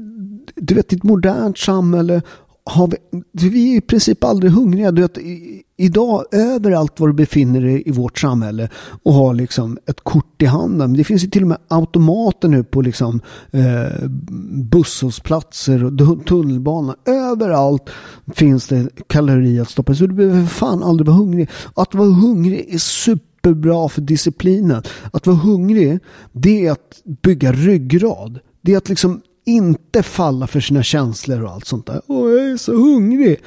du 0.56 0.76
vet, 0.76 0.94
i 0.94 0.96
ett 0.96 1.04
modernt 1.04 1.58
samhälle 1.58 2.22
har 2.72 2.88
vi, 2.88 3.50
vi 3.50 3.74
är 3.74 3.78
i 3.78 3.82
princip 3.82 4.24
aldrig 4.24 4.52
hungriga. 4.52 4.92
Du 4.92 5.02
vet, 5.02 5.18
i, 5.18 5.64
idag 5.78 6.24
överallt 6.32 7.00
var 7.00 7.08
du 7.08 7.14
befinner 7.14 7.62
dig 7.62 7.84
i 7.86 7.92
vårt 7.92 8.20
samhälle 8.20 8.70
och 9.04 9.14
har 9.14 9.34
liksom 9.34 9.78
ett 9.86 10.02
kort 10.02 10.42
i 10.42 10.46
handen. 10.46 10.94
Det 10.94 11.04
finns 11.04 11.24
ju 11.24 11.28
till 11.28 11.42
och 11.42 11.48
med 11.48 11.58
automater 11.68 12.48
nu 12.48 12.64
på 12.64 12.82
liksom 12.82 13.22
eh, 13.52 14.08
busshållplatser 14.72 15.84
och 15.84 16.26
tunnelbana. 16.26 16.96
Överallt 17.06 17.90
finns 18.34 18.68
det 18.68 18.90
kalorier 19.08 19.62
att 19.62 19.70
stoppa 19.70 19.96
Så 19.96 20.08
du 20.08 20.14
behöver 20.14 20.46
fan 20.46 20.84
aldrig 20.84 21.08
vara 21.08 21.18
hungrig. 21.18 21.50
Att 21.74 21.96
vara 21.96 22.10
hungrig 22.10 22.74
är 22.74 22.78
superbra 22.78 23.90
för 23.90 24.02
disciplinen. 24.02 24.84
Att 25.14 25.28
vara 25.28 25.38
hungrig, 25.38 26.00
det 26.32 26.66
är 26.66 26.72
att 26.72 27.02
bygga 27.22 27.52
ryggrad. 27.52 28.40
Det 28.62 28.74
är 28.74 28.78
att 28.78 28.90
liksom 28.90 29.22
inte 29.46 30.04
falla 30.04 30.48
för 30.48 30.60
sina 30.60 30.84
känslor 30.84 31.44
och 31.44 31.52
allt 31.52 31.66
sånt 31.66 31.86
där. 31.86 32.02
Åh, 32.08 32.32
jag 32.32 32.50
är 32.50 32.58
så 32.58 32.74
hungrig. 32.74 33.38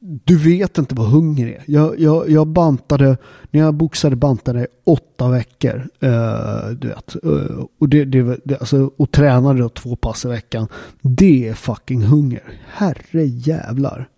Du 0.00 0.38
vet 0.38 0.78
inte 0.78 0.94
vad 0.94 1.06
hunger 1.06 1.46
är. 1.46 1.62
Jag, 1.66 2.00
jag, 2.00 2.30
jag 2.30 2.46
bantade, 2.46 3.16
när 3.50 3.60
jag 3.60 3.74
boxade 3.74 4.16
bantade 4.16 4.66
åtta 4.84 5.28
veckor. 5.28 5.88
Uh, 6.02 6.70
du 6.70 6.88
vet. 6.88 7.16
Uh, 7.24 7.64
och, 7.78 7.88
det, 7.88 8.04
det, 8.04 8.40
det, 8.44 8.58
alltså, 8.60 8.90
och 8.96 9.10
tränade 9.10 9.58
då 9.58 9.68
två 9.68 9.96
pass 9.96 10.24
i 10.24 10.28
veckan. 10.28 10.68
Det 11.00 11.48
är 11.48 11.54
fucking 11.54 12.02
hunger. 12.02 12.60
Herre 12.66 13.26
jävlar. 13.26 14.08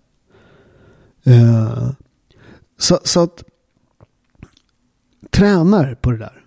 Uh, 1.26 1.90
så, 2.78 2.98
så 3.04 3.22
att 3.22 3.44
tränar 5.30 5.94
på 5.94 6.10
det 6.10 6.18
där. 6.18 6.41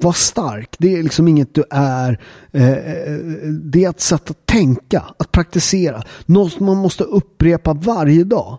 Var 0.00 0.12
stark. 0.12 0.76
Det 0.78 0.96
är 0.96 1.02
liksom 1.02 1.28
inget 1.28 1.54
du 1.54 1.64
är. 1.70 2.20
Eh, 2.52 2.70
eh, 2.70 3.18
det 3.48 3.84
är 3.84 3.90
ett 3.90 4.00
sätt 4.00 4.30
att 4.30 4.46
tänka, 4.46 5.04
att 5.18 5.32
praktisera. 5.32 6.02
Något 6.26 6.60
man 6.60 6.76
måste 6.76 7.04
upprepa 7.04 7.74
varje 7.74 8.24
dag. 8.24 8.58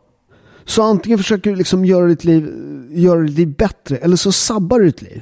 Så 0.66 0.84
antingen 0.84 1.18
försöker 1.18 1.50
du 1.50 1.56
liksom 1.56 1.86
göra 1.86 2.06
ditt 2.08 2.24
liv, 2.24 2.54
göra 2.92 3.20
ditt 3.20 3.38
liv 3.38 3.56
bättre 3.58 3.98
eller 3.98 4.16
så 4.16 4.32
sabbar 4.32 4.80
du 4.80 4.86
ditt 4.86 5.02
liv. 5.02 5.22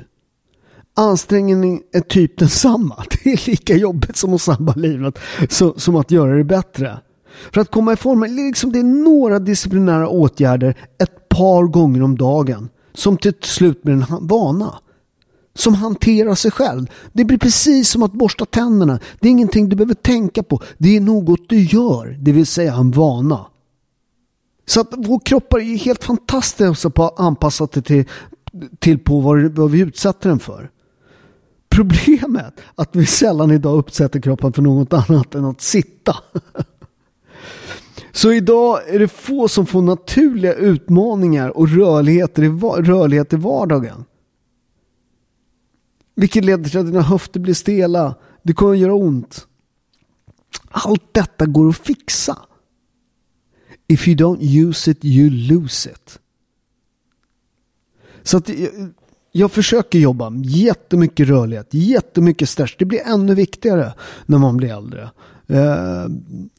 Ansträngningen 0.96 1.82
är 1.94 2.02
typ 2.02 2.38
densamma. 2.38 3.04
Det 3.24 3.34
är 3.34 3.50
lika 3.50 3.76
jobbigt 3.76 4.18
som 4.18 4.34
att 4.34 4.42
sabba 4.42 4.74
livet 4.76 5.20
som 5.78 5.96
att 5.96 6.12
göra 6.12 6.36
det 6.36 6.44
bättre. 6.44 7.00
För 7.54 7.62
att 7.62 7.72
komma 7.72 7.94
i 7.94 7.96
form, 7.96 8.24
liksom 8.24 8.72
det 8.72 8.80
är 8.80 8.84
några 8.84 9.40
disciplinära 9.40 10.10
åtgärder 10.10 10.76
ett 11.04 11.30
par 11.30 11.64
gånger 11.64 12.04
om 12.04 12.18
dagen 12.18 12.70
som 12.94 13.18
till 13.18 13.34
slut 13.42 13.84
blir 13.84 13.94
en 13.94 14.28
vana 14.28 14.76
som 15.60 15.74
hanterar 15.74 16.36
sig 16.36 16.52
själv. 16.52 16.92
Det 17.14 17.26
blir 17.26 17.38
precis 17.38 17.90
som 17.90 18.04
att 18.04 18.14
borsta 18.14 18.46
tänderna. 18.46 19.00
Det 19.20 19.28
är 19.28 19.32
ingenting 19.32 19.70
du 19.70 19.76
behöver 19.76 19.94
tänka 19.94 20.44
på. 20.44 20.62
Det 20.78 20.98
är 20.98 21.02
något 21.02 21.50
du 21.50 21.64
gör, 21.64 22.18
det 22.20 22.32
vill 22.32 22.46
säga 22.46 22.74
en 22.74 22.92
vana. 22.92 23.46
Så 24.66 24.82
att 24.82 24.94
vår 24.98 25.20
kroppar 25.20 25.60
är 25.60 25.78
helt 25.78 26.04
fantastiska 26.04 26.90
på 26.90 27.04
att 27.06 27.20
anpassa 27.20 27.68
sig 27.68 27.84
till, 27.84 28.06
till 28.80 29.00
på 29.00 29.20
vad, 29.20 29.56
vad 29.56 29.72
vi 29.72 29.80
utsätter 29.80 30.30
den 30.30 30.40
för. 30.40 30.70
Problemet 31.70 32.36
är 32.36 32.54
att 32.76 32.96
vi 32.96 33.06
sällan 33.06 33.52
idag 33.52 33.78
uppsätter 33.78 34.22
kroppen 34.22 34.54
för 34.54 34.62
något 34.62 34.94
annat 34.94 35.36
än 35.36 35.46
att 35.46 35.62
sitta. 35.62 36.16
Så 38.12 38.32
idag 38.32 38.80
är 38.88 39.00
det 39.00 39.08
få 39.08 39.48
som 39.48 39.66
får 39.66 39.82
naturliga 39.82 40.54
utmaningar 40.54 41.58
och 41.58 41.70
rörlighet 41.70 42.40
i, 42.40 42.42
rörlighet 42.42 43.34
i 43.34 43.36
vardagen. 43.36 44.06
Vilket 46.20 46.46
leder 46.46 46.70
till 46.70 46.80
att 46.80 46.86
dina 46.86 47.02
höfter 47.02 47.40
blir 47.40 47.54
stela. 47.54 48.16
Det 48.44 48.54
kommer 48.54 48.74
att 48.74 48.80
göra 48.80 48.94
ont. 48.94 49.48
Allt 50.70 51.14
detta 51.14 51.46
går 51.46 51.70
att 51.70 51.78
fixa. 51.78 52.38
If 53.88 54.08
you 54.08 54.18
don't 54.18 54.68
use 54.68 54.92
it, 54.92 55.06
you 55.06 55.30
lose 55.30 55.90
it. 55.90 56.20
Så 58.24 58.38
att 58.38 58.50
jag, 58.50 58.70
jag 59.32 59.52
försöker 59.52 60.00
jobba 60.00 60.34
jättemycket 60.44 61.28
rörlighet, 61.28 61.68
jättemycket 61.72 62.50
stress. 62.50 62.72
Det 62.80 62.86
blir 62.86 63.02
ännu 63.06 63.36
viktigare 63.36 63.94
när 64.26 64.38
man 64.38 64.58
blir 64.58 64.74
äldre. 64.74 65.10
Eh, 65.50 66.06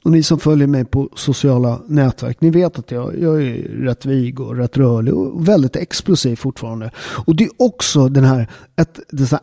och 0.05 0.11
ni 0.11 0.22
som 0.22 0.38
följer 0.38 0.66
mig 0.66 0.85
på 0.85 1.09
sociala 1.14 1.81
nätverk, 1.87 2.40
ni 2.40 2.51
vet 2.51 2.79
att 2.79 2.90
jag, 2.90 3.18
jag 3.18 3.42
är 3.42 3.53
rätt 3.62 4.07
vig 4.07 4.40
och 4.40 4.57
rätt 4.57 4.77
rörlig 4.77 5.14
och 5.14 5.48
väldigt 5.48 5.77
explosiv 5.77 6.37
fortfarande. 6.37 6.90
Och 6.98 7.37
det 7.37 7.44
är 7.44 7.51
också 7.57 8.09
den 8.09 8.24
här, 8.24 8.51
ett, 8.77 8.98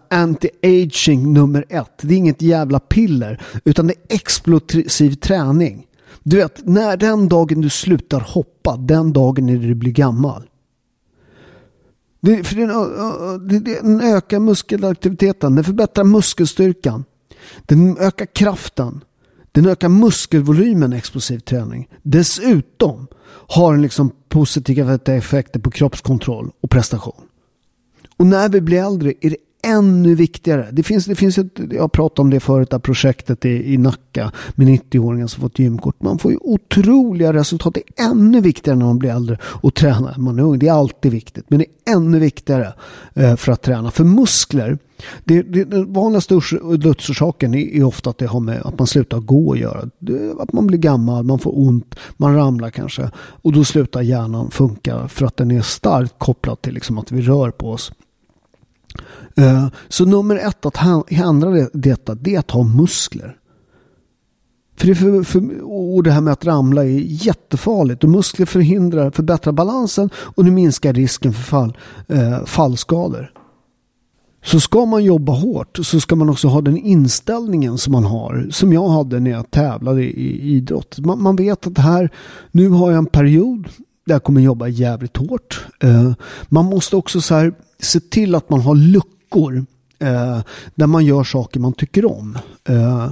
anti-aging 0.10 1.34
nummer 1.34 1.65
ett. 1.69 1.97
Det 2.01 2.13
är 2.13 2.17
inget 2.17 2.41
jävla 2.41 2.79
piller, 2.79 3.41
utan 3.63 3.88
det 3.88 3.93
är 3.93 4.15
explosiv 4.15 5.15
träning. 5.15 5.88
Du 6.23 6.38
vet, 6.38 6.67
när 6.67 6.97
den 6.97 7.29
dagen 7.29 7.62
du 7.62 7.69
slutar 7.69 8.19
hoppa, 8.19 8.77
den 8.77 9.13
dagen 9.13 9.45
när 9.45 9.55
du 9.55 9.75
blir 9.75 9.91
gammal. 9.91 10.43
Det, 12.19 12.43
för 12.43 12.55
den, 12.55 13.63
den 13.63 14.01
ökar 14.01 14.39
muskelaktiviteten, 14.39 15.55
den 15.55 15.63
förbättrar 15.63 16.03
muskelstyrkan. 16.03 17.03
Den 17.65 17.97
ökar 17.97 18.25
kraften. 18.25 19.01
Den 19.55 19.65
ökar 19.65 19.89
muskelvolymen 19.89 20.93
explosiv 20.93 21.39
träning. 21.39 21.87
Dessutom 22.03 23.07
har 23.47 23.73
den 23.73 23.81
liksom 23.81 24.11
positiva 24.29 24.95
effekter 25.05 25.59
på 25.59 25.71
kroppskontroll 25.71 26.51
och 26.61 26.69
prestation. 26.69 27.21
Och 28.17 28.25
när 28.25 28.49
vi 28.49 28.61
blir 28.61 28.83
äldre 28.85 29.13
är 29.21 29.29
det 29.29 29.37
ännu 29.65 30.15
viktigare. 30.15 30.67
Det 30.71 30.84
finns, 30.84 31.06
det 31.06 31.15
finns 31.15 31.38
ett, 31.38 31.60
jag 31.71 31.91
pratade 31.91 32.21
om 32.21 32.30
det 32.30 32.39
förut, 32.39 32.69
där 32.69 32.80
projektet 32.80 33.45
i, 33.45 33.73
i 33.73 33.78
Nacka 33.78 34.32
med 34.56 34.67
90-åringen 34.67 35.28
som 35.28 35.41
fått 35.41 35.60
gymkort. 35.60 35.95
Man 36.01 36.19
får 36.19 36.32
ju 36.32 36.38
otroliga 36.41 37.34
resultat. 37.34 37.73
Det 37.73 37.82
är 38.01 38.10
ännu 38.12 38.41
viktigare 38.41 38.78
när 38.78 38.86
man 38.86 38.99
blir 38.99 39.10
äldre 39.10 39.38
och 39.43 39.73
tränar. 39.73 40.15
Man 40.17 40.39
är 40.39 40.43
ung, 40.43 40.60
det 40.60 40.67
är 40.67 40.73
alltid 40.73 41.12
viktigt. 41.12 41.45
Men 41.47 41.60
det 41.60 41.65
är 41.65 41.95
ännu 41.95 42.19
viktigare 42.19 42.73
eh, 43.13 43.36
för 43.36 43.51
att 43.51 43.62
träna. 43.62 43.91
För 43.91 44.04
muskler, 44.04 44.78
det, 45.23 45.41
det, 45.41 45.63
den 45.63 45.93
vanligaste 45.93 46.39
dödsorsaken 46.78 47.54
är, 47.54 47.75
är 47.75 47.84
ofta 47.84 48.10
att 48.10 48.17
det 48.17 48.25
har 48.25 48.39
med 48.39 48.62
att 48.62 48.80
man 48.80 48.88
slutar 48.88 49.19
gå 49.19 49.47
och 49.47 49.58
göra. 49.58 49.89
Det, 49.99 50.36
att 50.39 50.54
man 50.54 50.67
blir 50.67 50.80
gammal, 50.80 51.23
man 51.23 51.39
får 51.39 51.60
ont, 51.60 51.95
man 52.17 52.36
ramlar 52.36 52.69
kanske. 52.69 53.10
Och 53.15 53.54
då 53.54 53.63
slutar 53.63 54.01
hjärnan 54.01 54.51
funka 54.51 55.08
för 55.08 55.25
att 55.25 55.38
den 55.38 55.51
är 55.51 55.62
starkt 55.62 56.13
kopplad 56.17 56.62
till 56.62 56.73
liksom 56.73 56.97
att 56.97 57.12
vi 57.12 57.21
rör 57.21 57.51
på 57.51 57.71
oss. 57.71 57.91
Eh, 59.37 59.67
så 59.87 60.05
nummer 60.05 60.35
ett 60.35 60.65
att 60.65 60.77
ändra 61.07 61.67
detta, 61.73 62.15
det 62.15 62.35
är 62.35 62.39
att 62.39 62.51
ha 62.51 62.63
muskler. 62.63 63.37
För 64.77 64.87
det, 64.87 64.95
för, 64.95 65.23
för, 65.23 65.61
och 65.95 66.03
det 66.03 66.11
här 66.11 66.21
med 66.21 66.33
att 66.33 66.45
ramla 66.45 66.83
är 66.83 66.99
jättefarligt. 67.25 68.03
Och 68.03 68.09
muskler 68.09 68.45
förhindrar, 68.45 69.11
förbättrar 69.11 69.53
balansen 69.53 70.09
och 70.15 70.45
det 70.45 70.51
minskar 70.51 70.93
risken 70.93 71.33
för 71.33 71.43
fall, 71.43 71.77
eh, 72.07 72.45
fallskador. 72.45 73.31
Så 74.45 74.59
ska 74.59 74.85
man 74.85 75.03
jobba 75.03 75.33
hårt 75.33 75.79
så 75.83 75.99
ska 75.99 76.15
man 76.15 76.29
också 76.29 76.47
ha 76.47 76.61
den 76.61 76.77
inställningen 76.77 77.77
som 77.77 77.91
man 77.91 78.03
har. 78.03 78.47
Som 78.51 78.73
jag 78.73 78.87
hade 78.87 79.19
när 79.19 79.31
jag 79.31 79.51
tävlade 79.51 80.03
i 80.03 80.55
idrott. 80.55 80.99
Man, 80.99 81.21
man 81.21 81.35
vet 81.35 81.67
att 81.67 81.77
här, 81.77 82.09
nu 82.51 82.69
har 82.69 82.91
jag 82.91 82.97
en 82.97 83.05
period 83.05 83.67
där 84.05 84.15
jag 84.15 84.23
kommer 84.23 84.41
jobba 84.41 84.67
jävligt 84.67 85.17
hårt. 85.17 85.65
Eh, 85.79 86.13
man 86.49 86.65
måste 86.65 86.95
också 86.95 87.21
så 87.21 87.35
här, 87.35 87.53
se 87.79 87.99
till 87.99 88.35
att 88.35 88.49
man 88.49 88.61
har 88.61 88.75
luckor. 88.75 89.14
Eh, 89.99 90.39
där 90.75 90.88
man 90.88 91.05
gör 91.05 91.23
saker 91.23 91.59
man 91.59 91.73
tycker 91.73 92.05
om. 92.05 92.38
Eh, 92.69 93.05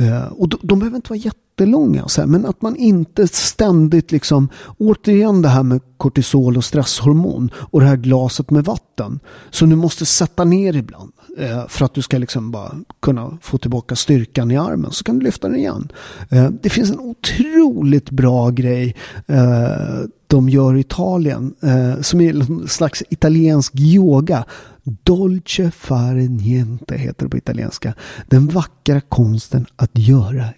eh, 0.00 0.26
och 0.26 0.48
de, 0.48 0.58
de 0.62 0.78
behöver 0.78 0.96
inte 0.96 1.10
vara 1.10 1.18
jättelånga, 1.18 2.08
så 2.08 2.20
här, 2.20 2.28
men 2.28 2.46
att 2.46 2.62
man 2.62 2.76
inte 2.76 3.28
ständigt 3.28 4.12
liksom, 4.12 4.48
återigen 4.78 5.42
det 5.42 5.48
här 5.48 5.62
med 5.62 5.80
kortisol 5.96 6.56
och 6.56 6.64
stresshormon 6.64 7.50
och 7.56 7.80
det 7.80 7.86
här 7.86 7.96
glaset 7.96 8.50
med 8.50 8.64
vatten. 8.64 9.20
Som 9.50 9.70
du 9.70 9.76
måste 9.76 10.06
sätta 10.06 10.44
ner 10.44 10.76
ibland 10.76 11.12
eh, 11.38 11.66
för 11.68 11.84
att 11.84 11.94
du 11.94 12.02
ska 12.02 12.18
liksom 12.18 12.50
bara 12.50 12.72
kunna 13.00 13.38
få 13.40 13.58
tillbaka 13.58 13.96
styrkan 13.96 14.50
i 14.50 14.56
armen. 14.56 14.92
Så 14.92 15.04
kan 15.04 15.18
du 15.18 15.24
lyfta 15.24 15.48
den 15.48 15.56
igen. 15.56 15.92
Eh, 16.30 16.50
det 16.62 16.68
finns 16.68 16.90
en 16.90 17.00
otroligt 17.00 18.10
bra 18.10 18.50
grej 18.50 18.94
eh, 19.26 20.08
de 20.26 20.48
gör 20.48 20.76
i 20.76 20.80
Italien 20.80 21.54
som 22.00 22.20
är 22.20 22.30
en 22.30 22.68
slags 22.68 23.02
italiensk 23.10 23.74
yoga 23.74 24.44
Dolce 24.84 25.70
fare 25.70 26.28
niente 26.28 26.96
heter 26.96 27.24
det 27.24 27.30
på 27.30 27.36
italienska. 27.36 27.94
Den 28.26 28.48
vackra 28.48 29.00
konsten 29.00 29.66
att 29.76 29.98
göra 29.98 30.48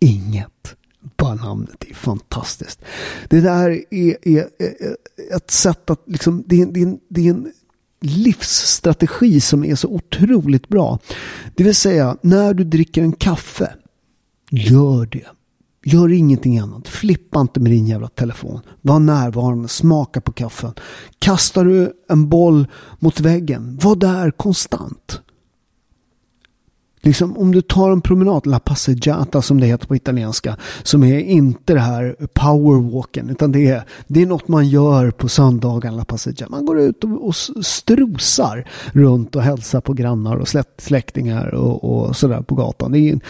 inget. 0.00 0.76
Bara 1.16 1.34
namnet 1.34 1.84
är 1.90 1.94
fantastiskt. 1.94 2.80
Det 3.28 3.40
där 3.40 3.70
är, 3.70 4.28
är, 4.28 4.48
är 4.58 4.96
ett 5.36 5.50
sätt 5.50 5.90
att 5.90 6.02
liksom, 6.06 6.44
det 6.46 6.62
är, 6.62 6.66
det, 6.66 6.82
är, 6.82 6.98
det 7.08 7.20
är 7.26 7.30
en 7.30 7.52
livsstrategi 8.00 9.40
som 9.40 9.64
är 9.64 9.74
så 9.74 9.88
otroligt 9.88 10.68
bra. 10.68 10.98
Det 11.54 11.64
vill 11.64 11.74
säga, 11.74 12.16
när 12.22 12.54
du 12.54 12.64
dricker 12.64 13.02
en 13.02 13.12
kaffe, 13.12 13.74
gör 14.50 15.06
det. 15.06 15.26
Gör 15.84 16.12
ingenting 16.12 16.58
annat. 16.58 16.88
Flippa 16.88 17.40
inte 17.40 17.60
med 17.60 17.72
din 17.72 17.86
jävla 17.86 18.08
telefon. 18.08 18.60
Var 18.82 18.98
närvarande. 18.98 19.68
Smaka 19.68 20.20
på 20.20 20.32
kaffen. 20.32 20.72
Kastar 21.18 21.64
du 21.64 21.92
en 22.08 22.28
boll 22.28 22.66
mot 22.98 23.20
väggen. 23.20 23.78
Var 23.82 23.96
där 23.96 24.30
konstant. 24.30 25.20
Liksom 27.04 27.36
om 27.38 27.52
du 27.52 27.62
tar 27.62 27.90
en 27.90 28.00
promenad, 28.00 28.46
la 28.46 28.58
passeggiata 28.58 29.42
som 29.42 29.60
det 29.60 29.66
heter 29.66 29.86
på 29.86 29.96
italienska, 29.96 30.56
som 30.82 31.04
är 31.04 31.18
inte 31.18 31.74
det 31.74 31.80
här 31.80 32.16
powerwalken, 32.32 33.30
utan 33.30 33.52
det 33.52 33.68
är, 33.68 33.84
det 34.06 34.22
är 34.22 34.26
något 34.26 34.48
man 34.48 34.68
gör 34.68 35.10
på 35.10 35.28
söndagen, 35.28 35.96
la 35.96 36.04
passeggiata. 36.04 36.50
Man 36.50 36.66
går 36.66 36.80
ut 36.80 37.04
och, 37.04 37.26
och 37.26 37.34
strosar 37.64 38.68
runt 38.92 39.36
och 39.36 39.42
hälsar 39.42 39.80
på 39.80 39.92
grannar 39.92 40.36
och 40.36 40.48
släktingar 40.78 41.54
och, 41.54 41.84
och 41.84 42.16
sådär 42.16 42.40
på 42.40 42.54
gatan. 42.54 42.92
Det 42.92 42.98
är 42.98 43.12
en, 43.12 43.20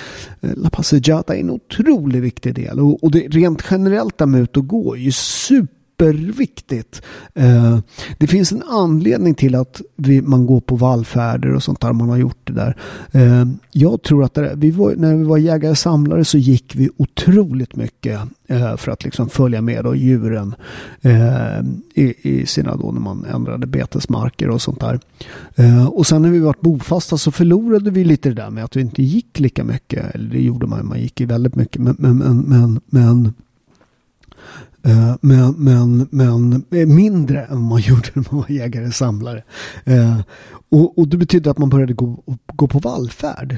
eh, 0.41 0.57
la 0.57 0.71
passeggiata 0.71 1.37
är 1.37 1.41
en 1.41 1.51
otroligt 1.51 2.23
viktig 2.23 2.55
del 2.55 2.81
och, 2.81 3.05
och 3.05 3.11
det, 3.11 3.21
rent 3.21 3.65
generellt 3.71 4.19
där 4.19 4.27
med 4.27 4.41
ut 4.41 4.57
och 4.57 4.67
gå 4.67 4.95
är 4.95 5.01
ju 5.01 5.13
super 5.13 5.84
superviktigt. 5.99 7.03
Eh, 7.35 7.79
det 8.19 8.27
finns 8.27 8.53
en 8.53 8.63
anledning 8.63 9.35
till 9.35 9.55
att 9.55 9.81
vi, 9.97 10.23
man 10.23 10.47
går 10.47 10.61
på 10.61 10.77
vallfärder 10.77 11.55
och 11.55 11.63
sånt 11.63 11.81
där. 11.81 11.93
Man 11.93 12.09
har 12.09 12.17
gjort 12.17 12.39
det 12.45 12.53
där. 12.53 12.77
Eh, 13.13 13.45
jag 13.73 14.03
tror 14.03 14.25
att 14.25 14.35
det, 14.35 14.53
vi 14.57 14.71
var, 14.71 14.95
när 14.97 15.17
vi 15.17 15.25
var 15.25 15.39
jägare 15.39 15.75
samlare 15.75 16.25
så 16.25 16.39
gick 16.39 16.75
vi 16.77 16.91
otroligt 16.97 17.77
mycket 17.77 18.21
eh, 18.47 18.77
för 18.77 18.93
att 18.93 19.05
liksom 19.05 19.29
följa 19.29 19.61
med 19.61 19.85
då 19.85 19.95
djuren 19.95 20.55
eh, 21.03 21.61
i, 21.95 22.15
i 22.23 22.47
sina 22.47 22.77
då 22.77 22.93
när 22.93 23.01
man 23.01 23.25
ändrade 23.35 23.67
betesmarker 23.67 24.51
och 24.51 24.63
sånt 24.63 24.81
där. 24.81 25.01
Eh, 25.55 25.87
och 25.87 26.07
sen 26.07 26.23
när 26.23 26.31
vi 26.31 26.39
var 26.39 26.57
bofasta 26.61 27.19
så 27.19 27.31
förlorade 27.31 27.91
vi 27.91 28.05
lite 28.05 28.29
det 28.29 28.35
där 28.35 28.51
med 28.51 28.65
att 28.65 28.77
vi 28.77 28.81
inte 28.81 29.03
gick 29.03 29.41
lika 29.41 29.65
mycket. 29.65 30.15
Eller 30.15 30.31
det 30.31 30.41
gjorde 30.41 30.67
man, 30.67 30.87
man 30.87 31.01
gick 31.01 31.21
ju 31.21 31.27
väldigt 31.27 31.55
mycket. 31.55 31.83
Men, 31.83 31.97
men, 31.99 32.39
men, 32.39 32.81
men 32.87 33.33
Eh, 34.85 35.15
men, 35.21 35.55
men, 35.59 36.09
men 36.11 36.65
eh, 36.71 36.87
mindre 36.87 37.45
än 37.45 37.61
man 37.61 37.81
gjorde 37.81 38.09
när 38.15 38.25
man 38.31 38.41
var 38.41 38.51
jägare 38.51 38.87
och 38.87 38.95
samlare. 38.95 39.43
Eh, 39.85 40.21
och, 40.69 40.99
och 40.99 41.09
det 41.09 41.17
betydde 41.17 41.51
att 41.51 41.59
man 41.59 41.69
började 41.69 41.93
gå, 41.93 42.23
gå 42.55 42.69
på 42.69 42.79
vallfärd. 42.79 43.57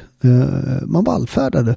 Man 0.86 1.04
vallfärdade. 1.04 1.76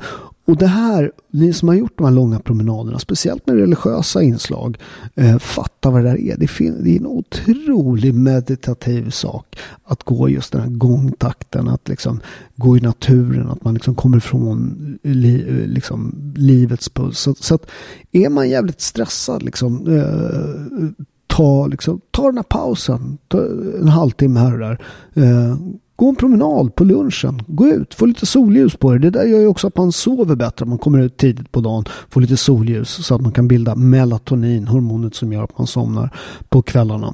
Och 0.49 0.57
det 0.57 0.67
här, 0.67 1.11
ni 1.31 1.53
som 1.53 1.67
har 1.67 1.75
gjort 1.75 1.97
de 1.97 2.03
här 2.03 2.11
långa 2.11 2.39
promenaderna, 2.39 2.99
speciellt 2.99 3.47
med 3.47 3.55
religiösa 3.55 4.23
inslag, 4.23 4.77
eh, 5.15 5.37
fattar 5.37 5.91
vad 5.91 6.03
det 6.03 6.09
där 6.09 6.19
är. 6.19 6.37
Det, 6.37 6.83
det 6.83 6.95
är 6.95 6.99
en 6.99 7.07
otrolig 7.07 8.13
meditativ 8.13 9.09
sak 9.09 9.57
att 9.83 10.03
gå 10.03 10.29
just 10.29 10.51
den 10.51 10.61
här 10.61 10.69
gångtakten, 10.69 11.67
att 11.67 11.87
liksom 11.87 12.19
gå 12.55 12.77
i 12.77 12.81
naturen, 12.81 13.49
att 13.49 13.63
man 13.63 13.73
liksom 13.73 13.95
kommer 13.95 14.17
ifrån 14.17 14.75
li, 15.03 15.67
liksom, 15.67 16.33
livets 16.35 16.89
puls. 16.89 17.19
Så, 17.19 17.33
så, 17.33 17.55
att 17.55 17.65
är 18.11 18.29
man 18.29 18.49
jävligt 18.49 18.81
stressad, 18.81 19.43
liksom, 19.43 19.87
eh, 19.87 21.05
ta, 21.27 21.67
liksom, 21.67 22.01
ta 22.11 22.25
den 22.25 22.37
här 22.37 22.43
pausen, 22.43 23.17
ta 23.27 23.45
en 23.81 23.87
halvtimme 23.87 24.39
här 24.39 24.53
och 24.53 24.59
där. 24.59 24.79
Eh, 25.13 25.57
Gå 25.99 26.09
en 26.09 26.15
promenad 26.15 26.75
på 26.75 26.83
lunchen. 26.83 27.41
Gå 27.47 27.67
ut, 27.67 27.93
få 27.93 28.05
lite 28.05 28.25
solljus 28.25 28.75
på 28.75 28.91
dig. 28.91 28.99
Det 28.99 29.09
där 29.09 29.23
gör 29.23 29.39
ju 29.39 29.47
också 29.47 29.67
att 29.67 29.77
man 29.77 29.91
sover 29.91 30.35
bättre. 30.35 30.65
Man 30.65 30.77
kommer 30.77 30.99
ut 30.99 31.17
tidigt 31.17 31.51
på 31.51 31.61
dagen, 31.61 31.85
får 32.09 32.21
lite 32.21 32.37
solljus 32.37 33.05
så 33.05 33.15
att 33.15 33.21
man 33.21 33.31
kan 33.31 33.47
bilda 33.47 33.75
melatonin, 33.75 34.67
hormonet 34.67 35.15
som 35.15 35.33
gör 35.33 35.43
att 35.43 35.57
man 35.57 35.67
somnar 35.67 36.15
på 36.49 36.61
kvällarna. 36.61 37.13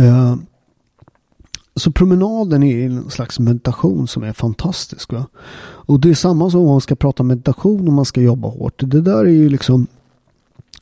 Uh, 0.00 0.36
så 1.76 1.92
promenaden 1.92 2.62
är 2.62 2.86
en 2.86 3.10
slags 3.10 3.38
meditation 3.38 4.08
som 4.08 4.22
är 4.22 4.32
fantastisk. 4.32 5.12
Va? 5.12 5.26
Och 5.60 6.00
det 6.00 6.10
är 6.10 6.14
samma 6.14 6.50
som 6.50 6.60
om 6.60 6.66
man 6.66 6.80
ska 6.80 6.96
prata 6.96 7.22
meditation 7.22 7.88
och 7.88 7.94
man 7.94 8.04
ska 8.04 8.20
jobba 8.20 8.48
hårt. 8.48 8.82
Det 8.86 9.00
där 9.00 9.24
är 9.24 9.30
ju 9.30 9.48
liksom 9.48 9.86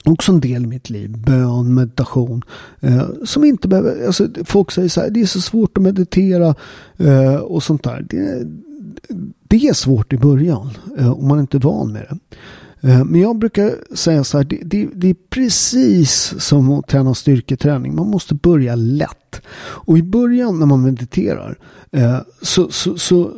också 0.05 0.33
en 0.33 0.41
del 0.41 0.65
i 0.65 0.67
mitt 0.67 0.91
liv. 0.91 1.19
Bön, 1.19 1.75
meditation. 1.75 2.43
Eh, 2.81 3.09
som 3.25 3.45
inte 3.45 3.69
behöver, 3.69 4.07
alltså, 4.07 4.29
folk 4.45 4.71
säger 4.71 4.89
så 4.89 5.01
här, 5.01 5.11
det 5.11 5.21
är 5.21 5.27
så 5.27 5.41
svårt 5.41 5.79
att 5.79 5.83
meditera 5.83 6.55
eh, 6.97 7.35
och 7.35 7.63
sånt 7.63 7.83
där. 7.83 8.07
Det, 8.11 8.47
det 9.49 9.69
är 9.69 9.73
svårt 9.73 10.13
i 10.13 10.19
början 10.19 10.71
eh, 10.99 11.13
om 11.13 11.29
man 11.29 11.41
inte 11.41 11.57
är 11.57 11.61
van 11.61 11.93
med 11.93 12.07
det. 12.09 12.37
Eh, 12.85 13.05
men 13.05 13.21
jag 13.21 13.39
brukar 13.39 13.95
säga 13.95 14.25
så 14.25 14.37
här, 14.37 14.45
det, 14.45 14.61
det, 14.65 14.89
det, 14.95 15.11
är 15.11 15.17
precis 15.31 16.35
som 16.39 16.73
att 16.73 16.89
träna 16.89 17.15
styrketräning. 17.15 17.95
Man 17.95 18.11
måste 18.11 18.35
börja 18.35 18.75
lätt. 18.75 19.43
Och 19.57 19.99
i 19.99 20.03
början 20.03 20.59
när 20.59 20.67
man 20.67 20.83
mediterar 20.83 21.59
eh, 21.93 22.19
så, 22.43 22.71
så, 22.71 22.99
så, 22.99 23.31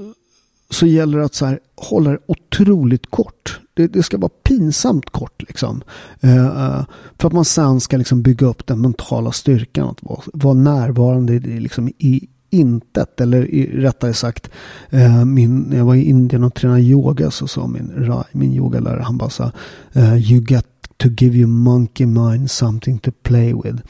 så 0.71 0.87
gäller 0.87 1.19
det 1.19 1.25
att 1.25 1.35
så 1.35 1.47
här, 1.47 1.59
hålla 1.77 2.11
det 2.11 2.19
otroligt 2.27 3.11
kort. 3.11 3.61
Det, 3.75 3.87
det 3.87 4.03
ska 4.03 4.19
vara 4.19 4.33
pinsamt 4.43 5.11
kort 5.11 5.43
liksom. 5.43 5.83
Eh, 6.21 6.47
eh, 6.47 6.85
för 7.19 7.29
att 7.29 7.33
man 7.33 7.45
sen 7.45 7.81
ska 7.81 7.97
liksom 7.97 8.23
bygga 8.23 8.47
upp 8.47 8.67
den 8.67 8.81
mentala 8.81 9.33
styrkan. 9.33 9.89
Att 9.89 10.03
vara, 10.03 10.21
vara 10.33 10.55
närvarande 10.55 11.33
i, 11.33 11.41
liksom, 11.41 11.89
i 11.89 12.29
intet. 12.51 13.21
Eller 13.21 13.55
i, 13.55 13.81
rättare 13.81 14.15
sagt, 14.15 14.51
eh, 14.91 15.25
min, 15.25 15.61
när 15.61 15.77
jag 15.77 15.85
var 15.85 15.95
i 15.95 16.05
Indien 16.05 16.45
och 16.45 16.55
tränade 16.55 16.81
yoga 16.81 17.31
så 17.31 17.49
sa 17.49 17.67
min, 17.67 18.13
min 18.33 18.53
yogalärare, 18.53 19.03
han 19.03 19.19
bara 19.19 19.31
sa, 19.31 19.53
eh, 19.93 20.33
you 20.33 20.45
get 20.49 20.76
to 20.97 21.09
give 21.09 21.39
your 21.39 21.49
monkey 21.49 22.07
mind 22.07 22.51
something 22.51 22.99
to 22.99 23.11
play 23.23 23.55
with. 23.55 23.83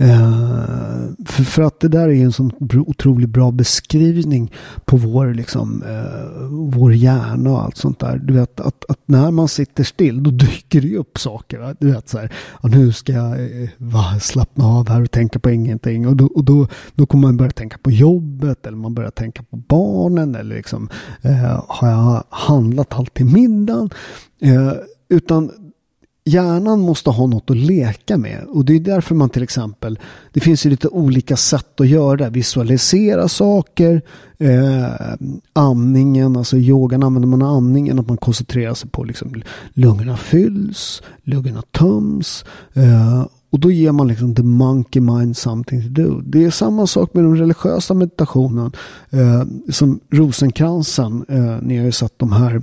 Uh, 0.00 1.14
för, 1.26 1.44
för, 1.44 1.62
att 1.62 1.80
det 1.80 1.88
där 1.88 2.08
är 2.08 2.24
en 2.24 2.32
sån 2.32 2.52
otroligt 2.86 3.28
bra 3.28 3.50
beskrivning 3.50 4.52
på 4.84 4.96
vår, 4.96 5.34
liksom, 5.34 5.82
uh, 5.82 6.46
vår 6.50 6.94
hjärna 6.94 7.50
och 7.50 7.62
allt 7.62 7.76
sånt 7.76 7.98
där. 7.98 8.16
Du 8.16 8.34
vet 8.34 8.60
att, 8.60 8.84
att 8.88 8.98
när 9.06 9.30
man 9.30 9.48
sitter 9.48 9.84
still 9.84 10.22
då 10.22 10.30
dyker 10.30 10.80
det 10.80 10.96
upp 10.96 11.18
saker. 11.18 11.58
Va? 11.58 11.74
Du 11.80 11.92
vet 11.92 12.08
så 12.08 12.18
här, 12.18 12.32
och 12.50 12.70
nu 12.70 12.92
ska 12.92 13.12
jag 13.12 13.32
eh, 13.32 13.68
va, 13.78 14.20
slappna 14.20 14.64
av 14.64 14.88
här 14.88 15.02
och 15.02 15.10
tänka 15.10 15.38
på 15.38 15.50
ingenting. 15.50 16.08
Och, 16.08 16.16
då, 16.16 16.26
och 16.26 16.44
då, 16.44 16.68
då 16.94 17.06
kommer 17.06 17.28
man 17.28 17.36
börja 17.36 17.50
tänka 17.50 17.78
på 17.78 17.90
jobbet 17.90 18.66
eller 18.66 18.76
man 18.76 18.94
börjar 18.94 19.10
tänka 19.10 19.42
på 19.42 19.56
barnen 19.56 20.34
eller 20.34 20.54
liksom 20.56 20.88
har 21.68 21.88
jag 21.88 22.24
handlat 22.30 22.94
allt 22.94 23.14
till 23.14 23.26
middagen? 23.26 23.90
utan 25.08 25.50
hjärnan 26.24 26.80
måste 26.80 27.10
ha 27.10 27.26
något 27.26 27.50
att 27.50 27.56
leka 27.56 28.18
med. 28.18 28.44
Och 28.48 28.64
det 28.64 28.74
är 28.74 28.80
därför 28.80 29.14
man 29.14 29.30
till 29.30 29.42
exempel, 29.42 29.98
det 30.32 30.40
finns 30.40 30.66
ju 30.66 30.70
lite 30.70 30.88
olika 30.88 31.36
sätt 31.36 31.80
att 31.80 31.88
göra 31.88 32.16
det. 32.16 32.30
Visualisera 32.30 33.28
saker, 33.28 34.02
eh, 34.38 35.14
andningen, 35.52 36.36
alltså 36.36 36.56
i 36.56 36.60
yogan 36.68 37.02
använder 37.02 37.28
man 37.28 37.42
andningen, 37.42 37.98
att 37.98 38.08
man 38.08 38.16
koncentrerar 38.16 38.74
sig 38.74 38.90
på 38.90 39.04
liksom 39.04 39.42
lungorna 39.74 40.16
fylls, 40.16 41.02
lungorna 41.22 41.62
töms. 41.62 42.44
Eh, 42.72 43.26
och 43.50 43.60
då 43.60 43.70
ger 43.70 43.92
man 43.92 44.08
liksom 44.08 44.34
the 44.34 44.42
monkey 44.42 45.00
mind 45.02 45.36
something 45.36 45.82
to 45.82 46.02
do. 46.02 46.20
Det 46.20 46.44
är 46.44 46.50
samma 46.50 46.86
sak 46.86 47.14
med 47.14 47.24
den 47.24 47.36
religiösa 47.36 47.94
meditationen. 47.94 48.72
Eh, 49.10 49.42
som 49.70 50.00
rosenkransen, 50.10 51.24
eh, 51.28 51.56
ni 51.62 51.78
har 51.78 51.84
ju 51.84 51.92
sett 51.92 52.18
de 52.18 52.32
här 52.32 52.62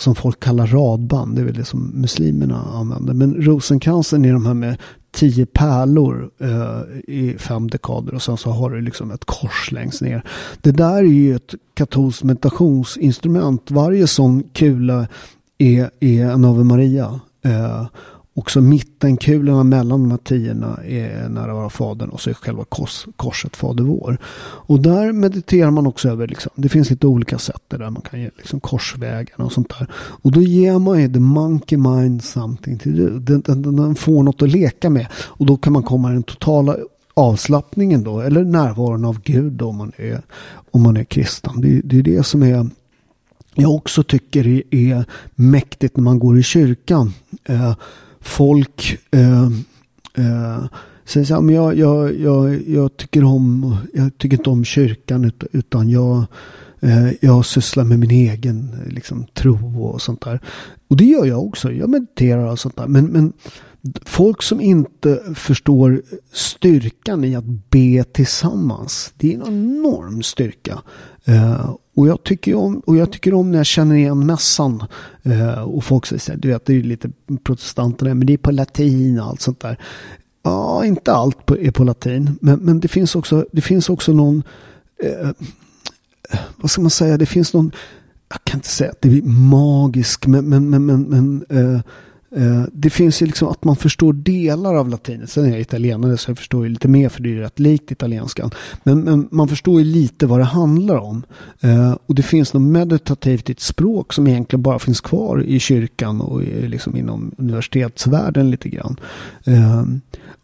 som 0.00 0.14
folk 0.14 0.40
kallar 0.40 0.66
radband. 0.66 1.34
Det 1.34 1.40
är 1.40 1.44
väl 1.44 1.54
det 1.54 1.64
som 1.64 1.92
muslimerna 1.94 2.64
använder. 2.74 3.14
Men 3.14 3.34
rosenkransen 3.34 4.24
är 4.24 4.32
de 4.32 4.46
här 4.46 4.54
med 4.54 4.76
tio 5.12 5.46
pärlor 5.46 6.30
eh, 6.38 7.14
i 7.14 7.36
fem 7.38 7.70
dekader 7.70 8.14
och 8.14 8.22
sen 8.22 8.36
så 8.36 8.50
har 8.50 8.70
du 8.70 8.80
liksom 8.80 9.10
ett 9.10 9.24
kors 9.24 9.72
längst 9.72 10.02
ner. 10.02 10.22
Det 10.60 10.72
där 10.72 10.96
är 10.96 11.02
ju 11.02 11.36
ett 11.36 11.54
katolskt 11.74 12.22
meditationsinstrument. 12.22 13.70
Varje 13.70 14.06
sån 14.06 14.42
kula 14.42 15.06
är, 15.58 15.90
är 16.00 16.24
en 16.24 16.44
Ave 16.44 16.64
Maria. 16.64 17.20
Eh, 17.44 17.86
också 18.40 18.60
mittenkulorna 18.60 19.64
mellan 19.64 20.00
de 20.00 20.10
här 20.10 20.18
tiorna 20.18 20.78
är 20.84 21.28
nära 21.28 21.54
vara 21.54 21.70
fadern 21.70 22.08
och 22.08 22.20
så 22.20 22.30
är 22.30 22.34
själva 22.34 22.64
kors, 22.64 23.06
korset 23.16 23.56
fader 23.56 23.84
vår. 23.84 24.18
Och 24.66 24.80
där 24.80 25.12
mediterar 25.12 25.70
man 25.70 25.86
också 25.86 26.08
över, 26.08 26.28
liksom, 26.28 26.52
det 26.54 26.68
finns 26.68 26.90
lite 26.90 27.06
olika 27.06 27.38
sätt 27.38 27.62
där 27.68 27.90
man 27.90 28.02
kan 28.02 28.20
ge 28.20 28.30
liksom, 28.36 28.60
korsvägen 28.60 29.36
och 29.36 29.52
sånt 29.52 29.68
där. 29.78 29.86
Och 29.94 30.32
då 30.32 30.42
ger 30.42 30.78
man 30.78 31.00
ju 31.00 31.12
the 31.12 31.20
monkey 31.20 31.78
mind 31.78 32.24
something 32.24 32.78
to 32.78 32.90
do. 32.90 33.18
Den, 33.18 33.40
den, 33.40 33.76
den 33.76 33.94
får 33.94 34.22
något 34.22 34.42
att 34.42 34.50
leka 34.50 34.90
med. 34.90 35.06
Och 35.12 35.46
då 35.46 35.56
kan 35.56 35.72
man 35.72 35.82
komma 35.82 36.10
i 36.10 36.12
den 36.12 36.22
totala 36.22 36.76
avslappningen 37.14 38.04
då, 38.04 38.20
eller 38.20 38.44
närvaron 38.44 39.04
av 39.04 39.20
Gud 39.22 39.52
då, 39.52 39.68
om 39.68 39.76
man 39.76 39.92
är, 39.96 40.22
om 40.70 40.82
man 40.82 40.96
är 40.96 41.04
kristen. 41.04 41.60
Det, 41.60 41.80
det 41.84 41.98
är 41.98 42.02
det 42.02 42.26
som 42.26 42.42
är 42.42 42.70
jag 43.54 43.74
också 43.74 44.02
tycker 44.02 44.46
är, 44.46 44.62
är 44.70 45.04
mäktigt 45.34 45.96
när 45.96 46.04
man 46.04 46.18
går 46.18 46.38
i 46.38 46.42
kyrkan. 46.42 47.12
Eh, 47.44 47.74
folk 48.20 48.98
eh, 49.10 49.44
eh, 50.14 50.64
säger 51.04 51.26
så 51.26 51.34
här, 51.34 51.40
men 51.40 51.54
jag, 51.54 51.78
jag, 51.78 52.20
jag, 52.20 52.68
jag, 52.68 52.96
tycker 52.96 53.24
om, 53.24 53.76
jag 53.94 54.18
tycker 54.18 54.36
inte 54.36 54.50
om 54.50 54.64
kyrkan 54.64 55.32
utan 55.52 55.90
jag, 55.90 56.24
eh, 56.80 57.10
jag 57.20 57.46
sysslar 57.46 57.84
med 57.84 57.98
min 57.98 58.10
egen 58.10 58.70
liksom, 58.86 59.26
tro 59.34 59.84
och 59.84 60.02
sånt 60.02 60.20
där. 60.20 60.40
Och 60.88 60.96
det 60.96 61.04
gör 61.04 61.24
jag 61.24 61.44
också, 61.44 61.72
jag 61.72 61.90
mediterar 61.90 62.50
och 62.50 62.58
sånt 62.58 62.76
där. 62.76 62.86
Men, 62.86 63.06
men 63.06 63.32
folk 64.04 64.42
som 64.42 64.60
inte 64.60 65.22
förstår 65.34 66.02
styrkan 66.32 67.24
i 67.24 67.36
att 67.36 67.70
be 67.70 68.04
tillsammans. 68.04 69.12
Det 69.16 69.34
är 69.34 69.34
en 69.34 69.46
enorm 69.46 70.22
styrka. 70.22 70.82
Eh, 71.24 71.74
och 72.00 72.08
jag, 72.08 72.24
tycker 72.24 72.54
om, 72.54 72.80
och 72.80 72.96
jag 72.96 73.12
tycker 73.12 73.34
om 73.34 73.50
när 73.50 73.58
jag 73.58 73.66
känner 73.66 73.94
igen 73.94 74.26
mässan. 74.26 74.84
Eh, 75.22 75.62
och 75.62 75.84
folk 75.84 76.06
säger 76.06 76.20
så 76.20 76.32
här, 76.32 76.38
du 76.38 76.48
vet 76.48 76.64
det 76.64 76.72
är 76.72 76.74
ju 76.74 76.82
lite 76.82 77.10
protestanter 77.44 78.14
men 78.14 78.26
det 78.26 78.32
är 78.32 78.38
på 78.38 78.50
latin 78.50 79.20
och 79.20 79.26
allt 79.26 79.40
sånt 79.40 79.60
där. 79.60 79.78
Ja, 80.42 80.84
inte 80.84 81.12
allt 81.12 81.46
på, 81.46 81.58
är 81.58 81.70
på 81.70 81.84
latin. 81.84 82.38
Men, 82.40 82.58
men 82.58 82.80
det, 82.80 82.88
finns 82.88 83.16
också, 83.16 83.46
det 83.52 83.60
finns 83.60 83.90
också 83.90 84.12
någon, 84.12 84.42
eh, 85.02 85.30
vad 86.56 86.70
ska 86.70 86.80
man 86.80 86.90
säga, 86.90 87.16
det 87.16 87.26
finns 87.26 87.54
någon, 87.54 87.72
jag 88.28 88.44
kan 88.44 88.58
inte 88.58 88.68
säga 88.68 88.90
att 88.90 89.00
det 89.00 89.08
är 89.08 89.22
magisk, 89.22 90.26
men, 90.26 90.48
men, 90.48 90.70
men, 90.70 90.86
men, 90.86 91.02
men 91.02 91.44
Eh, 91.48 91.80
Eh, 92.36 92.64
det 92.72 92.90
finns 92.90 93.22
ju 93.22 93.26
liksom 93.26 93.48
att 93.48 93.64
man 93.64 93.76
förstår 93.76 94.12
delar 94.12 94.74
av 94.74 94.88
latinet. 94.88 95.30
Sen 95.30 95.44
är 95.44 95.50
jag 95.50 95.60
italienare 95.60 96.16
så 96.16 96.30
jag 96.30 96.38
förstår 96.38 96.64
ju 96.64 96.70
lite 96.70 96.88
mer 96.88 97.08
för 97.08 97.22
det 97.22 97.36
är 97.36 97.40
rätt 97.40 97.58
likt 97.58 97.90
italienskan. 97.90 98.50
Men, 98.82 99.00
men 99.00 99.28
man 99.30 99.48
förstår 99.48 99.80
ju 99.80 99.84
lite 99.84 100.26
vad 100.26 100.40
det 100.40 100.44
handlar 100.44 100.96
om. 100.96 101.22
Eh, 101.60 101.96
och 102.06 102.14
det 102.14 102.22
finns 102.22 102.54
något 102.54 102.62
meditativt 102.62 103.48
i 103.48 103.52
ett 103.52 103.60
språk 103.60 104.12
som 104.12 104.26
egentligen 104.26 104.62
bara 104.62 104.78
finns 104.78 105.00
kvar 105.00 105.42
i 105.42 105.60
kyrkan 105.60 106.20
och 106.20 106.42
liksom 106.42 106.96
inom 106.96 107.34
universitetsvärlden 107.38 108.50
lite 108.50 108.68
grann. 108.68 109.00
Eh, 109.44 109.84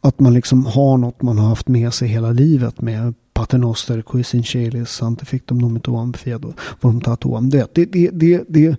att 0.00 0.20
man 0.20 0.34
liksom 0.34 0.66
har 0.66 0.98
något 0.98 1.22
man 1.22 1.38
har 1.38 1.48
haft 1.48 1.68
med 1.68 1.94
sig 1.94 2.08
hela 2.08 2.30
livet 2.30 2.80
med 2.80 3.14
Paternoster, 3.32 4.02
Cuisincelis, 4.02 4.90
Santifictum 4.90 5.58
Nomitoam, 5.58 6.12
Fiado, 6.12 6.52
Vormtatoam. 6.80 7.50
Det, 7.50 7.74
det, 7.74 7.84
det, 7.84 8.10
det, 8.12 8.44
det 8.48 8.76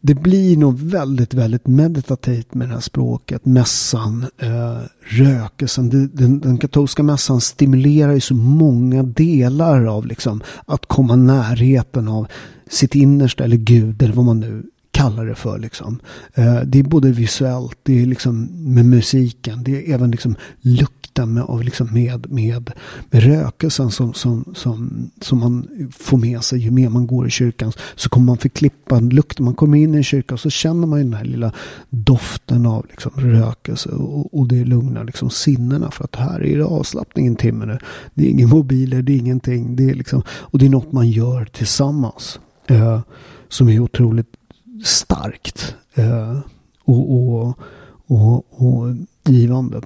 det 0.00 0.14
blir 0.14 0.56
nog 0.56 0.78
väldigt, 0.78 1.34
väldigt 1.34 1.66
meditativt 1.66 2.54
med 2.54 2.68
det 2.68 2.74
här 2.74 2.80
språket. 2.80 3.46
Mässan, 3.46 4.26
eh, 4.38 4.78
rökelsen. 5.00 6.10
Den, 6.12 6.40
den, 6.40 6.58
katolska 6.58 7.02
mässan 7.02 7.40
stimulerar 7.40 8.12
ju 8.12 8.20
så 8.20 8.34
många 8.34 9.02
delar 9.02 9.84
av 9.84 10.06
liksom 10.06 10.42
att 10.66 10.86
komma 10.86 11.16
närheten 11.16 12.08
av 12.08 12.26
sitt 12.70 12.94
innersta 12.94 13.44
eller 13.44 13.56
Gud 13.56 14.02
eller 14.02 14.14
vad 14.14 14.24
man 14.24 14.40
nu 14.40 14.62
kallar 14.90 15.26
det 15.26 15.34
för. 15.34 15.58
Liksom. 15.58 16.00
Eh, 16.34 16.60
det 16.60 16.78
är 16.78 16.82
både 16.82 17.10
visuellt, 17.10 17.78
det 17.82 18.02
är 18.02 18.06
liksom 18.06 18.48
med 18.74 18.84
musiken, 18.84 19.62
det 19.64 19.90
är 19.90 19.94
även 19.94 20.10
liksom 20.10 20.36
lukt 20.60 20.97
lukten 21.08 21.34
med, 21.34 21.42
av 21.42 21.62
liksom 21.62 21.88
med, 21.92 22.30
med, 22.30 22.72
med 23.10 23.22
rökelsen 23.22 23.90
som, 23.90 24.14
som, 24.14 24.44
som, 24.54 25.10
som 25.20 25.38
man 25.38 25.68
får 25.90 26.18
med 26.18 26.42
sig 26.42 26.58
ju 26.58 26.70
mer 26.70 26.88
man 26.88 27.06
går 27.06 27.26
i 27.26 27.30
kyrkan. 27.30 27.72
Så 27.96 28.08
kommer 28.08 28.26
man 28.26 28.38
förklippa 28.38 28.96
en 28.96 29.08
lukt. 29.08 29.40
Man 29.40 29.54
kommer 29.54 29.78
in 29.78 29.94
i 29.94 29.96
en 29.96 30.04
kyrka 30.04 30.34
och 30.34 30.40
så 30.40 30.50
känner 30.50 30.86
man 30.86 30.98
den 30.98 31.14
här 31.14 31.24
lilla 31.24 31.52
doften 31.90 32.66
av 32.66 32.86
liksom 32.90 33.12
rökelse. 33.16 33.90
Och, 33.90 34.34
och 34.34 34.48
det 34.48 34.64
lugnar 34.64 35.04
liksom 35.04 35.30
sinnena. 35.30 35.90
För 35.90 36.04
att 36.04 36.16
här 36.16 36.44
är 36.44 36.58
det 36.58 36.64
avslappning 36.64 37.26
en 37.26 37.36
timme 37.36 37.66
nu. 37.66 37.78
Det 38.14 38.26
är 38.26 38.30
ingen 38.30 38.48
mobiler, 38.48 39.02
det 39.02 39.12
är 39.12 39.18
ingenting. 39.18 39.76
Det 39.76 39.90
är 39.90 39.94
liksom, 39.94 40.22
och 40.28 40.58
det 40.58 40.66
är 40.66 40.70
något 40.70 40.92
man 40.92 41.10
gör 41.10 41.44
tillsammans. 41.44 42.40
Eh, 42.66 43.00
som 43.48 43.68
är 43.68 43.80
otroligt 43.80 44.36
starkt. 44.84 45.74
Eh, 45.94 46.38
och, 46.84 47.12
och, 47.12 47.58
och, 48.06 48.44
och 48.50 48.96
givande. 49.28 49.80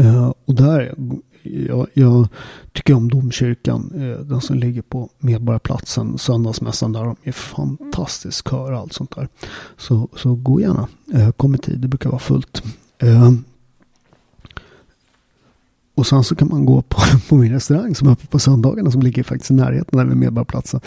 Eh, 0.00 0.32
och 0.44 0.54
där, 0.54 0.94
jag, 1.42 1.86
jag, 1.94 2.28
tycker 2.72 2.94
om 2.94 3.08
domkyrkan, 3.10 3.92
eh, 3.94 4.24
den 4.24 4.40
som 4.40 4.56
ligger 4.56 4.82
på 4.82 5.08
Medborgarplatsen, 5.18 6.18
söndagsmässan 6.18 6.92
där. 6.92 7.04
De 7.04 7.16
är 7.22 7.32
fantastisk 7.32 8.50
kör 8.50 8.72
och 8.72 8.78
allt 8.78 8.92
sånt 8.92 9.16
där. 9.16 9.28
Så, 9.76 10.08
så 10.16 10.34
gå 10.34 10.60
gärna, 10.60 10.88
eh, 11.14 11.30
kom 11.30 11.54
i 11.54 11.58
tid, 11.58 11.78
det 11.78 11.88
brukar 11.88 12.10
vara 12.10 12.20
fullt. 12.20 12.62
och 15.94 16.06
sen 16.06 16.24
så 16.24 16.34
kan 16.34 16.48
man 16.48 16.64
gå 16.64 16.82
på, 16.82 17.00
på 17.28 17.36
min 17.36 17.52
restaurang 17.52 17.94
som 17.94 18.08
är 18.08 18.12
öppen 18.12 18.26
på 18.26 18.38
söndagarna 18.38 18.90
som 18.90 19.02
ligger 19.02 19.22
faktiskt 19.22 19.50
i 19.50 19.54
närheten 19.54 19.98
där 19.98 20.04
vid 20.06 20.16
Medborgarplatsen. 20.16 20.80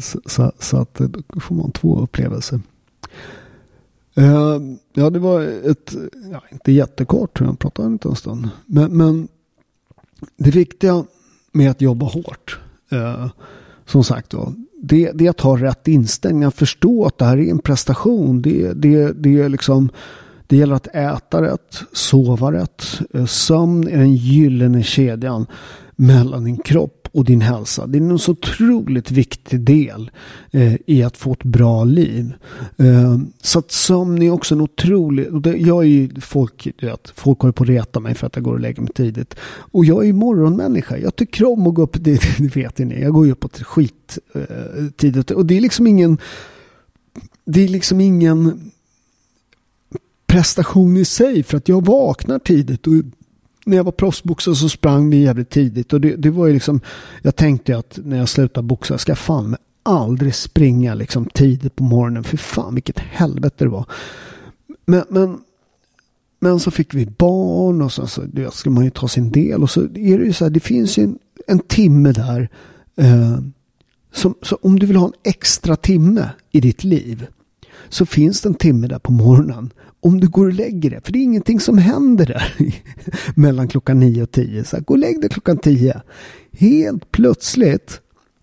Så, 0.00 0.20
så, 0.26 0.52
så, 0.58 0.76
att 0.76 0.94
då 1.28 1.40
får 1.40 1.54
man 1.54 1.72
två 1.72 2.00
upplevelser. 2.00 2.60
Eh, 4.14 4.60
ja, 4.92 5.10
det 5.10 5.18
var 5.18 5.40
ett, 5.42 5.94
ja, 6.32 6.42
inte 6.52 6.72
jättekort, 6.72 7.40
jag 7.40 7.58
pratade 7.58 7.88
inte 7.88 8.08
en 8.08 8.16
stund. 8.16 8.48
Men, 8.66 8.96
men 8.96 9.28
det 10.36 10.50
viktiga 10.50 11.04
med 11.52 11.70
att 11.70 11.80
jobba 11.80 12.06
hårt, 12.06 12.58
eh, 12.90 13.30
som 13.86 14.04
sagt 14.04 14.30
då, 14.30 14.54
det, 14.82 15.12
det 15.12 15.26
är 15.26 15.30
att 15.30 15.40
ha 15.40 15.56
rätt 15.56 15.88
inställning, 15.88 16.44
att 16.44 16.54
förstå 16.54 17.06
att 17.06 17.18
det 17.18 17.24
här 17.24 17.38
är 17.38 17.50
en 17.50 17.58
prestation. 17.58 18.42
Det, 18.42 18.72
det, 18.72 19.12
det, 19.12 19.40
är 19.40 19.48
liksom, 19.48 19.90
det 20.46 20.56
gäller 20.56 20.74
att 20.74 20.86
äta 20.86 21.42
rätt, 21.42 21.82
sova 21.92 22.52
rätt. 22.52 23.00
Eh, 23.14 23.26
sömn 23.26 23.88
är 23.88 23.98
den 23.98 24.14
gyllene 24.14 24.82
kedjan 24.82 25.46
mellan 25.96 26.44
din 26.44 26.56
kropp 26.56 27.08
och 27.14 27.24
din 27.24 27.40
hälsa. 27.40 27.86
Det 27.86 27.98
är 27.98 28.02
en 28.02 28.18
så 28.18 28.32
otroligt 28.32 29.10
viktig 29.10 29.60
del 29.60 30.10
eh, 30.50 30.74
i 30.86 31.02
att 31.02 31.16
få 31.16 31.32
ett 31.32 31.44
bra 31.44 31.84
liv. 31.84 32.34
Eh, 32.76 33.18
så 33.42 33.58
att 33.58 33.70
sömn 33.70 34.22
är 34.22 34.30
också 34.30 34.54
en 34.54 34.60
otrolig... 34.60 35.28
Jag 35.44 35.84
är 35.84 35.88
ju 35.88 36.20
folk, 36.20 36.68
vet, 36.82 37.12
folk 37.16 37.40
håller 37.40 37.52
på 37.52 37.62
att 37.62 37.68
reta 37.68 38.00
mig 38.00 38.14
för 38.14 38.26
att 38.26 38.36
jag 38.36 38.44
går 38.44 38.52
och 38.52 38.60
lägger 38.60 38.82
mig 38.82 38.92
tidigt. 38.92 39.34
Och 39.44 39.84
jag 39.84 40.02
är 40.02 40.06
ju 40.06 40.12
morgonmänniska. 40.12 40.98
Jag 40.98 41.16
tycker 41.16 41.52
om 41.52 41.66
att 41.66 41.74
gå 41.74 41.82
upp, 41.82 41.96
det, 42.00 42.20
det 42.38 42.56
vet 42.56 42.78
ni. 42.78 43.00
Jag 43.00 43.12
går 43.12 43.26
ju 43.26 43.32
uppåt 43.32 43.62
skit 43.62 44.18
eh, 44.34 44.40
tidigt. 44.96 45.30
Och 45.30 45.46
det 45.46 45.56
är 45.56 45.60
liksom 45.60 45.86
ingen... 45.86 46.18
Det 47.46 47.64
är 47.64 47.68
liksom 47.68 48.00
ingen 48.00 48.70
prestation 50.34 50.96
i 50.96 51.04
sig 51.04 51.42
för 51.42 51.56
att 51.56 51.68
jag 51.68 51.84
vaknar 51.84 52.38
tidigt 52.38 52.86
och 52.86 52.92
när 53.66 53.76
jag 53.76 53.84
var 53.84 53.92
proffsboxare 53.92 54.54
så 54.54 54.68
sprang 54.68 55.10
vi 55.10 55.22
jävligt 55.22 55.50
tidigt. 55.50 55.92
Och 55.92 56.00
det, 56.00 56.16
det 56.16 56.30
var 56.30 56.46
ju 56.46 56.52
liksom, 56.52 56.80
jag 57.22 57.36
tänkte 57.36 57.78
att 57.78 57.98
när 58.04 58.18
jag 58.18 58.28
slutar 58.28 58.62
boxa, 58.62 58.98
ska 58.98 59.10
jag 59.10 59.18
fan 59.18 59.56
aldrig 59.82 60.34
springa 60.34 60.94
liksom 60.94 61.26
tidigt 61.26 61.76
på 61.76 61.84
morgonen. 61.84 62.24
För 62.24 62.36
fan 62.36 62.74
vilket 62.74 62.98
helvete 62.98 63.64
det 63.64 63.70
var. 63.70 63.84
Men, 64.86 65.04
men, 65.08 65.38
men 66.40 66.60
så 66.60 66.70
fick 66.70 66.94
vi 66.94 67.06
barn 67.06 67.82
och 67.82 67.92
så, 67.92 68.06
så 68.06 68.22
det 68.22 68.54
ska 68.54 68.70
man 68.70 68.84
ju 68.84 68.90
ta 68.90 69.08
sin 69.08 69.30
del. 69.30 69.62
Och 69.62 69.70
så 69.70 69.82
är 69.82 70.18
det 70.18 70.24
ju 70.24 70.32
så 70.32 70.44
här, 70.44 70.50
det 70.50 70.60
finns 70.60 70.98
ju 70.98 71.02
en, 71.02 71.18
en 71.46 71.58
timme 71.58 72.12
där. 72.12 72.48
Eh, 72.96 73.38
som, 74.12 74.34
så 74.42 74.58
om 74.62 74.78
du 74.78 74.86
vill 74.86 74.96
ha 74.96 75.06
en 75.06 75.12
extra 75.24 75.76
timme 75.76 76.30
i 76.50 76.60
ditt 76.60 76.84
liv 76.84 77.26
så 77.88 78.06
finns 78.06 78.40
det 78.40 78.48
en 78.48 78.54
timme 78.54 78.86
där 78.86 78.98
på 78.98 79.12
morgonen 79.12 79.72
om 80.00 80.20
du 80.20 80.28
går 80.28 80.46
och 80.46 80.52
lägger 80.52 80.90
dig, 80.90 81.00
för 81.04 81.12
det 81.12 81.18
är 81.18 81.22
ingenting 81.22 81.60
som 81.60 81.78
händer 81.78 82.26
där 82.26 82.54
mellan 83.34 83.68
klockan 83.68 84.00
9 84.00 84.22
och 84.22 84.30
10. 84.30 84.64
Så 84.64 84.76
här, 84.76 84.82
gå 84.82 84.94
och 84.94 84.98
lägg 84.98 85.20
dig 85.20 85.30
klockan 85.30 85.58
10. 85.58 86.00
Helt 86.52 87.12
plötsligt 87.12 88.00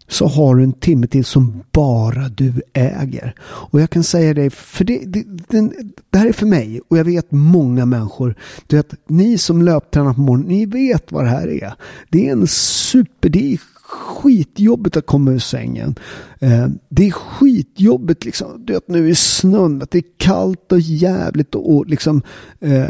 så 0.08 0.28
har 0.28 0.56
du 0.56 0.64
en 0.64 0.74
timme 0.74 1.08
till 1.08 1.26
som 1.26 1.64
bara 1.72 2.30
du 2.30 2.54
äger. 2.74 3.36
Och 3.44 3.82
jag 3.82 3.90
kan 3.90 4.04
säga 4.04 4.34
dig, 4.34 4.50
för 4.50 4.84
det, 4.84 5.00
det, 5.06 5.24
det, 5.48 5.72
det 6.10 6.18
här 6.18 6.28
är 6.28 6.34
för 6.34 6.46
mig 6.46 6.82
och 6.88 6.98
jag 6.98 7.06
vet 7.06 7.32
många 7.32 7.86
människor. 7.86 8.36
Du 8.68 8.76
vet, 8.76 8.94
ni 9.08 9.38
som 9.38 9.62
löptränar 9.62 10.14
på 10.14 10.22
morgonen, 10.22 10.48
ni 10.48 10.66
vet 10.66 11.12
vad 11.12 11.24
det 11.24 11.30
här 11.30 11.48
är. 11.48 11.74
Det 12.10 12.28
är 12.28 12.32
en 12.32 12.48
super, 12.48 13.30
det 13.30 13.54
är 13.54 13.60
skitjobbigt 13.92 14.98
att 14.98 15.06
komma 15.06 15.32
ur 15.32 15.40
sängen. 15.40 15.96
Eh, 16.40 16.68
det 16.90 17.08
är 17.08 17.12
skitjobbigt 17.12 18.26
liksom. 18.26 18.66
Du 18.66 18.74
vet 18.74 18.88
nu 18.88 19.10
i 19.10 19.16
snön. 19.16 19.82
Att 19.82 19.92
det 19.92 19.98
är 19.98 20.04
kallt 20.18 20.72
och 20.72 20.80
jävligt 20.80 21.56
och, 21.56 21.76
och 21.76 21.86
liksom. 21.86 22.22
Eh, 22.60 22.86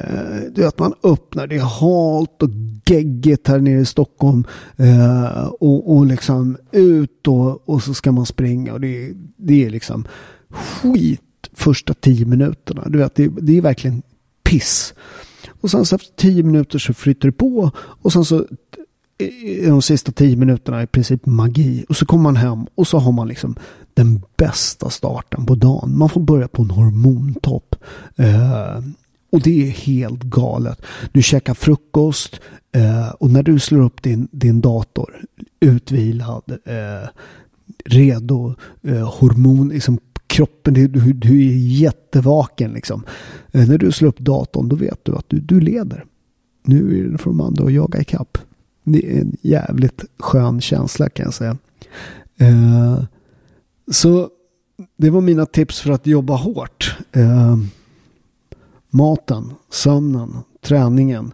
du 0.51 0.61
vet 0.61 0.79
man 0.79 0.93
öppnar. 1.03 1.47
Det 1.47 1.55
är 1.55 1.59
halt 1.59 2.43
och 2.43 2.49
geggigt 2.85 3.47
här 3.47 3.59
nere 3.59 3.79
i 3.79 3.85
Stockholm. 3.85 4.43
Eh, 4.77 5.45
och, 5.47 5.95
och 5.95 6.05
liksom 6.05 6.57
ut 6.71 7.27
och, 7.27 7.69
och 7.69 7.83
så 7.83 7.93
ska 7.93 8.11
man 8.11 8.25
springa. 8.25 8.73
Och 8.73 8.81
det, 8.81 9.13
det 9.37 9.65
är 9.65 9.69
liksom 9.69 10.07
skit 10.49 11.21
första 11.53 11.93
tio 11.93 12.25
minuterna. 12.25 12.83
Du 12.89 12.97
vet 12.97 13.15
det, 13.15 13.27
det 13.41 13.57
är 13.57 13.61
verkligen 13.61 14.01
piss. 14.43 14.93
Och 15.61 15.71
sen 15.71 15.85
så 15.85 15.95
efter 15.95 16.15
tio 16.15 16.43
minuter 16.43 16.79
så 16.79 16.93
flyter 16.93 17.27
det 17.27 17.31
på. 17.31 17.71
Och 17.77 18.13
sen 18.13 18.25
så 18.25 18.45
i 19.21 19.65
de 19.67 19.81
sista 19.81 20.11
tio 20.11 20.35
minuterna 20.35 20.83
i 20.83 20.87
princip 20.87 21.25
magi. 21.25 21.85
Och 21.89 21.95
så 21.95 22.05
kommer 22.05 22.23
man 22.23 22.35
hem 22.35 22.65
och 22.75 22.87
så 22.87 22.97
har 22.97 23.11
man 23.11 23.27
liksom 23.27 23.55
den 23.93 24.21
bästa 24.37 24.89
starten 24.89 25.45
på 25.45 25.55
dagen. 25.55 25.97
Man 25.97 26.09
får 26.09 26.21
börja 26.21 26.47
på 26.47 26.61
en 26.61 26.69
hormontopp. 26.69 27.75
Eh, 28.15 28.79
och 29.31 29.41
det 29.41 29.67
är 29.67 29.69
helt 29.69 30.23
galet. 30.23 30.81
Du 31.11 31.21
käkar 31.21 31.53
frukost 31.53 32.39
eh, 32.71 33.09
och 33.09 33.29
när 33.29 33.43
du 33.43 33.59
slår 33.59 33.81
upp 33.81 34.01
din, 34.01 34.27
din 34.31 34.61
dator 34.61 35.25
utvilad, 35.59 36.43
eh, 36.65 37.09
redo, 37.85 38.55
eh, 38.83 39.09
hormon, 39.09 39.69
liksom 39.69 39.99
kroppen, 40.27 40.73
du, 40.73 40.87
du, 40.87 41.13
du 41.13 41.47
är 41.47 41.57
jättevaken 41.57 42.71
liksom. 42.71 43.03
Eh, 43.51 43.69
när 43.69 43.77
du 43.77 43.91
slår 43.91 44.09
upp 44.09 44.19
datorn 44.19 44.69
då 44.69 44.75
vet 44.75 45.05
du 45.05 45.15
att 45.15 45.25
du, 45.27 45.39
du 45.39 45.59
leder. 45.59 46.05
Nu 46.63 46.99
är 46.99 47.11
det 47.11 47.17
för 47.17 47.29
de 47.29 47.41
andra 47.41 47.65
att 47.65 47.73
jaga 47.73 48.01
ikapp. 48.01 48.37
Det 48.91 49.17
är 49.17 49.21
en 49.21 49.37
jävligt 49.41 50.05
skön 50.19 50.61
känsla 50.61 51.09
kan 51.09 51.23
jag 51.23 51.33
säga. 51.33 51.57
Eh, 52.37 53.03
så 53.91 54.29
det 54.97 55.09
var 55.09 55.21
mina 55.21 55.45
tips 55.45 55.79
för 55.79 55.91
att 55.91 56.07
jobba 56.07 56.35
hårt. 56.35 56.97
Eh, 57.11 57.57
maten, 58.89 59.53
sömnen, 59.69 60.37
träningen 60.61 61.31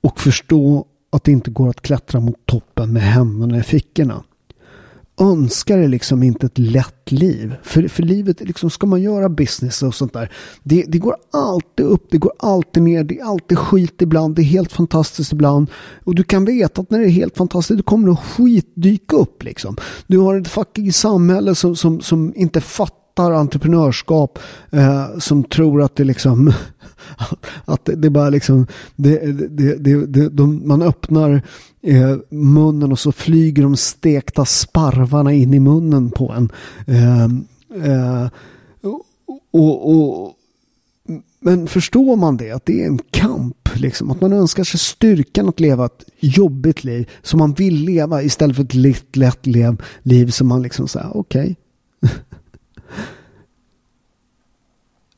och 0.00 0.20
förstå 0.20 0.86
att 1.10 1.24
det 1.24 1.32
inte 1.32 1.50
går 1.50 1.68
att 1.68 1.80
klättra 1.80 2.20
mot 2.20 2.46
toppen 2.46 2.92
med 2.92 3.02
händerna 3.02 3.58
i 3.58 3.62
fickorna 3.62 4.24
önskar 5.20 5.88
liksom 5.88 6.22
inte 6.22 6.46
ett 6.46 6.58
lätt 6.58 7.12
liv. 7.12 7.54
För, 7.62 7.88
för 7.88 8.02
livet, 8.02 8.40
liksom, 8.40 8.70
ska 8.70 8.86
man 8.86 9.02
göra 9.02 9.28
business 9.28 9.82
och 9.82 9.94
sånt 9.94 10.12
där, 10.12 10.32
det, 10.62 10.84
det 10.88 10.98
går 10.98 11.16
alltid 11.32 11.86
upp, 11.86 12.06
det 12.10 12.18
går 12.18 12.32
alltid 12.38 12.82
ner, 12.82 13.04
det 13.04 13.18
är 13.18 13.24
alltid 13.24 13.58
skit 13.58 14.02
ibland, 14.02 14.34
det 14.34 14.42
är 14.42 14.44
helt 14.44 14.72
fantastiskt 14.72 15.32
ibland. 15.32 15.70
Och 16.04 16.14
du 16.14 16.22
kan 16.22 16.44
veta 16.44 16.80
att 16.80 16.90
när 16.90 16.98
det 16.98 17.06
är 17.06 17.10
helt 17.10 17.36
fantastiskt, 17.36 17.78
då 17.78 17.82
kommer 17.82 18.08
det 18.08 18.16
skit 18.16 18.72
dyka 18.74 19.16
upp 19.16 19.42
liksom. 19.42 19.76
Du 20.06 20.18
har 20.18 20.40
ett 20.40 20.48
fucking 20.48 20.92
samhälle 20.92 21.54
som, 21.54 21.76
som, 21.76 22.00
som 22.00 22.32
inte 22.36 22.60
fattar 22.60 23.07
entreprenörskap, 23.22 24.38
eh, 24.70 25.18
som 25.18 25.44
tror 25.44 25.82
att 25.82 25.96
det 25.96 26.04
liksom 26.04 26.52
att 27.64 27.84
det, 27.84 27.94
det 27.94 28.10
bara 28.10 28.30
liksom 28.30 28.66
det, 28.96 29.18
det, 29.48 29.74
det, 29.76 30.06
det, 30.06 30.28
de, 30.28 30.68
man 30.68 30.82
öppnar 30.82 31.42
eh, 31.82 32.16
munnen 32.30 32.92
och 32.92 32.98
så 32.98 33.12
flyger 33.12 33.62
de 33.62 33.76
stekta 33.76 34.44
sparvarna 34.44 35.32
in 35.32 35.54
i 35.54 35.60
munnen 35.60 36.10
på 36.10 36.32
en. 36.32 36.52
Ehm, 36.86 37.44
eh, 37.74 38.22
eh, 38.22 38.28
och, 39.50 39.90
och, 39.90 40.34
men 41.40 41.66
förstår 41.66 42.16
man 42.16 42.36
det, 42.36 42.50
att 42.50 42.66
det 42.66 42.82
är 42.82 42.86
en 42.86 42.98
kamp, 43.10 43.68
liksom, 43.74 44.10
att 44.10 44.20
man 44.20 44.32
önskar 44.32 44.64
sig 44.64 44.80
styrkan 44.80 45.48
att 45.48 45.60
leva 45.60 45.86
ett 45.86 46.04
jobbigt 46.20 46.84
liv 46.84 47.10
som 47.22 47.38
man 47.38 47.52
vill 47.52 47.84
leva 47.84 48.22
istället 48.22 48.56
för 48.56 48.62
ett 48.62 48.74
lätt, 48.74 49.16
lätt 49.16 49.46
liv 50.02 50.30
som 50.30 50.48
man 50.48 50.62
liksom 50.62 50.88
säger, 50.88 51.16
okej. 51.16 51.56
Okay. 52.02 52.14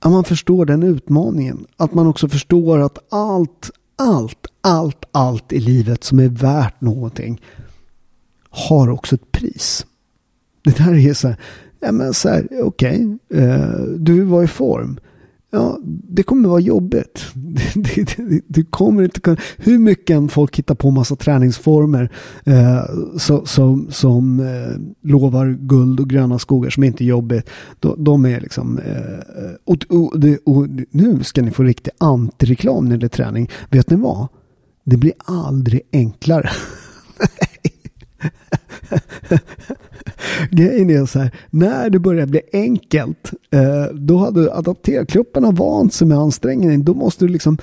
att 0.00 0.12
man 0.12 0.24
förstår 0.24 0.66
den 0.66 0.82
utmaningen. 0.82 1.66
Att 1.76 1.94
man 1.94 2.06
också 2.06 2.28
förstår 2.28 2.78
att 2.78 2.98
allt, 3.12 3.70
allt, 3.96 4.46
allt, 4.60 5.04
allt 5.12 5.52
i 5.52 5.60
livet 5.60 6.04
som 6.04 6.18
är 6.18 6.28
värt 6.28 6.80
någonting 6.80 7.42
har 8.50 8.90
också 8.90 9.14
ett 9.14 9.32
pris. 9.32 9.86
Det 10.62 10.76
där 10.76 11.08
är 11.08 11.14
så 11.14 11.28
här, 11.28 11.36
ja 11.80 11.92
men 11.92 12.14
så 12.14 12.28
här, 12.28 12.48
okej, 12.62 13.16
okay, 13.28 13.44
eh, 13.44 13.80
du 13.98 14.20
var 14.20 14.42
i 14.42 14.46
form. 14.46 15.00
Ja, 15.52 15.78
det 15.84 16.22
kommer 16.22 16.48
vara 16.48 16.60
jobbigt. 16.60 17.26
Du 18.46 18.64
kommer 18.64 19.02
inte 19.02 19.20
kunna, 19.20 19.36
hur 19.56 19.78
mycket 19.78 20.16
än 20.16 20.28
folk 20.28 20.58
hittar 20.58 20.74
på 20.74 20.90
massa 20.90 21.16
träningsformer 21.16 22.10
eh, 22.44 22.82
så, 23.18 23.46
som, 23.46 23.90
som 23.90 24.40
eh, 24.40 24.76
lovar 25.10 25.58
guld 25.60 26.00
och 26.00 26.10
gröna 26.10 26.38
skogar 26.38 26.70
som 26.70 26.84
inte 26.84 27.04
är 27.04 27.06
jobbigt. 27.06 27.50
De, 27.80 28.04
de 28.04 28.26
är 28.26 28.40
liksom, 28.40 28.78
eh, 28.78 29.18
och, 29.64 29.84
och, 29.88 30.12
och, 30.44 30.68
nu 30.90 31.22
ska 31.22 31.42
ni 31.42 31.50
få 31.50 31.62
riktig 31.62 31.92
antireklam 31.98 32.88
när 32.88 32.96
det 32.96 33.06
är 33.06 33.08
träning. 33.08 33.50
Vet 33.70 33.90
ni 33.90 33.96
vad? 33.96 34.28
Det 34.84 34.96
blir 34.96 35.12
aldrig 35.24 35.80
enklare. 35.92 36.50
Grejen 40.50 40.90
är 40.90 41.06
så 41.06 41.18
här, 41.18 41.30
när 41.50 41.90
det 41.90 41.98
börjar 41.98 42.26
bli 42.26 42.40
enkelt, 42.52 43.32
eh, 43.50 43.94
då 43.94 44.18
hade 44.18 44.54
adapterkropparna 44.54 45.50
vant 45.50 45.94
sig 45.94 46.06
med 46.06 46.18
ansträngning. 46.18 46.84
Då 46.84 46.94
måste 46.94 47.24
du 47.24 47.28
liksom, 47.32 47.58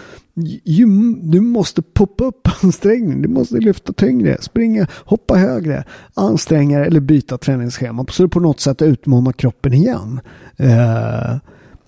ju, 0.64 0.86
du 1.22 1.42
måste 1.42 1.82
poppa 1.82 2.24
upp 2.24 2.48
ansträngning. 2.64 3.22
Du 3.22 3.28
måste 3.28 3.58
lyfta 3.58 3.94
tyngre, 3.94 4.38
springa, 4.42 4.88
hoppa 5.06 5.36
högre, 5.36 5.84
anstränga 6.14 6.86
eller 6.86 7.00
byta 7.00 7.38
träningsschema. 7.38 8.06
Så 8.12 8.24
du 8.24 8.30
på 8.30 8.40
något 8.40 8.60
sätt 8.60 8.82
utmanar 8.82 9.32
kroppen 9.32 9.74
igen. 9.74 10.20
Eh, 10.58 11.38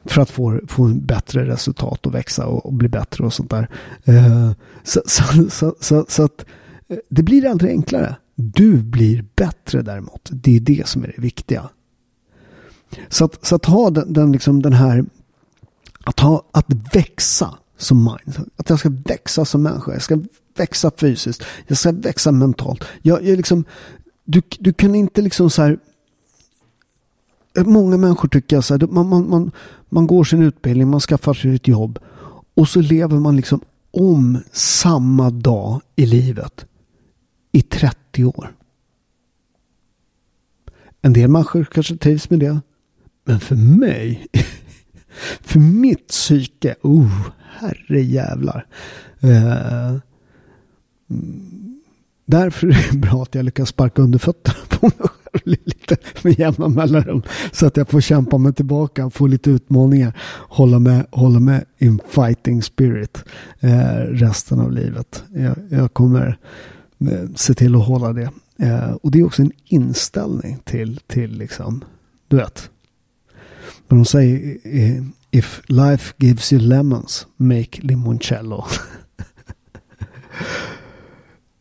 för 0.05 0.21
att 0.21 0.29
få, 0.29 0.59
få 0.67 0.83
en 0.83 1.05
bättre 1.05 1.45
resultat 1.45 2.05
och 2.05 2.15
växa 2.15 2.47
och, 2.47 2.65
och 2.65 2.73
bli 2.73 2.89
bättre 2.89 3.25
och 3.25 3.33
sånt 3.33 3.49
där. 3.49 3.69
Eh, 4.05 4.51
så, 4.83 5.01
så, 5.05 5.23
så, 5.49 5.75
så, 5.79 6.05
så 6.09 6.23
att 6.23 6.45
eh, 6.87 6.97
det 7.09 7.23
blir 7.23 7.45
aldrig 7.45 7.71
enklare. 7.71 8.15
Du 8.41 8.77
blir 8.83 9.25
bättre 9.35 9.81
däremot. 9.81 10.29
Det 10.31 10.55
är 10.55 10.59
det 10.59 10.87
som 10.87 11.03
är 11.03 11.07
det 11.15 11.21
viktiga. 11.21 11.69
Så 13.09 13.25
att, 13.25 13.45
så 13.45 13.55
att 13.55 13.65
ha 13.65 13.89
den, 13.89 14.13
den, 14.13 14.31
liksom 14.31 14.61
den 14.61 14.73
här, 14.73 15.05
att, 16.03 16.19
ha, 16.19 16.43
att 16.51 16.65
växa 16.93 17.57
som 17.77 17.97
mind. 18.03 18.49
Att 18.55 18.69
jag 18.69 18.79
ska 18.79 18.89
växa 19.05 19.45
som 19.45 19.63
människa. 19.63 19.93
Jag 19.93 20.01
ska 20.01 20.19
växa 20.57 20.91
fysiskt. 20.97 21.43
Jag 21.67 21.77
ska 21.77 21.91
växa 21.91 22.31
mentalt. 22.31 22.83
Jag, 23.01 23.23
jag 23.23 23.37
liksom, 23.37 23.63
du, 24.25 24.41
du 24.59 24.73
kan 24.73 24.95
inte 24.95 25.21
liksom 25.21 25.49
så 25.49 25.61
här. 25.61 25.79
Många 27.65 27.97
människor 27.97 28.27
tycker 28.29 28.61
så 28.61 28.77
här, 28.77 28.87
man, 28.87 29.07
man, 29.07 29.29
man, 29.29 29.51
man 29.89 30.07
går 30.07 30.23
sin 30.23 30.41
utbildning, 30.41 30.87
man 30.87 30.99
skaffar 30.99 31.33
sig 31.33 31.55
ett 31.55 31.67
jobb. 31.67 31.99
Och 32.53 32.67
så 32.67 32.81
lever 32.81 33.19
man 33.19 33.35
liksom 33.35 33.61
om 33.91 34.37
samma 34.51 35.29
dag 35.29 35.81
i 35.95 36.05
livet 36.05 36.65
i 37.51 37.61
30 37.61 37.98
år. 38.17 38.51
En 41.01 41.13
del 41.13 41.29
människor 41.29 41.63
kanske 41.63 41.97
trivs 41.97 42.29
med 42.29 42.39
det. 42.39 42.59
Men 43.25 43.39
för 43.39 43.55
mig, 43.55 44.27
för 45.41 45.59
mitt 45.59 46.07
psyke, 46.07 46.75
oh, 46.81 47.29
herre 47.59 48.01
jävlar. 48.01 48.65
Eh, 49.19 49.97
därför 52.25 52.67
är 52.67 52.91
det 52.91 52.97
bra 52.97 53.23
att 53.23 53.35
jag 53.35 53.45
lyckas 53.45 53.69
sparka 53.69 54.01
under 54.01 54.19
fötterna 54.19 54.57
på 54.69 54.85
mig 54.85 54.93
själv 54.99 55.57
lite 55.63 55.97
med 56.23 56.39
jämna 56.39 56.67
mellanrum. 56.67 57.21
Så 57.51 57.65
att 57.65 57.77
jag 57.77 57.89
får 57.89 58.01
kämpa 58.01 58.37
mig 58.37 58.53
tillbaka, 58.53 59.09
få 59.09 59.27
lite 59.27 59.49
utmaningar, 59.49 60.17
hålla 60.49 60.79
med, 60.79 61.05
hålla 61.11 61.39
med 61.39 61.65
in 61.77 61.99
fighting 62.09 62.63
spirit 62.63 63.23
eh, 63.59 63.95
resten 63.97 64.59
av 64.59 64.71
livet. 64.71 65.23
Jag, 65.33 65.55
jag 65.69 65.93
kommer 65.93 66.37
Eh, 66.99 67.29
se 67.35 67.53
till 67.53 67.75
att 67.75 67.87
hålla 67.87 68.13
det. 68.13 68.29
Eh, 68.59 68.91
och 68.91 69.11
det 69.11 69.19
är 69.19 69.25
också 69.25 69.41
en 69.41 69.51
inställning 69.65 70.59
till, 70.63 70.99
till 71.07 71.37
liksom, 71.37 71.83
du 72.27 72.37
vet. 72.37 72.69
Men 73.87 73.97
de 73.97 74.05
säger 74.05 74.57
eh, 74.63 75.03
if 75.31 75.61
life 75.67 76.13
gives 76.17 76.53
you 76.53 76.61
lemons, 76.61 77.27
make 77.37 77.81
limoncello. 77.81 78.65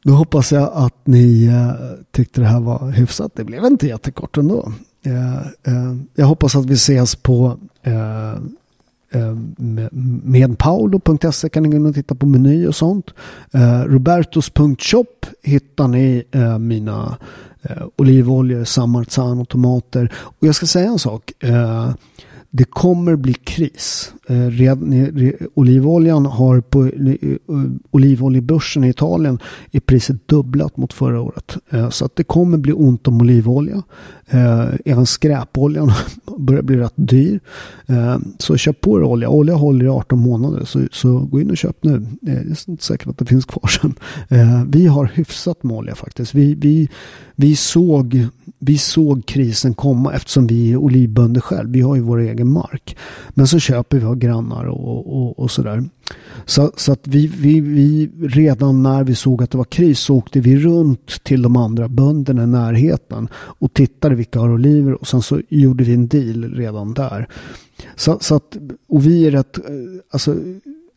Då 0.04 0.12
hoppas 0.12 0.52
jag 0.52 0.70
att 0.74 1.06
ni 1.06 1.46
eh, 1.46 1.72
tyckte 2.10 2.40
det 2.40 2.46
här 2.46 2.60
var 2.60 2.90
hyfsat. 2.90 3.32
Det 3.34 3.44
blev 3.44 3.64
inte 3.64 3.86
jättekort 3.86 4.36
ändå. 4.36 4.72
Eh, 5.02 5.38
eh, 5.38 5.96
jag 6.14 6.26
hoppas 6.26 6.56
att 6.56 6.66
vi 6.66 6.74
ses 6.74 7.16
på 7.16 7.58
eh, 7.82 8.34
Eh, 9.10 9.36
med 10.22 10.58
paolo.se 10.58 11.48
kan 11.48 11.62
ni 11.62 11.68
gå 11.68 11.76
in 11.76 11.86
och 11.86 11.94
titta 11.94 12.14
på 12.14 12.26
meny 12.26 12.66
och 12.66 12.74
sånt. 12.74 13.14
Eh, 13.52 13.82
Robertos.shop 13.82 15.26
hittar 15.42 15.88
ni 15.88 16.24
eh, 16.30 16.58
mina 16.58 17.16
olivoljor, 17.96 18.64
samartzan 18.64 19.38
och 19.38 19.48
tomater. 19.48 20.12
Och 20.16 20.46
jag 20.46 20.54
ska 20.54 20.66
säga 20.66 20.88
en 20.88 20.98
sak. 20.98 21.32
det 22.50 22.64
kommer 22.64 23.16
bli 23.16 23.34
kris. 23.34 24.12
Olivoljan 25.54 26.26
har 26.26 26.60
på 26.60 26.90
olivoljebörsen 27.90 28.84
i 28.84 28.88
Italien 28.88 29.38
i 29.70 29.80
priset 29.80 30.28
dubblat 30.28 30.76
mot 30.76 30.92
förra 30.92 31.20
året. 31.20 31.56
Så 31.90 32.04
att 32.04 32.16
det 32.16 32.24
kommer 32.24 32.58
bli 32.58 32.72
ont 32.72 33.08
om 33.08 33.20
olivolja. 33.20 33.82
Eh, 34.30 34.68
även 34.84 35.06
skräpoljan 35.06 35.92
börjar 36.38 36.62
bli 36.62 36.76
rätt 36.76 36.92
dyr. 36.94 37.40
Eh, 37.86 38.18
så 38.38 38.56
köp 38.56 38.80
på 38.80 38.98
er 38.98 39.02
olja. 39.02 39.28
Olja 39.28 39.54
håller 39.54 39.84
i 39.84 39.88
18 39.88 40.18
månader. 40.18 40.64
Så, 40.64 40.80
så 40.92 41.18
gå 41.18 41.40
in 41.40 41.50
och 41.50 41.56
köp 41.56 41.84
nu. 41.84 41.94
Eh, 41.94 42.00
det 42.22 42.32
är 42.32 42.70
inte 42.70 42.84
säkert 42.84 43.08
att 43.08 43.18
det 43.18 43.24
finns 43.24 43.44
kvar 43.44 43.68
sen. 43.80 43.94
Vi 44.70 44.86
har 44.86 45.04
hyfsat 45.14 45.62
med 45.62 45.76
olja 45.76 45.94
faktiskt. 45.94 46.34
Vi, 46.34 46.54
vi, 46.54 46.88
vi, 47.36 47.56
såg, 47.56 48.26
vi 48.58 48.78
såg 48.78 49.26
krisen 49.26 49.74
komma 49.74 50.12
eftersom 50.12 50.46
vi 50.46 50.72
är 50.72 50.76
olivbönder 50.76 51.40
själv. 51.40 51.70
Vi 51.70 51.80
har 51.80 51.96
ju 51.96 52.02
vår 52.02 52.18
egen 52.18 52.52
mark. 52.52 52.96
Men 53.28 53.46
så 53.46 53.58
köper 53.58 53.98
vi 53.98 54.04
av 54.04 54.16
grannar 54.16 54.64
och, 54.64 55.16
och, 55.16 55.38
och 55.38 55.50
sådär. 55.50 55.84
Så, 56.44 56.72
så 56.76 56.92
att 56.92 57.06
vi, 57.06 57.26
vi, 57.26 57.60
vi 57.60 58.10
redan 58.20 58.82
när 58.82 59.04
vi 59.04 59.14
såg 59.14 59.42
att 59.42 59.50
det 59.50 59.58
var 59.58 59.64
kris 59.64 59.98
så 59.98 60.16
åkte 60.16 60.40
vi 60.40 60.56
runt 60.56 61.24
till 61.24 61.42
de 61.42 61.56
andra 61.56 61.88
bönderna 61.88 62.42
i 62.42 62.46
närheten 62.46 63.28
och 63.34 63.74
tittade 63.74 64.14
vilka 64.14 64.40
har 64.40 64.50
oliver 64.50 64.92
och 64.92 65.06
sen 65.06 65.22
så 65.22 65.40
gjorde 65.48 65.84
vi 65.84 65.94
en 65.94 66.08
deal 66.08 66.54
redan 66.54 66.94
där. 66.94 67.28
Så, 67.96 68.18
så 68.20 68.34
att, 68.34 68.56
och 68.88 69.06
vi 69.06 69.26
är 69.26 69.30
rätt, 69.30 69.58
eh, 69.58 69.64
alltså 70.10 70.36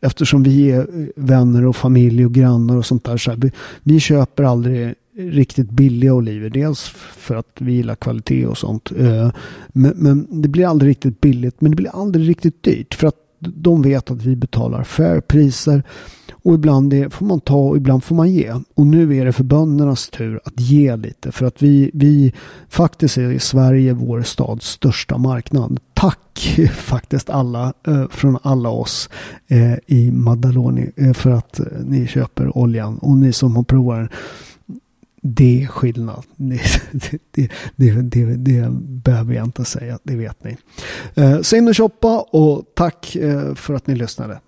eftersom 0.02 0.44
vi 0.44 0.72
är 0.72 0.88
vänner 1.16 1.66
och 1.66 1.76
familj 1.76 2.26
och 2.26 2.34
grannar 2.34 2.78
och 2.78 2.86
sånt 2.86 3.04
där. 3.04 3.18
Så 3.18 3.32
här, 3.32 3.38
vi, 3.38 3.52
vi 3.84 4.00
köper 4.00 4.44
aldrig 4.44 4.96
riktigt 5.18 5.70
billiga 5.70 6.14
oliver. 6.14 6.50
Dels 6.50 6.84
för 7.18 7.36
att 7.36 7.58
vi 7.60 7.74
gillar 7.74 7.96
kvalitet 7.96 8.46
och 8.46 8.58
sånt. 8.58 8.92
Eh, 8.92 9.32
men, 9.68 9.94
men, 9.96 10.42
det 10.42 10.48
blir 10.48 10.68
aldrig 10.68 10.90
riktigt 10.90 11.22
billigt. 11.22 11.62
Men 11.62 11.72
det 11.72 11.76
blir 11.76 12.02
aldrig 12.02 12.30
riktigt 12.30 12.64
dyrt. 12.64 12.94
För 12.94 13.08
att 13.08 13.16
de 13.42 13.82
vet 13.82 14.12
att 14.12 14.22
vi 14.22 14.36
betalar 14.36 14.84
fair 14.84 15.22
priser. 15.22 15.84
Och 16.44 16.54
ibland 16.54 16.90
det 16.90 17.14
får 17.14 17.26
man 17.26 17.40
ta 17.40 17.58
och 17.58 17.78
ibland 17.78 18.04
får 18.04 18.16
man 18.16 18.32
ge. 18.32 18.54
Och 18.76 18.88
nu 18.88 19.18
är 19.18 19.26
det 19.26 19.34
för 19.34 19.44
böndernas 19.44 20.10
tur 20.10 20.40
att 20.46 20.60
ge 20.60 20.96
lite. 20.96 21.32
För 21.32 21.46
att 21.46 21.62
vi, 21.62 21.92
vi 21.94 22.34
faktiskt 22.70 23.18
är 23.18 23.32
i 23.32 23.40
Sverige 23.40 23.94
vår 23.94 24.22
stads 24.22 24.66
största 24.68 25.18
marknad. 25.18 25.80
Tack 25.94 26.60
faktiskt 26.72 27.30
alla 27.30 27.74
eh, 27.88 28.08
från 28.10 28.38
alla 28.44 28.70
oss 28.70 29.10
eh, 29.48 29.74
i 29.88 30.12
Madaloni 30.12 30.92
eh, 30.96 31.14
för 31.14 31.32
att 31.32 31.60
ni 31.86 32.08
köper 32.08 32.58
oljan. 32.58 32.98
Och 32.98 33.18
ni 33.18 33.34
som 33.34 33.56
har 33.56 33.64
provat 33.64 33.98
den 33.98 34.10
det 35.22 35.64
är 35.64 35.68
skillnad. 35.68 36.24
Det, 36.36 37.50
det, 37.76 37.92
det, 38.02 38.36
det, 38.36 38.70
behöver 38.72 39.34
jag 39.34 39.46
inte 39.46 39.66
säga, 39.66 40.00
det 40.04 40.16
vet 40.16 40.44
ni. 40.44 40.58
Eh, 41.16 41.42
så 41.42 41.56
in 41.56 41.68
och 41.68 41.78
shoppa 41.78 42.22
och 42.22 42.66
tack 42.76 43.16
eh, 43.16 43.56
för 43.56 43.74
att 43.74 43.88
ni 43.88 43.96
lyssnade. 43.96 44.40